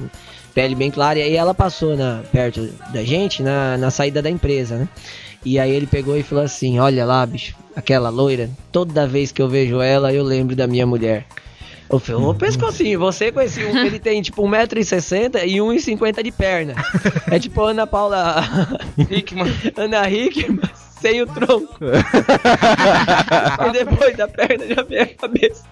pele 0.54 0.74
bem 0.74 0.90
clara. 0.90 1.18
E 1.18 1.22
aí 1.22 1.34
ela 1.36 1.54
passou 1.54 1.96
na, 1.96 2.22
perto 2.30 2.68
da 2.92 3.02
gente 3.02 3.42
na, 3.42 3.78
na 3.78 3.90
saída 3.90 4.20
da 4.20 4.28
empresa, 4.30 4.76
né? 4.76 4.88
E 5.44 5.58
aí 5.58 5.70
ele 5.70 5.86
pegou 5.86 6.16
e 6.18 6.22
falou 6.22 6.44
assim: 6.44 6.78
Olha 6.78 7.06
lá, 7.06 7.24
bicho, 7.24 7.54
aquela 7.74 8.10
loira, 8.10 8.50
toda 8.70 9.06
vez 9.06 9.32
que 9.32 9.40
eu 9.40 9.48
vejo 9.48 9.80
ela, 9.80 10.12
eu 10.12 10.22
lembro 10.22 10.54
da 10.54 10.66
minha 10.66 10.86
mulher. 10.86 11.24
Falei, 11.88 12.22
ô 12.22 12.34
pescocinho, 12.34 12.98
você 12.98 13.30
com 13.30 13.40
esse 13.40 13.64
um, 13.64 13.78
ele 13.78 13.98
tem 13.98 14.20
tipo 14.22 14.42
1,60m 14.42 15.46
e 15.46 15.56
1,50m 15.56 16.22
de 16.22 16.32
perna. 16.32 16.74
É 17.30 17.38
tipo 17.38 17.62
Ana 17.62 17.86
Paula. 17.86 18.42
Hickman. 19.10 19.52
Ana 19.76 20.08
Hickman 20.08 20.60
sem 21.00 21.22
o 21.22 21.26
tronco. 21.26 21.74
e 23.66 23.70
depois 23.72 24.16
da 24.16 24.28
perna 24.28 24.66
já 24.74 24.82
vem 24.82 25.00
a 25.00 25.06
cabeça. 25.06 25.64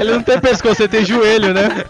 Ele 0.00 0.12
não 0.12 0.22
tem 0.22 0.40
pescoço, 0.40 0.82
ele 0.82 0.88
tem 0.88 1.04
joelho, 1.04 1.52
né? 1.52 1.68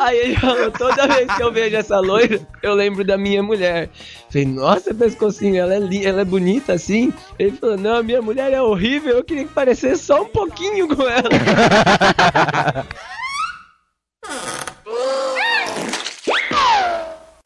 Aí 0.00 0.18
ele 0.18 0.36
falou, 0.36 0.70
toda 0.70 1.06
vez 1.08 1.32
que 1.34 1.42
eu 1.42 1.50
vejo 1.50 1.76
essa 1.76 1.98
loira, 2.00 2.38
eu 2.62 2.74
lembro 2.74 3.02
da 3.04 3.16
minha 3.16 3.42
mulher. 3.42 3.88
Falei, 4.30 4.46
nossa, 4.46 4.94
pescocinho, 4.94 5.56
ela 5.56 5.74
é, 5.74 5.78
li- 5.78 6.04
ela 6.04 6.20
é 6.20 6.24
bonita 6.24 6.74
assim? 6.74 7.12
Ele 7.38 7.56
falou, 7.56 7.78
não, 7.78 8.02
minha 8.02 8.20
mulher 8.20 8.52
é 8.52 8.60
horrível, 8.60 9.16
eu 9.16 9.24
queria 9.24 9.44
que 9.44 9.52
parecesse 9.54 10.04
só 10.04 10.22
um 10.22 10.28
pouquinho 10.28 10.86
com 10.94 11.02
ela. 11.02 11.30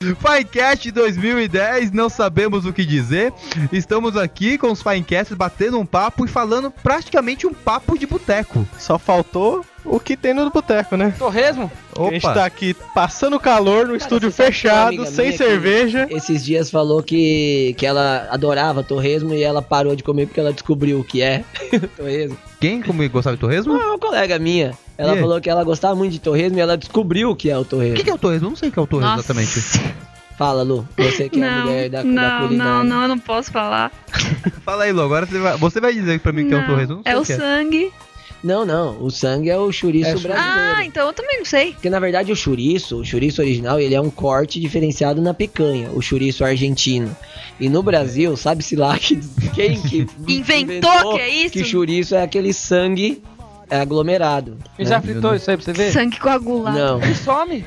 Finecast 0.02 0.90
2010, 0.92 1.92
não 1.92 2.08
sabemos 2.08 2.64
o 2.64 2.72
que 2.72 2.86
dizer. 2.86 3.34
Estamos 3.70 4.16
aqui 4.16 4.56
com 4.56 4.72
os 4.72 4.80
Finecasts 4.80 5.36
batendo 5.36 5.78
um 5.78 5.84
papo 5.84 6.24
e 6.24 6.28
falando 6.28 6.70
praticamente 6.70 7.46
um 7.46 7.52
papo 7.52 7.98
de 7.98 8.06
boteco. 8.06 8.66
Só 8.78 8.98
faltou 8.98 9.62
o 9.84 10.00
que 10.00 10.16
tem 10.16 10.32
no 10.32 10.48
boteco, 10.48 10.96
né? 10.96 11.14
Torresmo? 11.18 11.70
A 12.08 12.12
gente 12.12 12.24
Opa. 12.24 12.34
tá 12.34 12.44
aqui 12.44 12.74
passando 12.94 13.38
calor 13.38 13.86
no 13.86 13.94
estúdio 13.96 14.30
tem 14.30 14.44
uma 14.44 14.50
fechado, 14.52 15.06
sem 15.06 15.36
cerveja. 15.36 16.06
Esses 16.10 16.44
dias 16.44 16.70
falou 16.70 17.02
que, 17.02 17.74
que 17.76 17.84
ela 17.86 18.28
adorava 18.30 18.82
torresmo 18.82 19.34
e 19.34 19.42
ela 19.42 19.60
parou 19.62 19.94
de 19.94 20.02
comer 20.02 20.26
porque 20.26 20.40
ela 20.40 20.52
descobriu 20.52 21.00
o 21.00 21.04
que 21.04 21.22
é 21.22 21.44
torresmo. 21.96 22.36
Quem 22.60 22.82
como 22.82 23.08
gostava 23.08 23.36
de 23.36 23.40
torresmo? 23.40 23.72
Ah, 23.74 23.88
uma 23.90 23.98
colega 23.98 24.38
minha. 24.38 24.72
Ela 24.98 25.16
E 25.16 25.20
falou 25.20 25.40
que 25.40 25.48
ela 25.48 25.64
gostava 25.64 25.94
muito 25.94 26.12
de 26.12 26.20
torresmo 26.20 26.58
e 26.58 26.60
ela 26.60 26.76
descobriu 26.76 27.30
o 27.30 27.36
que 27.36 27.50
é 27.50 27.56
o 27.56 27.60
O 27.60 27.64
torresmo. 27.64 27.96
que, 27.96 28.04
que 28.04 28.10
é 28.10 28.14
o 28.14 28.18
torresmo? 28.18 28.46
Eu 28.46 28.50
não 28.50 28.56
sei 28.56 28.68
o 28.68 28.72
que 28.72 28.78
é 28.78 28.82
o 28.82 28.86
torresmo 28.86 29.16
Nossa. 29.16 29.32
exatamente. 29.32 30.00
Fala, 30.36 30.62
Lu. 30.62 30.88
Você 30.96 31.28
que 31.28 31.38
é 31.42 31.46
a 31.46 31.50
não, 31.56 31.66
mulher 31.66 31.90
da, 31.90 31.98
da 31.98 32.04
não, 32.04 32.40
culinária. 32.46 32.72
não, 32.74 32.84
não, 32.84 33.02
eu 33.02 33.08
não 33.08 33.18
posso 33.18 33.50
falar. 33.52 33.90
Fala 34.64 34.84
aí, 34.84 34.92
Lu. 34.92 35.02
Agora 35.02 35.26
você 35.26 35.38
vai, 35.38 35.56
você 35.58 35.80
vai 35.80 35.92
dizer 35.92 36.18
pra 36.20 36.32
mim 36.32 36.48
que 36.48 36.54
é 36.54 36.56
um 36.56 36.60
Não, 36.60 36.66
torresmo. 36.66 36.92
Eu 36.92 36.96
não 36.96 37.02
sei 37.04 37.12
é 37.12 37.18
o 37.18 37.22
que 37.22 37.34
sangue. 37.44 37.92
Não, 38.42 38.64
não. 38.64 39.02
O 39.02 39.10
sangue 39.10 39.50
é 39.50 39.56
o 39.56 39.70
chouriço 39.70 40.10
É 40.10 40.14
brasileiro. 40.14 40.40
Ah, 40.76 40.84
então 40.84 41.06
eu 41.06 41.12
também 41.12 41.38
não 41.38 41.44
sei. 41.44 41.72
Porque 41.72 41.90
na 41.90 42.00
verdade 42.00 42.32
o 42.32 42.36
chouriço, 42.36 42.96
o 42.96 43.04
chouriço 43.04 43.40
original, 43.42 43.78
ele 43.78 43.94
é 43.94 44.00
um 44.00 44.10
corte 44.10 44.58
diferenciado 44.58 45.20
na 45.20 45.34
picanha, 45.34 45.90
o 45.90 46.00
chouriço 46.00 46.44
argentino. 46.44 47.14
E 47.58 47.68
no 47.68 47.82
Brasil, 47.82 48.36
sabe-se 48.36 48.76
lá 48.76 48.98
que 48.98 49.20
quem 49.54 49.80
que 49.80 50.06
Inventou 50.26 51.14
que 51.14 51.20
é 51.20 51.28
isso? 51.28 51.52
que 51.52 51.64
chouriço 51.64 52.14
é 52.14 52.22
aquele 52.22 52.52
sangue 52.52 53.22
aglomerado. 53.68 54.56
E 54.78 54.82
né? 54.82 54.88
já 54.88 55.00
fritou 55.00 55.34
isso 55.34 55.50
aí 55.50 55.56
pra 55.56 55.64
você 55.64 55.72
ver? 55.72 55.92
Sangue 55.92 56.18
coagulado. 56.18 56.78
Não. 56.78 57.02
Ele 57.02 57.14
some. 57.14 57.64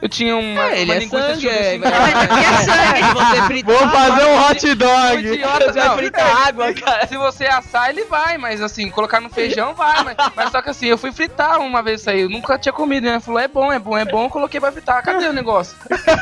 Eu 0.00 0.08
tinha 0.08 0.36
uma, 0.36 0.70
É, 0.70 0.80
ele 0.82 0.92
uma 0.92 0.94
é 1.02 1.08
sangue, 1.08 1.38
de 1.40 1.48
é, 1.48 1.78
vai- 1.78 1.90
casa. 1.90 2.06
Mas 2.06 2.14
aqui 2.30 2.44
é 2.44 2.64
sangue. 2.64 3.02
Se 3.04 3.14
você 3.14 3.42
fritar, 3.42 3.76
Vou 3.78 3.88
fazer 3.88 4.24
um 4.24 4.40
hot 4.48 4.66
O 4.70 4.76
dog. 4.76 5.26
idiota, 5.32 5.72
você 5.72 5.80
vai 5.80 5.96
fritar 5.96 6.46
água, 6.48 6.74
cara. 6.74 7.06
Se 7.08 7.16
você 7.16 7.46
assar, 7.46 7.90
ele 7.90 8.04
vai, 8.04 8.38
mas 8.38 8.62
assim, 8.62 8.88
colocar 8.90 9.20
no 9.20 9.28
feijão 9.28 9.74
vai. 9.74 10.04
Mas, 10.04 10.16
mas 10.36 10.50
só 10.52 10.62
que 10.62 10.70
assim, 10.70 10.86
eu 10.86 10.96
fui 10.98 11.10
fritar 11.10 11.58
uma 11.58 11.82
vez 11.82 12.00
isso 12.00 12.10
aí. 12.10 12.20
Eu 12.20 12.30
nunca 12.30 12.56
tinha 12.58 12.72
comido, 12.72 13.04
né? 13.04 13.18
Falou, 13.18 13.40
é 13.40 13.48
bom, 13.48 13.72
é 13.72 13.78
bom, 13.80 13.98
é 13.98 14.04
bom. 14.04 14.24
Eu 14.24 14.30
coloquei 14.30 14.60
pra 14.60 14.70
fritar. 14.70 15.02
Cadê 15.02 15.26
o 15.26 15.32
negócio? 15.32 15.76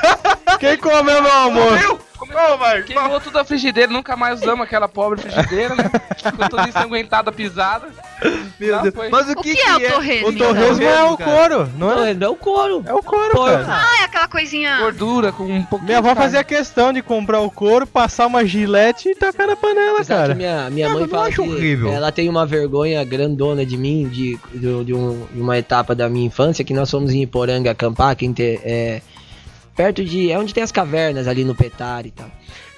Quem 0.59 0.77
comeu 0.79 1.21
meu 1.23 1.33
almoço? 1.33 2.01
Queimou 2.87 3.21
tudo 3.21 3.39
a 3.39 3.45
frigideira, 3.45 3.93
nunca 3.93 4.17
mais 4.17 4.41
usamos 4.41 4.65
aquela 4.67 4.89
pobre 4.89 5.21
frigideira, 5.21 5.75
né? 5.75 5.85
Ficou 6.17 6.49
toda 6.49 6.67
ensanguentada, 6.69 7.31
pisada. 7.31 7.89
Meu 8.59 8.71
Já 8.71 8.83
Deus. 8.83 8.95
Mas 9.11 9.29
o 9.29 9.33
O 9.33 9.43
que, 9.43 9.55
que 9.55 9.61
é 9.63 9.77
o 9.77 9.93
torresmo? 9.93 10.29
O 10.29 10.37
torresmo 10.37 10.83
é 10.83 11.05
o 11.05 11.17
couro, 11.19 11.69
não 11.77 11.91
é? 12.07 12.15
Não, 12.15 12.27
é 12.27 12.31
o 12.31 12.37
couro. 12.37 12.83
É 12.87 12.95
o 12.95 13.03
couro, 13.03 13.31
Porco. 13.33 13.51
cara. 13.51 13.67
Ah, 13.69 14.01
é 14.01 14.05
aquela 14.05 14.27
coisinha. 14.29 14.79
Gordura 14.79 15.33
com 15.33 15.45
um 15.45 15.63
pouquinho 15.63 15.87
Minha 15.87 15.99
avó 15.99 16.15
fazia 16.15 16.43
questão 16.43 16.93
de 16.93 17.03
comprar 17.03 17.41
o 17.41 17.51
couro, 17.51 17.87
passar 17.87 18.27
uma 18.27 18.45
gilete 18.47 19.11
e 19.11 19.15
tacar 19.15 19.47
na 19.47 19.57
panela, 19.57 20.01
que 20.01 20.07
cara. 20.07 20.35
minha, 20.35 20.71
minha 20.71 20.87
Ah, 20.87 20.91
mãe 20.91 21.03
não 21.03 21.09
fala 21.09 21.27
acho 21.29 21.43
que 21.43 21.49
horrível. 21.49 21.93
ela 21.93 22.11
tem 22.11 22.29
uma 22.29 22.47
vergonha 22.47 23.05
grandona 23.05 23.67
de 23.67 23.77
mim, 23.77 24.09
de, 24.09 24.39
de, 24.55 24.85
de 24.85 24.95
um- 24.95 25.27
de 25.33 25.41
uma 25.41 25.59
etapa 25.59 25.95
da 25.95 26.09
minha 26.09 26.27
infância, 26.27 26.65
que 26.65 26.73
nós 26.73 26.91
fomos 26.91 27.13
em 27.13 27.23
Iporanga 27.23 27.71
acampar, 27.71 28.17
que 28.17 28.33
é, 28.65 29.03
perto 29.75 30.03
de... 30.03 30.31
é 30.33 30.39
onde 30.39 30.55
tem 30.55 30.63
as 30.63 30.73
cavernas 30.73 31.29
ali 31.29 31.45
no 31.45 31.55
Petar 31.55 32.07
e 32.07 32.11
tal. 32.11 32.31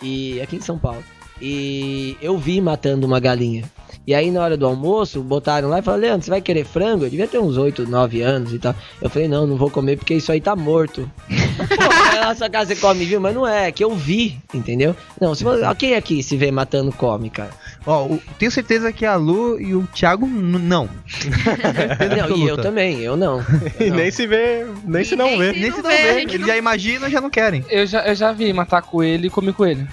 E 0.02 0.40
aqui 0.40 0.56
em 0.56 0.60
São 0.60 0.76
Paulo. 0.78 1.04
E 1.40 2.16
eu 2.20 2.36
vi 2.36 2.60
matando 2.60 3.06
uma 3.06 3.20
galinha. 3.20 3.62
E 4.08 4.14
aí 4.14 4.30
na 4.30 4.40
hora 4.42 4.56
do 4.56 4.64
almoço, 4.64 5.20
botaram 5.20 5.68
lá 5.68 5.80
e 5.80 5.82
falaram, 5.82 6.00
Leandro, 6.04 6.24
você 6.24 6.30
vai 6.30 6.40
querer 6.40 6.64
frango? 6.64 7.04
Eu 7.04 7.10
devia 7.10 7.28
ter 7.28 7.38
uns 7.38 7.58
8, 7.58 7.86
9 7.86 8.22
anos 8.22 8.54
e 8.54 8.58
tal. 8.58 8.74
Eu 9.02 9.10
falei, 9.10 9.28
não, 9.28 9.46
não 9.46 9.58
vou 9.58 9.68
comer 9.68 9.98
porque 9.98 10.14
isso 10.14 10.32
aí 10.32 10.40
tá 10.40 10.56
morto. 10.56 11.10
Pô, 11.28 12.16
na 12.16 12.28
nossa 12.28 12.48
casa 12.48 12.74
você 12.74 12.80
come, 12.80 13.04
viu? 13.04 13.20
Mas 13.20 13.34
não 13.34 13.46
é, 13.46 13.68
é 13.68 13.72
que 13.72 13.84
eu 13.84 13.94
vi, 13.94 14.38
entendeu? 14.54 14.96
Não, 15.20 15.34
se 15.34 15.44
você, 15.44 15.62
quem 15.76 15.94
aqui 15.94 16.22
se 16.22 16.38
vê 16.38 16.50
matando 16.50 16.90
come, 16.90 17.28
cara? 17.28 17.50
Ó, 17.86 18.06
o- 18.06 18.22
tenho 18.38 18.50
certeza 18.50 18.90
que 18.94 19.04
a 19.04 19.14
Lu 19.16 19.60
e 19.60 19.74
o 19.74 19.86
Thiago 19.94 20.26
não. 20.26 20.88
Não, 22.16 22.34
e 22.34 22.48
eu 22.48 22.56
também, 22.56 23.00
eu 23.00 23.14
não. 23.14 23.44
E 23.78 23.90
nem 23.90 24.10
se 24.10 24.26
vê, 24.26 24.64
nem 24.86 25.04
se 25.04 25.14
não 25.16 25.26
nem 25.26 25.38
vê. 25.38 25.52
se- 25.52 25.60
Nem 25.60 25.70
se 25.70 25.82
não 25.82 25.90
vê, 25.90 26.24
vê. 26.26 26.38
não- 26.38 26.46
já 26.46 26.56
imaginam, 26.56 27.10
já 27.10 27.20
não 27.20 27.28
querem. 27.28 27.62
Eu 27.68 27.84
já, 27.86 28.06
eu 28.06 28.14
já 28.14 28.32
vi 28.32 28.50
matar 28.54 28.80
coelho 28.80 29.26
e 29.26 29.30
comi 29.30 29.52
coelho. 29.52 29.86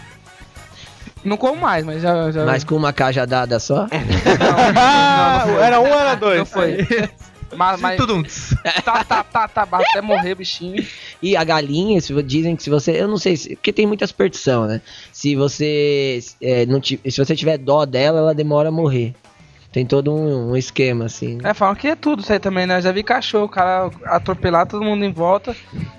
Não 1.26 1.38
como 1.38 1.60
mais, 1.60 1.84
mas 1.84 2.02
já. 2.02 2.32
já... 2.32 2.46
Mas 2.46 2.64
com 2.64 2.76
uma 2.76 2.94
cajadada 2.94 3.60
só? 3.60 3.88
Ah, 4.78 5.46
Não, 5.46 5.48
não 5.48 5.56
foi. 5.56 5.64
era 5.64 5.82
um, 5.82 5.86
era 5.88 6.16
dois. 6.16 6.38
Não 6.40 6.46
foi. 6.46 6.78
Mas, 7.56 7.80
mas 7.80 7.96
Tudo 7.96 8.16
um. 8.16 8.24
tá, 8.84 9.04
tá, 9.06 9.24
tá, 9.24 9.48
tá, 9.48 9.68
até 9.72 10.02
morrer, 10.02 10.36
bichinho. 10.36 10.86
E 11.22 11.38
a 11.38 11.44
galinha, 11.44 12.02
se, 12.02 12.14
dizem 12.22 12.54
que 12.54 12.64
se 12.64 12.70
você. 12.70 12.92
Eu 13.02 13.08
não 13.08 13.18
sei, 13.18 13.38
se, 13.38 13.56
porque 13.56 13.72
tem 13.72 13.88
muita 13.88 14.06
superstição, 14.06 14.66
né? 14.66 14.82
Se 15.14 15.38
você. 15.38 16.20
é, 16.42 16.66
não 16.66 16.84
se 16.84 17.00
você 17.18 17.34
tiver 17.34 17.58
dó 17.58 17.86
dela, 17.86 18.20
ela 18.20 18.36
demora 18.36 18.68
a 18.68 18.72
morrer. 18.74 19.16
Tem 19.76 19.86
todo 19.86 20.10
um, 20.16 20.52
um 20.52 20.56
esquema, 20.56 21.04
assim. 21.04 21.38
É, 21.44 21.54
falam 21.54 21.76
que 21.76 21.86
é 21.86 21.98
tudo 21.98 22.22
isso 22.22 22.32
aí 22.32 22.40
também, 22.40 22.66
né? 22.66 22.78
Eu 22.78 22.82
já 22.82 22.94
vi 22.94 23.04
cachorro, 23.04 23.44
o 23.44 23.50
cara 23.50 23.90
atropelar 24.06 24.66
todo 24.66 24.82
mundo 24.82 25.04
em 25.04 25.12
volta 25.12 25.54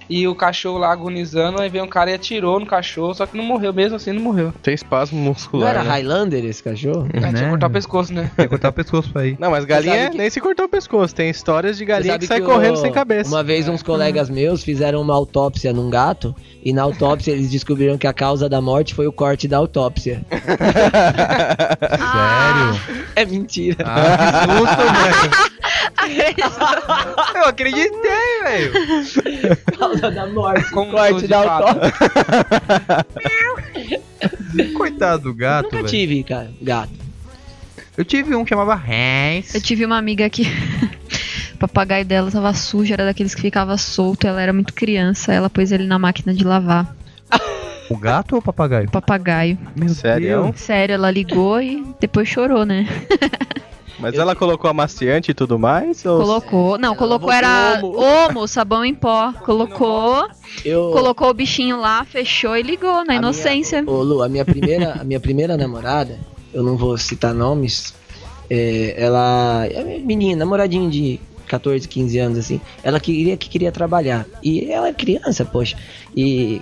e 0.09 0.27
o 0.27 0.35
cachorro 0.35 0.79
lá 0.79 0.91
agonizando, 0.91 1.61
aí 1.61 1.68
veio 1.68 1.85
um 1.85 1.89
cara 1.89 2.11
e 2.11 2.14
atirou 2.14 2.59
no 2.59 2.64
cachorro, 2.64 3.12
só 3.12 3.27
que 3.27 3.37
não 3.37 3.45
morreu, 3.45 3.74
mesmo 3.74 3.97
assim 3.97 4.12
não 4.12 4.22
morreu. 4.22 4.51
Tem 4.62 4.72
espasmo 4.72 5.18
Não 5.18 5.27
muscular. 5.27 5.68
era 5.74 5.83
né? 5.85 5.91
Highlander 5.91 6.43
esse 6.47 6.62
cachorro? 6.62 7.07
É, 7.12 7.18
tinha 7.20 7.33
que 7.35 7.49
cortar 7.51 7.66
o 7.66 7.70
pescoço, 7.70 8.14
né? 8.14 8.31
Tem 8.35 8.47
que 8.47 8.49
cortar 8.49 8.68
o 8.70 8.72
pescoço 8.72 9.12
pra 9.12 9.27
ir. 9.27 9.37
Não, 9.39 9.51
mas 9.51 9.66
galinha 9.66 10.09
que- 10.09 10.16
nem 10.16 10.31
se 10.31 10.41
cortou 10.41 10.64
o 10.64 10.68
pescoço. 10.70 11.14
Tem 11.14 11.29
histórias 11.29 11.77
de 11.77 11.85
galinha 11.85 12.18
que 12.18 12.27
sai 12.27 12.41
o- 12.41 12.45
correndo 12.47 12.77
sem 12.77 12.91
cabeça. 12.91 13.29
Uma 13.29 13.45
vez 13.45 13.68
uns 13.68 13.83
colegas 13.83 14.31
meus 14.31 14.64
fizeram 14.64 15.03
uma 15.03 15.12
autópsia 15.14 15.70
num 15.74 15.91
gato 15.91 16.35
e 16.64 16.72
na 16.72 16.81
autópsia 16.83 17.33
eles 17.33 17.51
descobriram 17.51 17.99
que 17.99 18.07
a 18.07 18.12
causa 18.14 18.49
da 18.49 18.62
morte 18.62 18.95
foi 18.95 19.07
o 19.07 19.12
corte 19.12 19.47
da 19.47 19.59
autópsia. 19.59 20.24
Sério? 21.81 23.07
É 23.16 23.24
mentira. 23.27 23.66
Ah, 23.85 24.47
que 24.47 24.53
susto, 24.59 24.83
velho. 25.03 25.57
Eu 27.35 27.45
acreditei, 27.47 28.43
velho. 28.43 29.57
causa 29.79 30.11
da 30.11 30.27
morte. 30.27 30.71
Com 30.71 30.91
corte 30.91 31.27
da 31.27 31.39
autópsia. 31.39 31.93
Coitado 34.77 35.23
do 35.25 35.35
gato, 35.35 35.64
Nunca 35.64 35.77
velho. 35.79 35.89
tive, 35.89 36.23
cara, 36.23 36.51
gato. 36.61 36.93
Eu 37.97 38.05
tive 38.05 38.35
um 38.35 38.45
que 38.45 38.51
chamava 38.51 38.75
Hans. 38.75 39.55
eu 39.55 39.61
tive 39.61 39.85
uma 39.85 39.97
amiga 39.97 40.29
que. 40.29 40.43
O 41.55 41.59
papagaio 41.59 42.05
dela 42.05 42.31
tava 42.31 42.53
sujo, 42.53 42.93
era 42.93 43.05
daqueles 43.07 43.35
que 43.35 43.41
ficava 43.41 43.77
solto, 43.79 44.27
ela 44.27 44.41
era 44.43 44.53
muito 44.53 44.75
criança, 44.75 45.33
ela 45.33 45.49
pôs 45.49 45.73
ele 45.73 45.87
na 45.87 45.99
máquina 45.99 46.35
de 46.35 46.45
lavar. 46.45 46.95
O 47.89 47.97
gato 47.97 48.34
ou 48.34 48.39
o 48.41 48.43
papagaio? 48.43 48.89
O 48.89 48.91
papagaio. 48.91 49.59
Meu 49.74 49.89
Sério? 49.91 50.43
Deus. 50.45 50.61
Sério, 50.61 50.95
ela 50.95 51.11
ligou 51.11 51.61
e 51.61 51.84
depois 52.01 52.28
chorou, 52.28 52.64
né? 52.64 52.87
Mas 53.99 54.14
ela 54.14 54.37
colocou 54.37 54.68
amaciante 54.68 55.30
e 55.30 55.34
tudo 55.34 55.59
mais? 55.59 56.05
Ou... 56.05 56.20
Colocou. 56.20 56.78
Não, 56.78 56.91
Ela 56.91 56.97
colocou 56.97 57.32
era 57.32 57.80
Omo. 57.82 57.97
Omo, 57.99 58.49
sabão 58.49 58.84
em 58.84 58.95
pó. 58.95 59.32
Colocou, 59.32 60.28
Eu, 60.64 60.91
colocou 60.93 61.30
o 61.30 61.34
bichinho 61.34 61.80
lá, 61.80 62.05
fechou 62.05 62.57
e 62.57 62.62
ligou 62.62 63.05
na 63.05 63.14
a 63.14 63.16
inocência. 63.16 63.80
Minha, 63.80 63.95
ô, 63.95 64.03
Lu, 64.03 64.22
a 64.22 64.28
minha 64.28 64.45
primeira, 64.45 65.01
a 65.01 65.05
minha 65.05 65.18
primeira 65.18 65.57
namorada, 65.57 66.18
eu 66.53 66.62
não 66.62 66.76
vou 66.76 66.99
citar 66.99 67.32
nomes, 67.32 67.95
é, 68.51 68.95
ela 68.99 69.66
é 69.66 69.99
menina, 69.99 70.37
namoradinha 70.41 70.91
de 70.91 71.18
14, 71.47 71.89
15 71.89 72.18
anos 72.18 72.39
assim. 72.39 72.61
Ela 72.82 73.01
queria 73.01 73.37
que 73.37 73.49
queria 73.49 73.72
trabalhar 73.72 74.26
e 74.43 74.70
ela 74.70 74.89
é 74.89 74.93
criança, 74.93 75.45
poxa. 75.45 75.76
E 76.14 76.61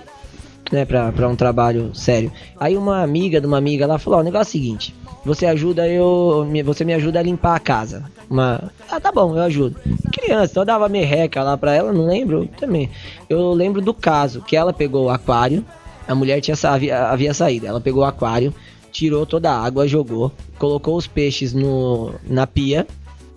né, 0.71 0.85
pra 0.85 1.27
um 1.27 1.35
trabalho 1.35 1.93
sério. 1.93 2.31
Aí 2.59 2.75
uma 2.77 3.01
amiga 3.01 3.39
de 3.39 3.47
uma 3.47 3.57
amiga 3.57 3.85
lá 3.87 3.97
falou: 3.97 4.19
o 4.19 4.23
negócio 4.23 4.49
é 4.49 4.49
o 4.49 4.51
seguinte, 4.63 4.95
você 5.23 5.45
ajuda 5.45 5.87
eu. 5.87 6.47
Você 6.65 6.83
me 6.85 6.93
ajuda 6.93 7.19
a 7.19 7.23
limpar 7.23 7.55
a 7.55 7.59
casa. 7.59 8.05
Uma. 8.29 8.71
Ah, 8.89 8.99
tá 8.99 9.11
bom, 9.11 9.35
eu 9.35 9.43
ajudo. 9.43 9.75
Criança, 10.11 10.51
então 10.51 10.61
eu 10.63 10.67
dava 10.67 10.87
merreca 10.89 11.43
lá 11.43 11.57
pra 11.57 11.73
ela, 11.73 11.91
não 11.91 12.07
lembro 12.07 12.47
também. 12.57 12.89
Eu 13.29 13.51
lembro 13.53 13.81
do 13.81 13.93
caso, 13.93 14.41
que 14.41 14.55
ela 14.55 14.71
pegou 14.73 15.05
o 15.05 15.09
aquário, 15.09 15.63
a 16.07 16.15
mulher 16.15 16.39
tinha, 16.41 16.55
havia, 16.63 17.07
havia 17.09 17.33
saído. 17.33 17.67
Ela 17.67 17.81
pegou 17.81 18.01
o 18.03 18.05
aquário, 18.05 18.53
tirou 18.91 19.25
toda 19.25 19.51
a 19.51 19.59
água, 19.59 19.87
jogou, 19.87 20.31
colocou 20.57 20.95
os 20.95 21.05
peixes 21.05 21.53
no, 21.53 22.13
na 22.25 22.47
pia, 22.47 22.87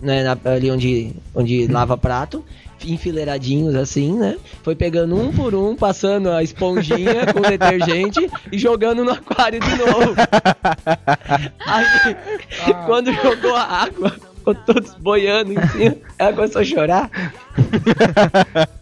né, 0.01 0.23
na- 0.23 0.51
ali 0.51 0.71
onde, 0.71 1.13
onde 1.35 1.67
lava 1.67 1.97
prato, 1.97 2.43
enfileiradinhos 2.85 3.75
assim, 3.75 4.13
né? 4.17 4.37
Foi 4.63 4.75
pegando 4.75 5.15
um 5.15 5.31
por 5.31 5.53
um, 5.55 5.75
passando 5.75 6.29
a 6.29 6.43
esponjinha 6.43 7.33
com 7.33 7.41
detergente 7.41 8.29
e 8.51 8.57
jogando 8.57 9.03
no 9.03 9.11
aquário 9.11 9.59
de 9.59 9.75
novo. 9.75 10.15
Aí, 11.65 12.73
quando 12.85 13.13
jogou 13.13 13.55
a 13.55 13.63
água, 13.63 14.15
ficou 14.35 14.55
todos 14.55 14.93
boiando 14.95 15.53
em 15.53 15.67
cima, 15.67 15.95
ela 16.17 16.33
começou 16.33 16.61
a 16.61 16.65
chorar. 16.65 17.09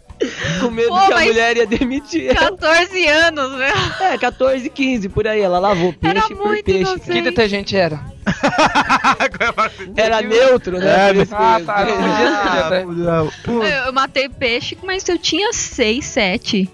Com 0.60 0.70
medo 0.72 0.88
Pô, 0.88 1.06
que 1.06 1.12
a 1.12 1.20
mulher 1.20 1.56
ia 1.58 1.66
demitir 1.66 2.30
ela. 2.30 2.50
14 2.50 3.06
anos, 3.06 3.52
meu. 3.52 4.06
É, 4.08 4.18
14, 4.18 4.68
15, 4.68 5.08
por 5.10 5.28
aí. 5.28 5.40
Ela 5.40 5.60
lavou 5.60 5.94
Era 6.02 6.22
peixe 6.22 6.34
por 6.34 6.62
peixe. 6.62 6.80
inocente. 6.80 7.10
Que 7.12 7.22
detergente 7.22 7.76
era? 7.76 8.00
Era 9.96 10.22
neutro, 10.22 10.78
né? 10.78 10.86
É, 10.86 11.26
ah, 11.32 11.60
tá, 11.64 11.84
né? 11.84 13.30
Pô, 13.44 13.62
Eu, 13.62 13.86
eu 13.86 13.92
matei 13.92 14.28
peixe, 14.28 14.76
mas 14.82 15.08
eu 15.08 15.18
tinha 15.18 15.52
6, 15.52 16.04
7. 16.04 16.70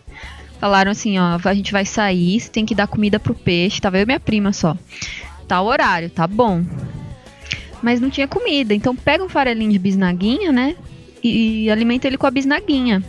Falaram 0.60 0.90
assim, 0.92 1.18
ó, 1.18 1.38
a 1.44 1.54
gente 1.54 1.72
vai 1.72 1.84
sair, 1.84 2.40
você 2.40 2.48
tem 2.48 2.64
que 2.64 2.74
dar 2.74 2.86
comida 2.86 3.20
pro 3.20 3.34
peixe. 3.34 3.80
Tava 3.80 3.98
eu 3.98 4.02
e 4.02 4.06
minha 4.06 4.20
prima 4.20 4.52
só. 4.52 4.76
Tá 5.46 5.60
o 5.60 5.66
horário, 5.66 6.08
tá 6.10 6.26
bom. 6.26 6.64
Mas 7.82 8.00
não 8.00 8.08
tinha 8.08 8.26
comida, 8.26 8.72
então 8.72 8.96
pega 8.96 9.22
um 9.22 9.28
farelinho 9.28 9.72
de 9.72 9.78
bisnaguinha, 9.78 10.50
né? 10.50 10.74
e 11.24 11.70
alimenta 11.70 12.06
ele 12.06 12.18
com 12.18 12.26
a 12.26 12.30
bisnaguinha. 12.30 13.02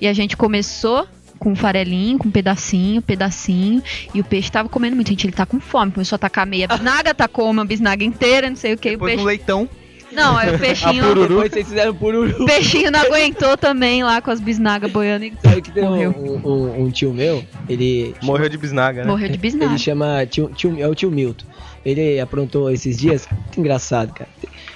E 0.00 0.08
a 0.08 0.12
gente 0.14 0.36
começou 0.36 1.06
com 1.40 1.56
farelinho, 1.56 2.18
com 2.18 2.30
pedacinho, 2.30 3.02
pedacinho, 3.02 3.82
e 4.14 4.20
o 4.20 4.24
peixe 4.24 4.50
tava 4.52 4.68
comendo 4.68 4.94
muito. 4.94 5.08
Gente, 5.08 5.26
ele 5.26 5.32
tá 5.32 5.44
com 5.46 5.58
fome, 5.58 5.90
começou 5.90 6.14
a 6.14 6.18
tacar 6.18 6.46
meia 6.46 6.68
bisnaga, 6.68 7.12
tacou 7.14 7.50
uma 7.50 7.64
bisnaga 7.64 8.04
inteira, 8.04 8.48
não 8.48 8.56
sei 8.56 8.74
o 8.74 8.78
que. 8.78 8.90
O 8.90 8.92
Depois 8.92 9.10
peixe... 9.12 9.22
no 9.22 9.26
leitão. 9.26 9.68
Não, 10.12 10.36
aí 10.36 10.54
o 10.54 10.58
peixinho. 10.60 11.14
Depois 11.14 11.50
vocês 11.52 11.66
fizeram 11.68 11.94
pururu. 11.94 12.42
O 12.42 12.46
peixinho 12.46 12.90
não 12.90 13.00
aguentou 13.00 13.56
também 13.56 14.02
lá 14.04 14.20
com 14.20 14.30
as 14.30 14.40
bisnagas 14.40 14.90
boiando 14.92 15.24
e 15.24 15.32
Sabe 15.42 15.62
que 15.62 15.70
tem 15.70 15.84
um, 15.84 15.88
Morreu. 15.90 16.10
um- 16.44 16.48
um- 16.48 16.82
um 16.84 16.90
tio 16.90 17.12
meu, 17.14 17.44
ele 17.68 18.14
Morreu 18.22 18.48
de 18.48 18.58
bisnaga, 18.58 19.02
né? 19.02 19.06
morreu 19.10 19.28
de 19.28 19.38
bisnaga. 19.38 19.72
Ele 19.72 19.78
chama 19.78 20.26
tio, 20.26 20.50
tio- 20.54 20.76
é 20.78 20.86
o 20.86 20.94
tio 20.94 21.10
Milton. 21.10 21.46
Ele 21.86 22.20
aprontou 22.20 22.70
esses 22.70 22.98
dias, 22.98 23.26
muito 23.30 23.58
engraçado, 23.58 24.12
cara. 24.12 24.28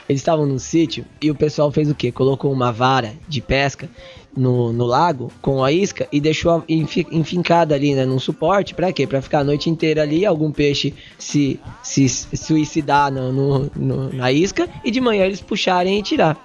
Eles 0.09 0.21
estavam 0.21 0.47
num 0.47 0.59
sítio 0.59 1.05
e 1.21 1.31
o 1.31 1.35
pessoal 1.35 1.71
fez 1.73 1.91
o 1.91 1.95
quê? 1.95 2.11
Colocou 2.13 2.51
uma 2.53 2.71
vara 2.73 3.13
de 3.29 3.41
pesca 3.41 3.89
no, 4.37 4.73
no 4.73 4.85
lago 4.85 5.31
com 5.41 5.63
a 5.63 5.71
isca 5.73 6.07
e 6.13 6.21
deixou 6.21 6.65
enfi- 6.69 7.07
enfincada 7.13 7.75
ali, 7.75 7.95
né, 7.95 8.05
num 8.05 8.19
suporte, 8.19 8.75
pra 8.75 8.93
quê? 8.93 9.07
Pra 9.07 9.23
ficar 9.23 9.41
a 9.41 9.45
noite 9.45 9.71
inteira 9.71 10.03
ali, 10.03 10.27
algum 10.27 10.51
peixe 10.51 10.93
se, 11.19 11.59
se 11.83 12.09
suicidar 12.09 13.13
no, 13.13 13.33
no- 13.33 13.71
no- 13.77 14.13
na 14.13 14.33
isca 14.33 14.69
e 14.85 14.91
de 14.91 15.01
manhã 15.01 15.25
eles 15.25 15.41
puxarem 15.41 15.99
e 15.99 16.03
tirar 16.03 16.37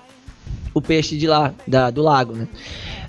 o 0.74 0.82
peixe 0.82 1.18
de 1.18 1.28
lá, 1.28 1.54
da- 1.68 1.90
do 1.90 2.02
lago, 2.02 2.34
né? 2.34 2.48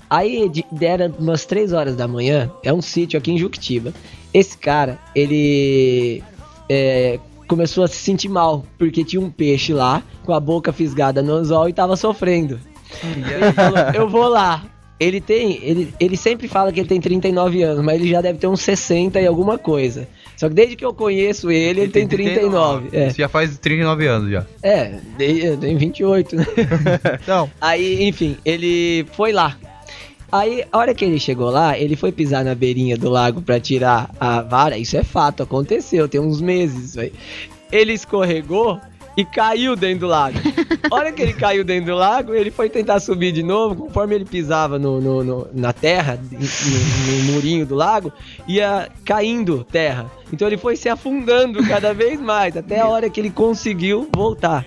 Aí 0.09 0.49
de- 0.49 0.65
deram 0.71 1.13
umas 1.19 1.45
3 1.45 1.71
horas 1.73 1.95
da 1.95 2.07
manhã, 2.07 2.51
é 2.63 2.73
um 2.73 2.81
sítio 2.81 3.17
aqui 3.17 3.31
em 3.31 3.37
Juquitiba. 3.37 3.93
Esse 4.33 4.57
cara, 4.57 4.97
ele 5.15 6.23
é, 6.69 7.19
começou 7.47 7.83
a 7.83 7.87
se 7.87 7.95
sentir 7.97 8.29
mal, 8.29 8.65
porque 8.77 9.03
tinha 9.03 9.21
um 9.21 9.29
peixe 9.29 9.73
lá, 9.73 10.01
com 10.23 10.33
a 10.33 10.39
boca 10.39 10.71
fisgada 10.73 11.21
no 11.21 11.33
anzol 11.33 11.67
e 11.69 11.73
tava 11.73 11.95
sofrendo. 11.95 12.59
Ele 13.03 13.51
falou, 13.53 13.77
eu 13.93 14.09
vou 14.09 14.27
lá. 14.27 14.63
Ele 15.01 15.19
tem, 15.19 15.59
ele, 15.63 15.91
ele 15.99 16.15
sempre 16.15 16.47
fala 16.47 16.71
que 16.71 16.79
ele 16.79 16.87
tem 16.87 17.01
39 17.01 17.63
anos, 17.63 17.83
mas 17.83 17.99
ele 17.99 18.07
já 18.07 18.21
deve 18.21 18.37
ter 18.37 18.45
uns 18.45 18.61
60 18.61 19.19
e 19.19 19.25
alguma 19.25 19.57
coisa. 19.57 20.07
Só 20.37 20.47
que 20.47 20.53
desde 20.53 20.75
que 20.75 20.85
eu 20.85 20.93
conheço 20.93 21.49
ele, 21.49 21.81
ele, 21.81 21.91
tem 21.91 22.07
39. 22.07 22.95
É, 22.95 23.07
Isso 23.07 23.17
já 23.17 23.27
faz 23.27 23.57
39 23.57 24.05
anos 24.05 24.29
já. 24.29 24.45
é 25.43 25.57
tem 25.57 25.75
28, 25.75 26.35
né? 26.35 26.45
Então, 27.23 27.49
Aí, 27.59 28.07
enfim, 28.07 28.37
ele 28.45 29.03
foi 29.13 29.31
lá. 29.31 29.57
Aí, 30.31 30.63
a 30.71 30.77
hora 30.77 30.93
que 30.93 31.03
ele 31.03 31.19
chegou 31.19 31.49
lá, 31.49 31.75
ele 31.75 31.95
foi 31.95 32.11
pisar 32.11 32.45
na 32.45 32.53
beirinha 32.53 32.95
do 32.95 33.09
lago 33.09 33.41
pra 33.41 33.59
tirar 33.59 34.13
a 34.19 34.43
vara. 34.43 34.77
Isso 34.77 34.95
é 34.95 35.03
fato, 35.03 35.41
aconteceu, 35.41 36.07
tem 36.07 36.21
uns 36.21 36.39
meses 36.39 36.95
aí. 36.95 37.11
Ele 37.71 37.93
escorregou 37.93 38.79
e 39.17 39.25
caiu 39.25 39.75
dentro 39.75 40.01
do 40.01 40.07
lago. 40.07 40.37
A 40.89 40.95
hora 40.95 41.11
que 41.11 41.21
ele 41.21 41.33
caiu 41.33 41.63
dentro 41.63 41.91
do 41.91 41.97
lago, 41.97 42.33
ele 42.33 42.49
foi 42.51 42.69
tentar 42.69 42.99
subir 42.99 43.31
de 43.31 43.43
novo. 43.43 43.75
Conforme 43.87 44.15
ele 44.15 44.25
pisava 44.25 44.79
no, 44.79 44.99
no- 45.01 45.23
no- 45.23 45.47
na 45.53 45.73
terra, 45.73 46.19
no, 46.31 46.39
no 46.39 47.33
murinho 47.33 47.65
do 47.65 47.75
lago, 47.75 48.11
ia 48.47 48.89
caindo 49.05 49.65
terra. 49.71 50.09
Então 50.31 50.47
ele 50.47 50.57
foi 50.57 50.75
se 50.75 50.87
afundando 50.89 51.65
cada 51.67 51.93
vez 51.93 52.19
mais, 52.19 52.55
até 52.55 52.79
a 52.79 52.87
hora 52.87 53.09
que 53.09 53.19
ele 53.19 53.29
conseguiu 53.29 54.07
voltar. 54.15 54.65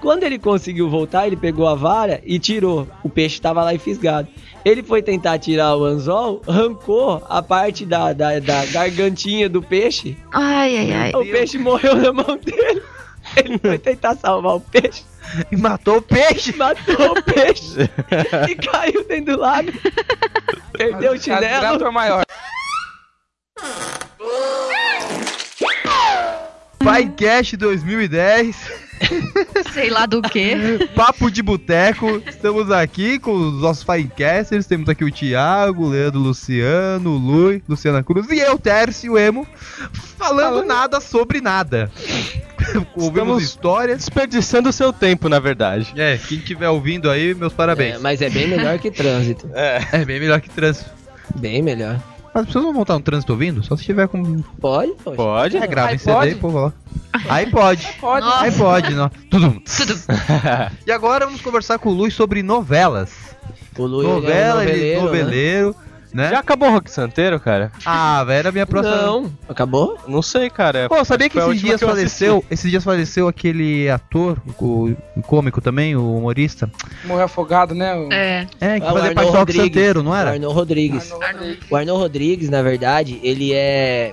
Quando 0.00 0.22
ele 0.24 0.38
conseguiu 0.38 0.88
voltar, 0.90 1.26
ele 1.26 1.36
pegou 1.36 1.66
a 1.66 1.74
vara 1.74 2.20
e 2.26 2.38
tirou. 2.38 2.86
O 3.02 3.08
peixe 3.08 3.36
estava 3.36 3.62
lá 3.64 3.72
e 3.72 3.78
fisgado. 3.78 4.28
Ele 4.62 4.82
foi 4.82 5.02
tentar 5.02 5.38
tirar 5.38 5.76
o 5.76 5.84
anzol, 5.84 6.42
arrancou 6.46 7.22
a 7.28 7.42
parte 7.42 7.86
da, 7.86 8.12
da, 8.12 8.38
da 8.38 8.66
gargantinha 8.66 9.48
do 9.48 9.62
peixe. 9.62 10.16
Ai, 10.32 10.76
ai, 10.76 10.92
ai. 10.92 11.10
O 11.14 11.24
peixe 11.24 11.56
morreu 11.58 11.96
na 11.96 12.12
mão 12.12 12.36
dele. 12.38 12.82
Ele 13.44 13.58
foi 13.58 13.78
tentar 13.78 14.16
salvar 14.16 14.56
o 14.56 14.60
peixe, 14.60 15.04
e 15.50 15.56
matou 15.56 15.98
o 15.98 16.02
peixe. 16.02 16.54
matou 16.56 17.12
o 17.12 17.22
peixe 17.22 17.90
e 18.48 18.54
caiu 18.54 19.04
dentro 19.06 19.36
do 19.36 19.40
lago. 19.40 19.72
Perdeu 20.72 21.12
o 21.12 21.18
chinelo. 21.18 21.80
foi 21.80 21.90
maior. 21.90 22.24
Pycast 26.78 27.56
2010, 27.56 28.56
Sei 29.72 29.90
lá 29.90 30.06
do 30.06 30.22
que. 30.22 30.54
Papo 30.94 31.30
de 31.30 31.42
Boteco. 31.42 32.22
Estamos 32.26 32.70
aqui 32.70 33.18
com 33.18 33.32
os 33.32 33.60
nossos 33.60 33.82
Finecasters. 33.82 34.66
Temos 34.66 34.88
aqui 34.88 35.04
o 35.04 35.10
Thiago, 35.10 35.84
o 35.84 35.88
Leandro, 35.88 36.20
o 36.20 36.22
Luciano, 36.22 37.10
o 37.10 37.18
Lui, 37.18 37.62
Luciana 37.68 38.02
Cruz 38.02 38.28
e 38.30 38.38
eu, 38.38 38.58
Tércio 38.58 39.18
Emo, 39.18 39.46
falando 40.18 40.44
Falando. 40.44 40.66
nada 40.66 41.00
sobre 41.00 41.40
nada. 41.40 41.90
Ouvimos 42.96 43.42
histórias. 43.42 43.98
Desperdiçando 43.98 44.68
o 44.68 44.72
seu 44.72 44.92
tempo, 44.92 45.28
na 45.28 45.38
verdade. 45.38 45.92
É, 45.96 46.18
quem 46.18 46.38
estiver 46.38 46.68
ouvindo 46.68 47.10
aí, 47.10 47.34
meus 47.34 47.52
parabéns. 47.52 47.96
É, 47.96 47.98
mas 47.98 48.22
é 48.22 48.30
bem 48.30 48.48
melhor 48.48 48.78
que 48.78 48.90
trânsito. 48.90 49.48
É, 49.54 50.04
bem 50.04 50.20
melhor 50.20 50.40
que 50.40 50.50
trânsito. 50.50 50.90
Bem 51.36 51.62
melhor. 51.62 52.00
Mas 52.34 52.40
as 52.42 52.46
pessoas 52.48 52.64
vão 52.64 52.74
voltar 52.74 52.94
no 52.94 53.00
trânsito 53.00 53.32
ouvindo? 53.32 53.62
Só 53.62 53.76
se 53.76 53.84
tiver 53.84 54.08
com. 54.08 54.42
Pode, 54.60 54.92
pode. 55.04 55.16
Pode? 55.16 55.56
É, 55.56 55.66
grave 55.68 55.90
Aí 55.90 55.94
em 55.94 55.98
CD 55.98 56.12
pode? 56.12 56.30
e 56.32 56.34
pô, 56.34 56.48
lá. 56.50 56.72
Aí 57.28 57.46
pode. 57.48 57.88
Pode. 58.00 58.26
Aí 58.26 58.50
pode, 58.50 58.94
não. 58.94 59.08
Tudo. 59.30 59.62
E 60.84 60.90
agora 60.90 61.26
vamos 61.26 61.40
conversar 61.40 61.78
com 61.78 61.90
o 61.90 61.92
Luiz 61.92 62.12
sobre 62.12 62.42
novelas. 62.42 63.12
O 63.78 63.86
Lu 63.86 64.02
ele 64.02 64.06
é 64.06 64.10
um 64.10 64.14
Novela, 64.14 64.64
ele 64.64 65.00
noveleiro, 65.00 65.68
né? 65.68 65.74
Né? 66.14 66.30
Já 66.30 66.38
acabou 66.38 66.68
o 66.68 66.72
Rock 66.72 66.90
Santeiro, 66.90 67.38
cara? 67.40 67.72
Ah, 67.84 68.22
velho, 68.24 68.38
era 68.38 68.48
a 68.48 68.52
minha 68.52 68.66
próxima. 68.66 68.96
Não, 68.96 69.32
acabou? 69.48 69.98
Não 70.06 70.22
sei, 70.22 70.48
cara. 70.48 70.88
Pô, 70.88 71.04
sabia 71.04 71.28
que 71.28 71.38
a 71.38 71.42
esses 71.48 71.60
dias 71.60 71.78
que 71.78 71.84
eu 71.84 71.88
faleceu, 71.88 72.44
esses 72.50 72.70
dias 72.70 72.84
faleceu 72.84 73.26
aquele 73.28 73.90
ator, 73.90 74.38
o, 74.60 74.94
o 75.16 75.22
cômico 75.22 75.60
também, 75.60 75.96
o 75.96 76.16
humorista. 76.16 76.70
Morreu 77.04 77.24
afogado, 77.24 77.74
né? 77.74 77.94
O- 77.96 78.12
É. 78.12 78.46
É, 78.60 78.80
que 78.80 78.86
Ah, 78.86 78.92
o 78.92 78.94
fazia 78.96 79.12
parte 79.14 79.26
do 79.26 79.32
Rock 79.32 79.36
Rodrigues. 79.38 79.64
Santeiro, 79.66 80.02
não 80.02 80.12
O 80.12 80.14
era? 80.14 80.30
Arnold 80.32 80.54
Rodrigues. 80.54 81.12
Arnold- 81.12 81.58
O 81.70 81.76
Arnold 81.76 82.00
Rodrigues, 82.02 82.48
na 82.48 82.62
verdade, 82.62 83.18
ele 83.22 83.52
é. 83.52 84.12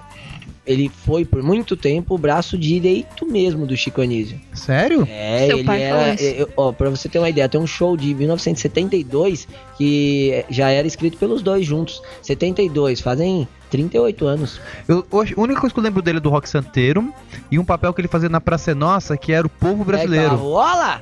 Ele 0.72 0.90
foi 0.90 1.26
por 1.26 1.42
muito 1.44 1.76
tempo 1.76 2.16
o 2.16 2.18
braço 2.18 2.58
direito 2.58 3.26
mesmo 3.26 3.66
do 3.66 3.76
Chico 3.76 4.02
Anísio. 4.02 4.40
Sério? 4.54 5.08
É, 5.10 5.46
Seu 5.48 5.58
ele 5.58 5.66
pai 5.66 5.82
era. 5.84 6.14
isso. 6.14 6.24
eu- 6.24 6.50
Ó, 6.58 6.72
pra 6.72 6.90
você 6.90 7.08
ter 7.10 7.20
uma 7.20 7.30
ideia, 7.30 7.48
tem 7.50 7.60
um 7.60 7.68
show 7.68 7.96
de 7.98 8.14
1972 8.16 9.48
que 9.78 10.46
já 10.50 10.70
era 10.70 10.88
escrito 10.88 11.18
pelos 11.18 11.42
dois 11.42 11.66
juntos. 11.66 12.02
72, 12.22 13.02
fazem 13.02 13.48
38 13.70 14.26
anos. 14.28 14.60
Eu, 14.88 15.06
hoje, 15.12 15.34
a 15.38 15.42
única 15.42 15.60
coisa 15.62 15.74
que 15.74 15.80
eu 15.80 15.84
lembro 15.84 16.02
dele 16.02 16.18
é 16.18 16.22
do 16.22 16.30
Rock 16.30 16.48
Santeiro 16.50 17.14
e 17.50 17.58
um 17.58 17.64
papel 17.66 17.94
que 17.94 18.02
ele 18.02 18.08
fazia 18.08 18.30
na 18.30 18.42
Praça 18.42 18.72
é 18.72 18.74
Nossa, 18.74 19.16
que 19.18 19.32
era 19.32 19.46
o 19.46 19.50
povo 19.50 19.84
É, 19.84 19.86
brasileiro. 19.86 20.40
Olá! 20.42 21.02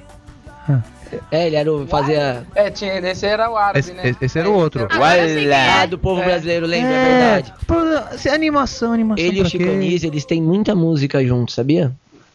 É, 1.32 1.48
ele 1.48 1.56
era 1.56 1.72
o. 1.74 1.88
fazia. 1.88 2.46
É, 2.56 2.70
tinha, 2.70 2.98
esse 3.00 3.26
era 3.26 3.50
o 3.50 3.56
árabe, 3.58 3.80
Esse, 3.80 3.94
né? 3.94 4.16
esse 4.22 4.40
era 4.40 4.50
o 4.50 4.54
outro. 4.54 4.88
Eu 4.92 5.04
Ah, 5.04 5.16
é. 5.16 5.88
do 5.88 5.98
povo 5.98 6.22
É. 6.22 6.26
brasileiro, 6.26 6.66
lembra? 6.66 6.90
É, 6.92 7.10
verdade. 7.20 7.54
Pô, 7.66 7.76
se- 8.18 8.30
animação, 8.30 8.94
animação. 8.94 9.24
Ele 9.26 9.40
e 9.40 9.44
o? 9.44 9.72
Anísio, 9.72 10.08
eles 10.10 10.26
têm 10.26 10.42
muita 10.42 10.76
música 10.76 11.24
junto, 11.26 11.52
sabia? 11.52 11.92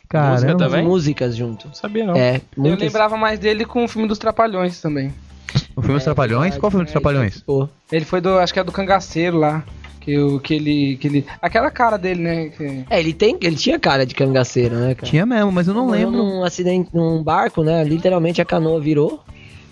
Caramba. 0.09 0.33
Música 0.33 0.57
também? 0.57 0.85
Músicas 0.85 1.37
junto. 1.37 1.67
Não 1.69 1.75
sabia, 1.75 2.05
não. 2.05 2.15
É, 2.15 2.37
Eu 2.37 2.43
muitas. 2.57 2.81
lembrava 2.87 3.17
mais 3.17 3.39
dele 3.39 3.65
com 3.65 3.85
o 3.85 3.89
filme 3.89 4.07
dos 4.07 4.19
Trapalhões 4.19 4.81
também. 4.81 5.13
O 5.77 5.81
filme 5.81 5.95
dos 5.97 6.03
É, 6.03 6.05
Trapalhões? 6.07 6.41
verdade, 6.43 6.61
Qual 6.61 6.71
filme 6.71 6.85
dos 6.85 6.93
né, 6.95 7.01
Trapalhões? 7.01 7.45
Ele 7.91 8.05
foi 8.05 8.21
do, 8.21 8.39
acho 8.39 8.53
que 8.53 8.59
é 8.61 8.65
do 8.65 8.73
Cangaceiro 8.73 9.39
lá. 9.39 9.63
Que, 10.05 10.19
o, 10.19 10.39
que, 10.39 10.55
ele, 10.55 10.97
que 10.99 11.07
ele. 11.09 11.25
Aquela 11.41 11.71
cara 11.71 11.97
dele, 11.97 12.23
né? 12.23 12.49
que- 12.51 12.85
É, 12.91 13.01
ele 13.01 13.13
tem, 13.15 13.39
ele 13.41 13.57
tinha 13.57 13.79
cara 13.79 14.05
de 14.05 14.15
cangaceiro, 14.15 14.75
né, 14.77 14.95
cara? 14.95 15.09
Tinha 15.11 15.25
mesmo, 15.25 15.51
mas 15.51 15.67
eu 15.67 15.73
não 15.75 15.89
lembro. 15.89 16.13
num 16.13 16.45
acidente 16.45 16.91
num 16.93 17.23
barco, 17.23 17.63
né? 17.63 17.83
Literalmente 17.85 18.41
a 18.43 18.45
canoa 18.45 18.79
virou. 18.81 19.23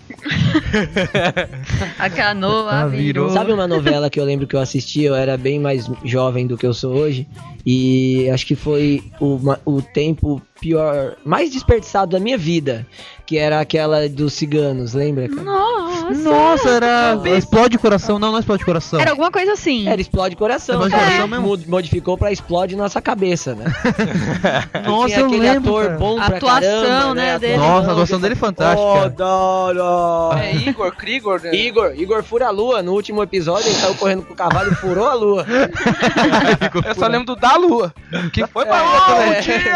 A 1.99 2.09
canoa 2.09 2.71
Ah, 2.71 2.87
virou. 2.87 3.29
Sabe 3.29 3.51
uma 3.51 3.67
novela 3.67 4.09
que 4.09 4.19
eu 4.19 4.23
lembro 4.25 4.45
que 4.47 4.55
eu 4.55 4.59
assisti? 4.59 5.03
Eu 5.03 5.15
era 5.15 5.37
bem 5.37 5.59
mais 5.59 5.89
jovem 6.03 6.45
do 6.47 6.57
que 6.57 6.65
eu 6.65 6.73
sou 6.73 6.93
hoje. 6.93 7.27
E 7.65 8.29
acho 8.31 8.45
que 8.45 8.55
foi 8.55 9.01
o, 9.19 9.39
o 9.65 9.81
tempo 9.81 10.41
pior, 10.59 11.15
mais 11.23 11.51
desperdiçado 11.51 12.11
da 12.11 12.19
minha 12.19 12.37
vida. 12.37 12.85
Que 13.25 13.37
era 13.37 13.59
aquela 13.59 14.07
dos 14.09 14.33
ciganos, 14.33 14.93
lembra, 14.93 15.29
cara? 15.29 15.43
Nossa. 15.43 15.92
Nossa, 16.11 16.69
era. 16.69 17.19
Explode 17.37 17.77
coração. 17.77 18.19
Não, 18.19 18.31
não 18.31 18.39
explode 18.39 18.63
coração. 18.65 18.99
Era 18.99 19.11
alguma 19.11 19.31
coisa 19.31 19.53
assim. 19.53 19.87
Era 19.87 19.99
Explode 20.01 20.35
Coração. 20.35 20.75
Explode 20.81 20.95
Coração 21.03 21.27
mesmo? 21.27 21.47
mod- 21.47 21.67
Modificou 21.69 22.17
pra 22.17 22.31
Explode 22.31 22.75
Nossa 22.75 23.01
Cabeça, 23.01 23.55
né? 23.55 23.65
Nossa, 24.85 25.07
Tinha 25.07 25.19
eu 25.21 25.25
aquele 25.27 25.41
lembro. 25.41 25.69
ator 25.71 25.85
cara. 25.85 25.97
bom 25.97 26.19
A 26.21 26.25
pra 26.25 26.37
atuação, 26.37 26.61
caramba, 26.83 27.15
né, 27.15 27.25
né? 27.33 27.39
dele. 27.39 27.57
Nossa, 27.57 27.89
a 27.89 27.91
atuação 27.91 28.19
dele 28.19 28.33
é 28.33 28.37
fantástica. 28.37 29.15
Oh. 29.19 30.33
É 30.37 30.55
Igor, 30.55 30.91
Krigor, 30.95 31.41
né? 31.41 31.53
Igor, 31.55 31.93
Igor 31.95 32.23
fura 32.23 32.47
a 32.47 32.51
lua. 32.51 32.81
No 32.81 32.93
último 32.93 33.21
episódio 33.23 33.67
ele 33.67 33.75
saiu 33.75 33.95
correndo 33.95 34.23
com 34.23 34.33
o 34.33 34.35
cavalo 34.35 34.71
e 34.71 34.75
furou 34.75 35.07
a 35.07 35.13
lua. 35.13 35.45
Eu 36.85 36.95
só 36.95 37.07
lembro 37.07 37.25
do 37.25 37.35
da 37.35 37.55
Lua. 37.55 37.93
Que 38.31 38.45
foi 38.47 38.65
pra 38.65 38.81
Lua 38.81 39.23
É. 39.23 39.41
também. 39.41 39.73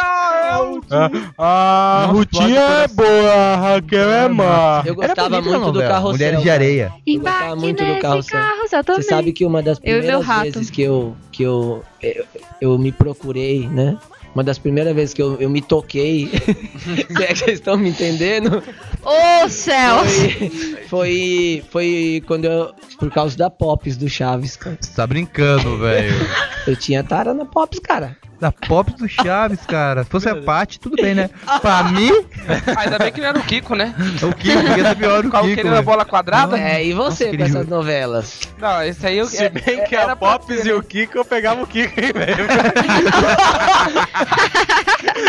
Ah, 1.38 2.04
a 2.04 2.08
Nossa, 2.08 2.14
Rutinha 2.14 2.60
é 2.60 2.88
boa, 2.88 3.34
a 3.34 3.56
Raquel 3.56 4.12
é 4.12 4.28
má. 4.28 4.82
Eu 4.86 4.96
gostava 4.96 5.42
muito 5.42 5.72
do 5.72 5.80
carrossel. 5.82 6.16
Mulheres 6.18 6.41
de. 6.41 6.49
Areia. 6.49 6.93
Eu 7.05 7.13
Embarque 7.15 7.55
muito 7.59 7.84
do 7.84 7.99
carrossel. 7.99 8.39
carrossel 8.39 8.84
também. 8.84 9.01
Você 9.01 9.09
sabe 9.09 9.34
que 9.34 9.45
uma 9.45 9.61
das 9.61 9.78
Eu 9.78 9.99
primeiras 9.99 10.26
vezes 10.43 10.70
que 10.70 10.82
eu, 10.82 11.15
que 11.32 11.43
eu, 11.43 11.84
eu, 12.01 12.26
eu 12.61 12.78
me 12.78 12.91
procurei, 12.91 13.68
né? 13.68 13.97
uma 14.38 14.43
das 14.43 14.59
primeiras 14.59 14.93
vezes 14.93 15.15
que 15.15 15.22
eu, 15.22 15.36
eu 15.41 15.49
me 15.49 15.63
toquei, 15.63 16.28
se 17.09 17.24
é 17.24 17.28
que 17.28 17.39
vocês 17.39 17.57
estão 17.57 17.76
me 17.76 17.89
entendendo, 17.89 18.61
Ô, 19.03 19.49
céus! 19.49 20.11
foi, 20.88 20.88
foi, 20.88 21.63
foi 21.72 22.24
quando 22.28 22.45
eu, 22.45 22.72
por 22.99 23.09
causa 23.09 23.36
da 23.36 23.49
Pops 23.49 23.97
do 23.97 24.07
Chaves, 24.07 24.55
cara. 24.55 24.78
Você 24.80 24.91
tá 24.91 25.07
brincando, 25.07 25.80
velho. 25.80 26.13
Eu 26.68 26.76
tinha 26.76 27.03
tara 27.03 27.34
na 27.34 27.45
Pops, 27.45 27.80
cara. 27.80 28.15
Da 28.40 28.52
pop 28.52 28.94
do 28.94 29.10
Chaves, 29.10 29.66
cara. 29.66 30.04
Se 30.04 30.10
fosse 30.12 30.30
a 30.30 30.36
Paty, 30.36 30.80
tudo 30.80 30.96
bem, 30.96 31.16
né? 31.16 31.28
Pra 31.60 31.84
mim, 31.92 32.12
Ainda 32.78 33.00
bem 33.00 33.12
que 33.12 33.20
não 33.20 33.30
era 33.30 33.40
o 33.40 33.44
Kiko, 33.44 33.74
né? 33.76 33.96
o 34.22 34.32
Kiko 34.36 34.62
podia 34.62 34.84
ser 34.90 34.96
pior 34.96 35.24
do 35.24 35.30
Ficava 35.30 35.44
Kiko. 35.48 35.56
querendo 35.56 35.76
a 35.76 35.82
bola 35.82 36.06
quadrada. 36.06 36.56
É, 36.60 36.86
e 36.86 36.94
você 36.94 37.26
Nossa, 37.32 37.38
com 37.38 37.44
essas 37.44 37.68
novelas? 37.68 38.40
Não, 38.60 38.84
esse 38.84 39.08
aí 39.08 39.18
eu. 39.18 39.26
Se 39.26 39.50
bem 39.50 39.84
que 39.86 39.96
a 39.96 40.16
Pops 40.16 40.66
e 40.66 40.72
o 40.72 40.84
Kiko, 40.84 41.18
eu 41.18 41.26
pegava 41.26 41.64
o 41.64 41.68
Kiko, 41.68 42.00
hein, 42.00 42.12
velho? 42.14 42.48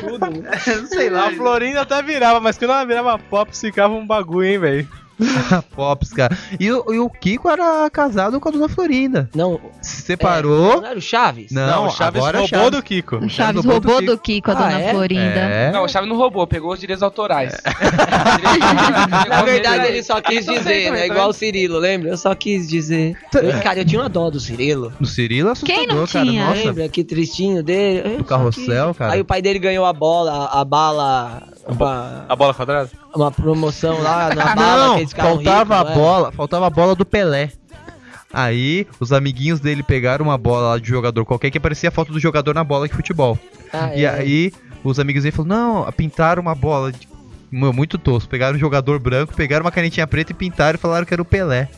Tudo, 0.00 0.30
né? 0.30 0.50
Sei 0.88 1.10
lá, 1.10 1.28
a 1.28 1.32
Florinda 1.32 1.82
até 1.82 2.02
virava, 2.02 2.40
mas 2.40 2.56
quando 2.56 2.70
ela 2.70 2.84
virava 2.84 3.18
Pops, 3.18 3.60
ficava 3.60 3.94
um 3.94 4.06
bagulho, 4.06 4.46
hein, 4.48 4.58
velho? 4.58 4.88
Pops, 5.74 6.12
cara. 6.12 6.36
E, 6.58 6.70
o- 6.70 6.92
e 6.92 6.98
o 6.98 7.08
Kiko 7.10 7.48
era 7.48 7.88
casado 7.90 8.38
com 8.40 8.48
a 8.48 8.52
dona 8.52 8.68
Florinda. 8.68 9.28
Não, 9.34 9.60
Se 9.82 10.02
separou. 10.02 10.80
não 10.80 10.86
era 10.86 10.98
o 10.98 11.02
Chaves? 11.02 11.50
Não, 11.50 11.86
o 11.86 11.90
Chaves 11.90 12.20
agora 12.20 12.38
é 12.38 12.40
roubou 12.40 12.58
Chaves. 12.58 12.70
do 12.78 12.82
Kiko. 12.82 13.16
O 13.16 13.28
Chaves 13.28 13.64
roubou 13.64 13.80
do 13.80 13.86
roubou 13.88 14.00
Kiko. 14.00 14.12
do 14.12 14.18
Kiko, 14.18 14.50
a 14.50 14.54
Ah, 14.54 14.56
dona 14.56 14.80
é? 14.80 14.90
Florinda. 14.90 15.22
É. 15.40 15.70
Não, 15.72 15.84
o 15.84 15.88
Chaves 15.88 16.08
não 16.08 16.16
roubou, 16.16 16.46
pegou 16.46 16.72
os 16.72 16.80
direitos 16.80 17.02
autorais. 17.02 17.52
Na 19.28 19.42
verdade, 19.42 19.86
ele 19.88 20.02
só 20.02 20.20
quis 20.20 20.46
dizer, 20.46 20.90
né? 20.92 21.06
Igual 21.06 21.30
o 21.30 21.32
Cirilo, 21.32 21.78
lembra? 21.78 22.10
Eu 22.10 22.16
só 22.16 22.34
quis 22.34 22.68
dizer. 22.68 23.16
Eu- 23.34 23.60
cara, 23.62 23.80
eu 23.80 23.84
tinha 23.84 24.00
uma 24.00 24.08
dó 24.08 24.30
do 24.30 24.40
Cirilo. 24.40 24.92
No 24.98 25.06
Cirilo 25.06 25.50
é 25.50 25.54
Quem 25.64 25.86
não 25.86 26.02
assustador, 26.02 26.08
cara. 26.12 26.26
tinha? 26.26 26.46
Nossa. 26.46 26.62
Lembra? 26.68 26.88
Que 26.88 27.04
tristinho 27.04 27.62
dele. 27.62 28.02
Eu 28.04 28.14
O 28.14 28.18
só 28.18 28.24
carrossel, 28.24 28.88
quis- 28.88 28.98
cara. 28.98 29.12
Aí 29.14 29.20
o 29.20 29.24
pai 29.24 29.42
dele 29.42 29.58
ganhou 29.58 29.84
a 29.84 29.92
bola, 29.92 30.46
a 30.52 30.64
bala. 30.64 31.42
Uma, 31.68 32.24
A 32.28 32.34
bola 32.34 32.54
quadrada? 32.54 32.90
uma 33.14 33.30
promoção 33.30 34.00
lá 34.02 34.34
na 34.34 34.54
bala. 34.54 34.86
Não, 34.98 35.08
faltava 35.08 35.76
ricos, 35.78 35.88
a 35.88 35.92
é? 35.92 35.94
bola, 35.94 36.32
faltava 36.32 36.66
a 36.66 36.70
bola 36.70 36.94
do 36.94 37.04
Pelé. 37.04 37.50
Aí, 38.32 38.86
os 39.00 39.12
amiguinhos 39.12 39.60
dele 39.60 39.82
pegaram 39.82 40.24
uma 40.26 40.36
bola 40.38 40.70
lá 40.70 40.78
de 40.78 40.88
jogador 40.88 41.24
qualquer 41.24 41.50
que 41.50 41.60
parecia 41.60 41.88
a 41.88 41.92
foto 41.92 42.12
do 42.12 42.20
jogador 42.20 42.54
na 42.54 42.64
bola 42.64 42.86
de 42.88 42.94
futebol. 42.94 43.38
Ah, 43.72 43.94
E 43.94 44.04
é. 44.04 44.08
aí, 44.10 44.52
os 44.84 44.98
amigos 44.98 45.22
dele 45.22 45.34
falaram: 45.34 45.84
Não, 45.84 45.92
pintaram 45.92 46.42
uma 46.42 46.54
bola. 46.54 46.92
De... 46.92 47.08
Meu, 47.50 47.72
muito 47.72 47.96
tosco. 47.98 48.28
Pegaram 48.28 48.56
um 48.56 48.60
jogador 48.60 48.98
branco, 48.98 49.34
pegaram 49.34 49.64
uma 49.64 49.70
canetinha 49.72 50.06
preta 50.06 50.32
e 50.32 50.34
pintaram 50.34 50.76
e 50.76 50.80
falaram 50.80 51.06
que 51.06 51.14
era 51.14 51.22
o 51.22 51.24
Pelé. 51.24 51.68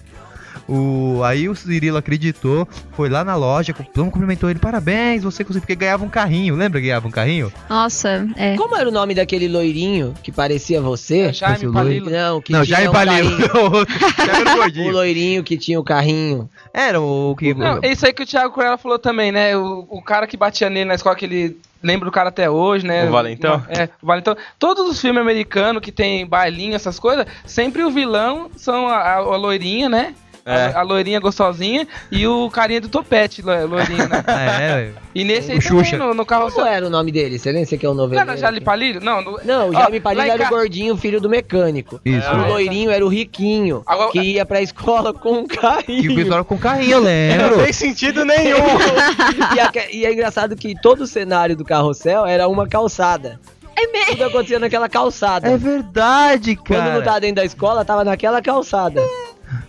O... 0.68 1.20
Aí 1.24 1.48
o 1.48 1.54
Cirilo 1.54 1.96
acreditou, 1.96 2.66
foi 2.92 3.08
lá 3.08 3.24
na 3.24 3.34
loja, 3.36 3.74
mundo 3.96 4.10
cumprimentou 4.10 4.48
ele, 4.50 4.58
parabéns, 4.58 5.22
você 5.22 5.42
conseguiu, 5.44 5.62
porque 5.62 5.74
ganhava 5.74 6.04
um 6.04 6.08
carrinho, 6.08 6.54
lembra 6.56 6.80
que 6.80 6.86
ganhava 6.86 7.06
um 7.08 7.10
carrinho? 7.10 7.52
Nossa, 7.68 8.28
é. 8.36 8.56
Como 8.56 8.76
era 8.76 8.88
o 8.88 8.92
nome 8.92 9.14
daquele 9.14 9.48
loirinho 9.48 10.14
que 10.22 10.30
parecia 10.32 10.80
você? 10.80 11.26
Esse 11.30 11.40
Jaime. 11.40 11.72
Palilo. 11.72 12.10
Não, 12.10 12.40
que 12.40 12.52
Não, 12.52 12.64
tinha 12.64 12.82
já 12.82 12.90
um 12.90 12.92
carrinho. 12.92 13.38
o 14.86 14.90
loirinho 14.90 15.42
que 15.42 15.56
tinha 15.56 15.78
o 15.78 15.84
carrinho. 15.84 16.48
Era 16.72 17.00
o 17.00 17.34
que... 17.36 17.54
Não, 17.54 17.78
é 17.82 17.92
isso 17.92 18.06
aí 18.06 18.12
que 18.12 18.22
o 18.22 18.26
Thiago 18.26 18.54
Corella 18.54 18.78
falou 18.78 18.98
também, 18.98 19.32
né? 19.32 19.56
O, 19.56 19.86
o 19.88 20.02
cara 20.02 20.26
que 20.26 20.36
batia 20.36 20.70
nele 20.70 20.86
na 20.86 20.94
escola, 20.94 21.16
que 21.16 21.24
ele 21.24 21.56
lembra 21.82 22.06
do 22.06 22.12
cara 22.12 22.28
até 22.28 22.48
hoje, 22.50 22.86
né? 22.86 23.08
O 23.08 23.12
Valentão? 23.12 23.62
É, 23.68 23.88
o 24.02 24.06
Valentão. 24.06 24.36
Todos 24.58 24.88
os 24.88 25.00
filmes 25.00 25.20
americanos 25.20 25.82
que 25.82 25.92
tem 25.92 26.26
bailinho, 26.26 26.74
essas 26.74 26.98
coisas, 26.98 27.26
sempre 27.46 27.82
o 27.82 27.90
vilão 27.90 28.50
são 28.56 28.86
a, 28.88 28.96
a- 28.98 29.16
a 29.16 29.36
loirinha, 29.36 29.88
né? 29.88 30.14
É. 30.44 30.66
A, 30.74 30.80
a 30.80 30.82
loirinha 30.82 31.20
gostosinha 31.20 31.86
e 32.10 32.26
o 32.26 32.48
carinha 32.50 32.80
do 32.80 32.88
topete, 32.88 33.42
lo- 33.42 33.66
loirinho, 33.66 34.08
né? 34.08 34.24
É, 34.26 34.74
velho. 34.74 34.94
E 35.14 35.24
nesse 35.24 35.52
aí 35.52 35.58
O 35.58 35.62
também, 35.62 35.84
Xuxa. 35.84 35.98
no, 35.98 36.14
no 36.14 36.24
carro... 36.24 36.50
Qual 36.50 36.66
era 36.66 36.86
o 36.86 36.90
nome 36.90 37.10
dele? 37.12 37.38
Você 37.38 37.50
lembra? 37.52 37.66
Você 37.66 37.76
que 37.76 37.84
é 37.84 37.88
o 37.88 37.92
Não 37.94 38.04
noveleiro? 38.04 38.30
era 38.30 38.38
Jale 38.40 38.60
Palilho? 38.60 39.00
Não, 39.00 39.20
no- 39.22 39.40
Não, 39.44 39.68
o 39.68 39.72
lá 39.72 39.90
Palilho 40.02 40.30
era 40.30 40.42
o 40.42 40.44
ca- 40.44 40.48
gordinho, 40.50 40.96
filho 40.96 41.20
do 41.20 41.28
mecânico. 41.28 42.00
Isso. 42.04 42.30
O 42.30 42.48
loirinho 42.48 42.90
era 42.90 43.04
o 43.04 43.08
riquinho, 43.08 43.82
Agora- 43.86 44.12
que 44.12 44.20
ia 44.20 44.46
pra 44.46 44.62
escola 44.62 45.12
com 45.12 45.40
um 45.40 45.46
Que 45.46 45.58
o 45.58 45.60
carrinho. 45.60 46.14
pessoal 46.14 46.44
com 46.44 46.56
carrinho, 46.56 46.92
eu 46.92 46.98
Não 47.00 47.06
lembro. 47.06 47.62
tem 47.64 47.72
sentido 47.72 48.24
nenhum. 48.24 48.56
e, 49.56 49.60
a- 49.60 49.72
e 49.92 50.06
é 50.06 50.12
engraçado 50.12 50.56
que 50.56 50.74
todo 50.80 51.02
o 51.02 51.06
cenário 51.06 51.56
do 51.56 51.64
carrossel 51.64 52.24
era 52.24 52.48
uma 52.48 52.66
calçada. 52.68 53.38
É 53.76 53.86
mesmo. 53.86 54.10
Tudo 54.12 54.24
acontecia 54.24 54.58
naquela 54.58 54.88
calçada. 54.88 55.48
É 55.48 55.56
verdade, 55.56 56.54
cara. 56.56 56.82
Quando 56.82 56.94
não 56.94 57.02
tava 57.02 57.20
dentro 57.20 57.36
da 57.36 57.44
escola, 57.44 57.84
tava 57.84 58.04
naquela 58.04 58.42
calçada. 58.42 59.02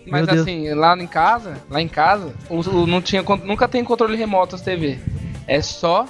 Mas 0.08 0.26
Meu 0.26 0.28
Deus. 0.28 0.42
assim, 0.42 0.74
lá 0.74 0.96
em 0.98 1.08
casa, 1.08 1.58
lá 1.70 1.82
em 1.82 1.88
casa, 1.88 2.34
o, 2.50 2.60
o- 2.60 2.88
não 2.88 3.02
tinha, 3.02 3.24
nunca 3.44 3.68
tem 3.68 3.84
controle 3.84 4.16
remoto 4.18 4.56
as 4.56 4.62
TV. 4.62 5.00
É 5.48 5.62
só 5.62 6.06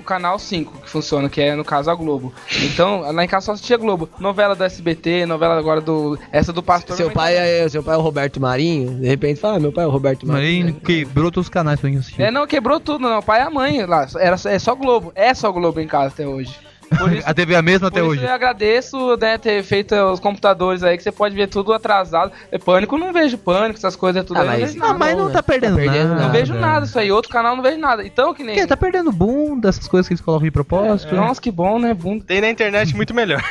o 0.00 0.04
canal 0.04 0.36
5 0.36 0.80
que 0.80 0.90
funciona, 0.90 1.28
que 1.28 1.40
é 1.40 1.54
no 1.54 1.64
caso 1.64 1.88
a 1.88 1.94
Globo. 1.94 2.32
Então, 2.64 3.00
lá 3.12 3.24
em 3.24 3.28
casa 3.28 3.46
só 3.46 3.52
assistia 3.52 3.76
Globo. 3.76 4.08
Novela 4.18 4.54
do 4.56 4.64
SBT, 4.64 5.26
novela 5.26 5.56
agora 5.56 5.80
do. 5.80 6.18
Essa 6.32 6.52
do 6.52 6.62
Pastor. 6.62 6.96
Seu 6.96 7.10
pai, 7.10 7.36
é, 7.36 7.68
seu 7.68 7.82
pai 7.84 7.94
é 7.94 7.98
o 7.98 8.00
Roberto 8.00 8.40
Marinho, 8.40 8.98
de 9.00 9.06
repente 9.06 9.38
fala, 9.40 9.56
ah, 9.56 9.60
meu 9.60 9.72
pai 9.72 9.84
é 9.84 9.86
o 9.86 9.90
Roberto 9.90 10.26
Marinho. 10.26 10.64
Marinho 10.66 10.80
quebrou 10.80 11.30
todos 11.30 11.46
os 11.46 11.50
canais 11.50 11.78
pra 11.80 11.88
mim 11.88 11.98
assistir. 11.98 12.20
É, 12.20 12.30
não, 12.32 12.46
quebrou 12.46 12.80
tudo, 12.80 13.08
não. 13.08 13.20
O 13.20 13.22
pai 13.22 13.40
e 13.40 13.44
a 13.44 13.50
mãe 13.50 13.86
lá. 13.86 14.06
Era, 14.18 14.36
é 14.46 14.58
só 14.58 14.74
Globo. 14.74 15.12
É 15.14 15.32
só 15.34 15.52
Globo 15.52 15.78
em 15.80 15.86
casa 15.86 16.08
até 16.08 16.26
hoje. 16.26 16.52
Por 16.98 17.12
isso, 17.12 17.22
A 17.28 17.34
TV 17.34 17.54
é 17.54 17.56
a 17.56 17.62
mesma 17.62 17.90
por 17.90 17.96
até 17.98 18.00
isso 18.00 18.10
hoje. 18.10 18.24
eu 18.24 18.30
agradeço 18.32 19.16
né, 19.16 19.38
ter 19.38 19.62
feito 19.62 19.94
os 19.94 20.20
computadores 20.20 20.82
aí, 20.82 20.96
que 20.96 21.02
você 21.02 21.12
pode 21.12 21.34
ver 21.34 21.48
tudo 21.48 21.72
atrasado. 21.72 22.32
É 22.50 22.58
pânico, 22.58 22.96
não 22.98 23.12
vejo 23.12 23.36
pânico, 23.38 23.78
essas 23.78 23.96
coisas 23.96 24.22
é 24.22 24.26
tudo 24.26 24.38
Ah, 24.38 24.42
aí, 24.42 24.48
não 24.48 24.60
mas- 24.60 24.74
Ah, 24.76 24.78
nada. 24.78 24.94
mas 24.98 25.16
não 25.16 25.30
tá 25.30 25.42
perdendo, 25.42 25.76
Tá 25.76 25.82
perdendo 25.82 26.08
nada. 26.10 26.22
Não 26.22 26.30
vejo 26.32 26.54
nada 26.54 26.86
isso 26.86 26.98
aí. 26.98 27.10
Outro 27.12 27.30
canal 27.30 27.54
não 27.56 27.62
vejo 27.62 27.78
nada. 27.78 28.04
Então, 28.06 28.32
que 28.34 28.42
nem. 28.42 28.54
Porque 28.54 28.66
tá 28.66 28.76
perdendo 28.76 29.10
bunda, 29.12 29.68
essas 29.68 29.86
coisas 29.88 30.06
que 30.08 30.14
eles 30.14 30.20
colocam 30.20 30.44
de 30.44 30.50
propósito. 30.50 31.14
Nossa, 31.14 31.40
que 31.40 31.50
bom, 31.50 31.78
né? 31.78 31.94
Bunda. 31.94 32.24
Tem 32.26 32.40
na 32.40 32.50
internet 32.50 32.94
muito 32.96 33.14
melhor. 33.14 33.42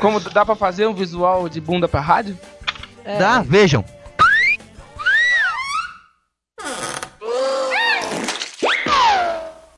Como 0.00 0.20
dá 0.20 0.44
pra 0.44 0.54
fazer 0.54 0.86
um 0.86 0.94
visual 0.94 1.48
de 1.48 1.60
bunda 1.60 1.88
pra 1.88 2.00
rádio? 2.00 2.36
É, 3.04 3.18
Dá, 3.18 3.40
vejam. 3.42 3.84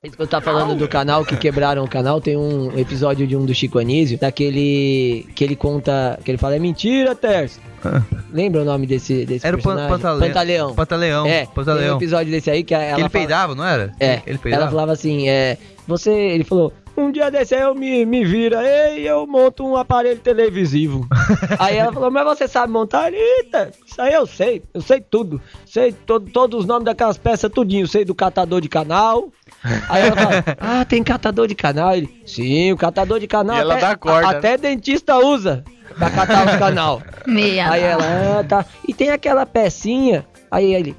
Eu 0.02 0.26
tá 0.26 0.40
falando 0.40 0.74
do 0.74 0.88
canal 0.88 1.26
que 1.26 1.36
quebraram 1.36 1.84
o 1.84 1.88
canal, 1.88 2.22
tem 2.22 2.34
um 2.34 2.72
episódio 2.78 3.26
de 3.26 3.36
um 3.36 3.44
do 3.44 3.54
Chico 3.54 3.78
Anísio, 3.78 4.16
daquele 4.18 5.26
que 5.34 5.44
ele 5.44 5.54
conta, 5.54 6.18
que 6.24 6.30
ele 6.30 6.38
fala, 6.38 6.56
é 6.56 6.58
mentira, 6.58 7.14
Terço. 7.14 7.60
Lembra 8.32 8.62
o 8.62 8.64
nome 8.64 8.86
desse, 8.86 9.26
desse 9.26 9.46
Era 9.46 9.58
o 9.58 9.62
Pan- 9.62 9.74
personagem? 9.76 9.98
Pantaleão. 10.28 10.74
Pantaleão. 10.74 10.74
Pantaleão. 10.74 11.26
É, 11.26 11.40
tem 11.40 11.48
um 11.50 11.52
Pantaleão. 11.54 11.96
episódio 11.98 12.32
desse 12.32 12.50
aí 12.50 12.64
que 12.64 12.72
ela 12.72 12.84
Que 12.84 12.90
ele 12.92 12.96
fala- 13.00 13.10
peidava, 13.10 13.54
não 13.54 13.66
era? 13.66 13.92
É, 14.00 14.22
Ele 14.26 14.38
peidava. 14.38 14.62
ela 14.62 14.70
falava 14.70 14.92
assim, 14.92 15.28
é, 15.28 15.58
você, 15.86 16.10
ele 16.10 16.44
falou, 16.44 16.72
um 17.00 17.10
dia 17.12 17.30
desse 17.30 17.54
aí 17.54 17.62
eu 17.62 17.74
me, 17.74 18.04
me 18.06 18.24
vira, 18.24 18.62
e 18.96 19.06
eu 19.06 19.26
monto 19.26 19.64
um 19.66 19.76
aparelho 19.76 20.18
televisivo. 20.20 21.06
aí 21.58 21.76
ela 21.76 21.92
falou, 21.92 22.10
mas 22.10 22.24
você 22.24 22.46
sabe 22.48 22.72
montar? 22.72 23.12
Eita, 23.12 23.70
isso 23.86 24.00
aí 24.00 24.12
eu 24.12 24.26
sei, 24.26 24.62
eu 24.74 24.80
sei 24.80 25.00
tudo. 25.00 25.40
Sei 25.66 25.92
to- 25.92 26.20
todos 26.20 26.60
os 26.60 26.66
nomes 26.66 26.84
daquelas 26.84 27.18
peças 27.18 27.50
tudinho, 27.50 27.86
sei 27.86 28.04
do 28.04 28.14
catador 28.14 28.60
de 28.60 28.68
canal. 28.68 29.28
Aí 29.88 30.02
ela 30.06 30.16
fala, 30.16 30.44
ah, 30.60 30.84
tem 30.84 31.02
catador 31.02 31.46
de 31.46 31.54
canal? 31.54 31.94
Ele, 31.94 32.22
sim, 32.26 32.72
o 32.72 32.76
catador 32.76 33.18
de 33.20 33.26
canal 33.26 33.56
E 33.56 33.60
ela 33.60 33.74
até, 33.74 33.80
dá 33.88 33.96
corda. 33.96 34.26
a- 34.28 34.30
até 34.30 34.56
dentista 34.56 35.16
usa 35.18 35.64
pra 35.98 36.10
catar 36.10 36.46
os 36.46 36.56
canal. 36.56 37.02
Meia. 37.26 37.70
Aí 37.70 37.82
ela, 37.82 38.04
ah, 38.40 38.44
tá. 38.44 38.64
E 38.86 38.94
tem 38.94 39.10
aquela 39.10 39.44
pecinha. 39.44 40.26
Aí 40.50 40.74
ele, 40.74 40.96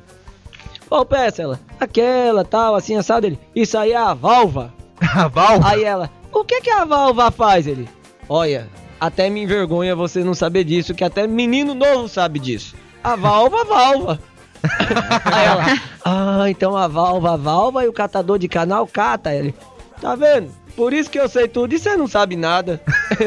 qual 0.87 1.05
peça? 1.05 1.41
Ela, 1.41 1.59
aquela, 1.79 2.43
tal, 2.43 2.75
assim, 2.75 2.95
assado. 2.95 3.25
Ele, 3.25 3.39
isso 3.55 3.77
aí 3.77 3.91
é 3.93 3.97
a 3.97 4.13
válvula. 4.13 4.73
A 5.15 5.27
Val? 5.27 5.59
Aí 5.63 5.83
ela, 5.83 6.09
o 6.31 6.43
que 6.43 6.61
que 6.61 6.69
a 6.69 6.85
válvula 6.85 7.31
faz? 7.31 7.65
Ele, 7.65 7.89
olha, 8.29 8.69
até 8.99 9.29
me 9.29 9.41
envergonha 9.41 9.95
você 9.95 10.23
não 10.23 10.33
saber 10.33 10.63
disso, 10.63 10.93
que 10.93 11.03
até 11.03 11.25
menino 11.25 11.73
novo 11.73 12.07
sabe 12.07 12.39
disso. 12.39 12.75
A 13.03 13.15
válvula, 13.15 13.65
a. 13.65 14.19
Aí 15.25 15.45
ela, 15.45 15.63
ah, 16.05 16.49
então 16.49 16.77
a 16.77 16.87
válvula, 16.87 17.33
a 17.33 17.83
e 17.83 17.87
o 17.87 17.93
catador 17.93 18.37
de 18.37 18.47
canal 18.47 18.85
cata. 18.85 19.33
Ele, 19.33 19.55
tá 19.99 20.15
vendo? 20.15 20.51
Por 20.75 20.93
isso 20.93 21.09
que 21.09 21.19
eu 21.19 21.27
sei 21.29 21.47
tudo 21.47 21.73
e 21.73 21.79
você 21.79 21.95
não 21.95 22.07
sabe 22.07 22.35
nada. 22.35 22.81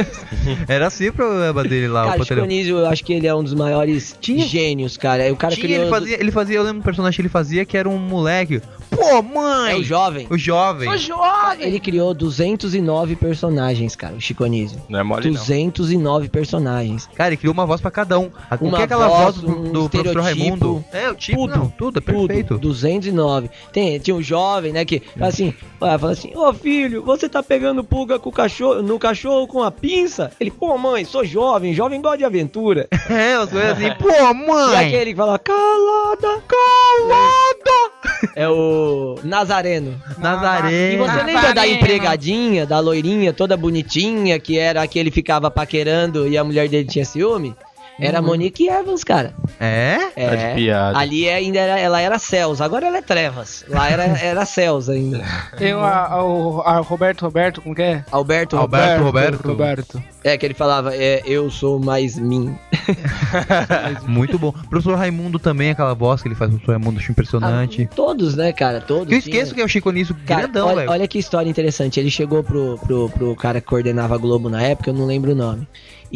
Era 0.69 0.87
assim 0.89 1.09
o 1.09 1.13
problema 1.13 1.63
dele 1.63 1.89
lá, 1.89 2.05
cara, 2.07 2.19
o 2.19 2.21
o 2.21 2.25
Chico 2.25 2.35
Pantaleão. 2.35 2.45
Anísio, 2.45 2.79
eu 2.79 2.87
acho 2.87 3.05
que 3.05 3.13
ele 3.13 3.27
é 3.27 3.35
um 3.35 3.43
dos 3.43 3.55
maiores 3.55 4.17
Tinha- 4.21 4.47
gênios, 4.47 4.97
cara. 4.97 5.33
O 5.33 5.37
cara 5.37 5.55
Tinha, 5.55 5.67
criou... 5.67 5.83
ele 5.83 5.91
fazia, 5.91 6.21
ele 6.21 6.31
fazia, 6.31 6.57
eu 6.57 6.63
lembro 6.63 6.81
um 6.81 6.83
personagem 6.85 7.17
que 7.17 7.23
ele 7.23 7.29
fazia 7.29 7.65
que 7.65 7.77
era 7.77 7.89
um 7.89 7.99
moleque. 7.99 8.61
Pô, 8.91 9.23
mãe! 9.23 9.73
É 9.73 9.77
o 9.77 9.83
jovem. 9.83 10.27
O 10.31 10.39
jovem. 10.39 10.89
Sou 10.89 10.99
jovem! 10.99 11.67
Ele 11.67 11.81
criou 11.81 12.15
209 12.15 13.17
personagens, 13.17 13.97
cara, 13.97 14.15
o 14.15 14.21
Chico 14.21 14.45
Anísio. 14.45 14.81
Não 14.89 15.01
é 15.01 15.03
mole, 15.03 15.27
não. 15.31 15.35
209 15.35 16.29
personagens. 16.29 17.09
Cara, 17.15 17.31
ele 17.31 17.37
criou 17.37 17.53
uma 17.53 17.67
voz 17.67 17.81
pra 17.81 17.91
cada 17.91 18.19
um. 18.19 18.31
O 18.61 18.71
que 18.71 18.81
é 18.81 18.85
aquela 18.85 19.09
voz, 19.09 19.37
voz 19.37 19.37
do, 19.37 19.49
um 19.51 19.73
do 19.73 19.91
professor. 19.91 20.23
Raimundo? 20.23 20.85
É, 20.93 21.11
o 21.11 21.15
tipo, 21.15 21.39
Tudo. 21.39 21.57
não, 21.59 21.69
tudo, 21.69 21.99
é 21.99 22.01
perfeito. 22.01 22.55
Tudo, 22.55 22.69
209. 22.69 23.51
Tem, 23.73 23.99
tinha 23.99 24.15
um 24.15 24.23
jovem, 24.23 24.73
né, 24.73 24.85
que 24.85 25.01
fala 25.19 25.29
assim, 25.29 25.55
fala 25.79 26.13
assim, 26.13 26.33
ô 26.35 26.53
filho, 26.53 27.03
você 27.03 27.29
tá 27.35 27.43
pegando 27.43 27.83
pulga 27.85 28.19
com 28.19 28.29
o 28.29 28.33
cachorro, 28.33 28.81
no 28.83 28.99
cachorro 28.99 29.47
com 29.47 29.63
a 29.63 29.71
pinça? 29.71 30.31
Ele, 30.41 30.51
pô 30.51 30.77
mãe, 30.79 31.05
sou 31.05 31.25
jovem, 31.25 31.75
jovem 31.75 32.01
gosta 32.01 32.19
de 32.19 32.25
aventura. 32.25 32.89
É, 33.11 33.37
umas 33.39 33.51
coisas 33.51 33.71
assim, 33.73 33.91
pô, 34.01 34.09
E 34.11 34.35
mãe! 34.35 34.87
aquele 34.87 35.11
que 35.11 35.17
fala, 35.17 35.39
calada, 35.39 36.43
Calada! 36.49 37.93
É 38.35 38.49
o 38.49 39.17
Nazareno. 39.23 40.01
Nazaré. 40.19 40.95
E 40.95 40.97
você 40.97 41.17
lembra 41.23 41.33
da 41.33 41.49
Nazareno. 41.49 41.77
empregadinha, 41.77 42.67
da 42.67 42.81
loirinha, 42.81 43.33
toda 43.33 43.57
bonitinha, 43.57 44.39
que 44.39 44.59
era 44.59 44.83
a 44.83 44.87
que 44.87 44.99
ele 44.99 45.11
ficava 45.11 45.51
paquerando 45.51 46.27
e 46.27 46.37
a 46.39 46.45
mulher 46.45 46.69
dele 46.69 46.89
tinha 46.89 47.05
ciúme? 47.05 47.55
Era 47.99 48.19
a 48.19 48.23
Monique 48.23 48.69
Evans, 48.69 49.05
cara. 49.05 49.35
É? 49.61 49.99
É. 50.17 50.29
Tá 50.29 50.35
de 50.49 50.55
piada. 50.57 50.99
Ali 50.99 51.27
é- 51.27 51.35
ainda 51.37 51.59
era, 51.61 51.79
ela 51.79 52.01
era 52.01 52.19
céus, 52.19 52.61
agora 52.61 52.87
ela 52.87 52.99
é 52.99 53.03
trevas. 53.03 53.65
Lá 53.69 53.89
era, 53.89 54.03
era 54.21 54.45
céus 54.45 54.89
ainda. 54.89 55.25
Tem 55.57 55.73
o, 55.75 55.79
a, 55.79 56.25
o 56.25 56.61
a 56.63 56.79
Roberto 56.79 57.23
Roberto, 57.23 57.63
como 57.63 57.75
que 57.75 57.83
é? 57.83 58.05
Alberto, 58.11 58.57
Alberto 58.57 59.03
Roberto. 59.05 59.49
Roberto. 59.49 60.03
É, 60.25 60.37
que 60.37 60.45
ele 60.45 60.55
falava, 60.55 60.95
é, 60.95 61.23
eu 61.25 61.51
sou 61.51 61.79
mais 61.79 62.19
mim. 62.19 62.57
Muito 64.07 64.39
bom. 64.39 64.53
Professor 64.69 64.97
Raimundo 64.97 65.39
também, 65.39 65.71
aquela 65.71 65.95
voz 65.95 66.21
que 66.23 66.29
ele 66.29 66.35
faz, 66.35 66.51
professor 66.51 66.73
Raimundo, 66.73 66.99
acho 66.99 67.13
impressionante. 67.13 67.89
Ah, 67.91 67.95
todos, 67.95 68.35
né, 68.35 68.53
cara? 68.53 68.81
Todos. 68.81 69.09
que 69.09 69.15
eu 69.15 69.23
tinha- 69.23 69.35
esqueço 69.37 69.55
que 69.55 69.61
é 69.61 69.65
o 69.65 69.69
Chico 69.69 69.93
Cara, 70.27 70.43
grandão, 70.43 70.67
olha, 70.69 70.77
velho. 70.77 70.91
olha 70.91 71.09
que 71.09 71.19
história 71.19 71.49
interessante. 71.49 72.01
Ele 72.01 72.11
chegou 72.11 72.43
pro, 72.43 72.79
pro, 72.79 73.09
pro 73.11 73.37
cara 73.37 73.61
que 73.61 73.67
coordenava 73.67 74.15
a 74.15 74.19
Globo 74.19 74.49
na 74.49 74.63
época, 74.63 74.91
eu 74.91 74.95
não 74.95 75.05
lembro 75.07 75.33
o 75.33 75.35
nome. 75.35 75.67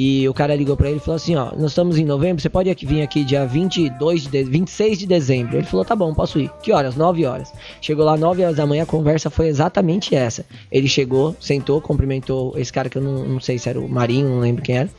E 0.01 0.29
o 0.29 0.33
cara 0.33 0.55
ligou 0.55 0.77
pra 0.77 0.89
ele 0.89 0.99
e 0.99 1.01
falou 1.01 1.17
assim: 1.17 1.35
Ó, 1.35 1.51
nós 1.57 1.73
estamos 1.73 1.99
em 1.99 2.05
novembro, 2.05 2.41
você 2.41 2.49
pode 2.49 2.73
vir 2.87 3.03
aqui 3.03 3.25
dia 3.25 3.45
22 3.45 4.23
de, 4.23 4.29
de- 4.29 4.45
26 4.45 4.97
de 4.97 5.07
dezembro. 5.09 5.57
Ele 5.57 5.67
falou: 5.67 5.85
Tá 5.85 5.97
bom, 5.97 6.15
posso 6.15 6.39
ir. 6.39 6.49
Que 6.63 6.71
horas? 6.71 6.95
9 6.95 7.27
horas. 7.27 7.53
Chegou 7.81 8.05
lá 8.05 8.17
9 8.17 8.45
horas 8.45 8.57
da 8.57 8.65
manhã, 8.65 8.85
a 8.85 8.87
conversa 8.87 9.29
foi 9.29 9.49
exatamente 9.49 10.15
essa. 10.15 10.47
Ele 10.71 10.87
chegou, 10.87 11.35
sentou, 11.41 11.81
cumprimentou 11.81 12.55
esse 12.57 12.73
cara 12.73 12.89
que 12.89 12.97
eu 12.97 13.03
não, 13.03 13.25
não 13.25 13.41
sei 13.41 13.59
se 13.59 13.69
era 13.69 13.81
o 13.81 13.89
Marinho, 13.89 14.29
não 14.29 14.39
lembro 14.39 14.63
quem 14.63 14.77
era. 14.77 14.91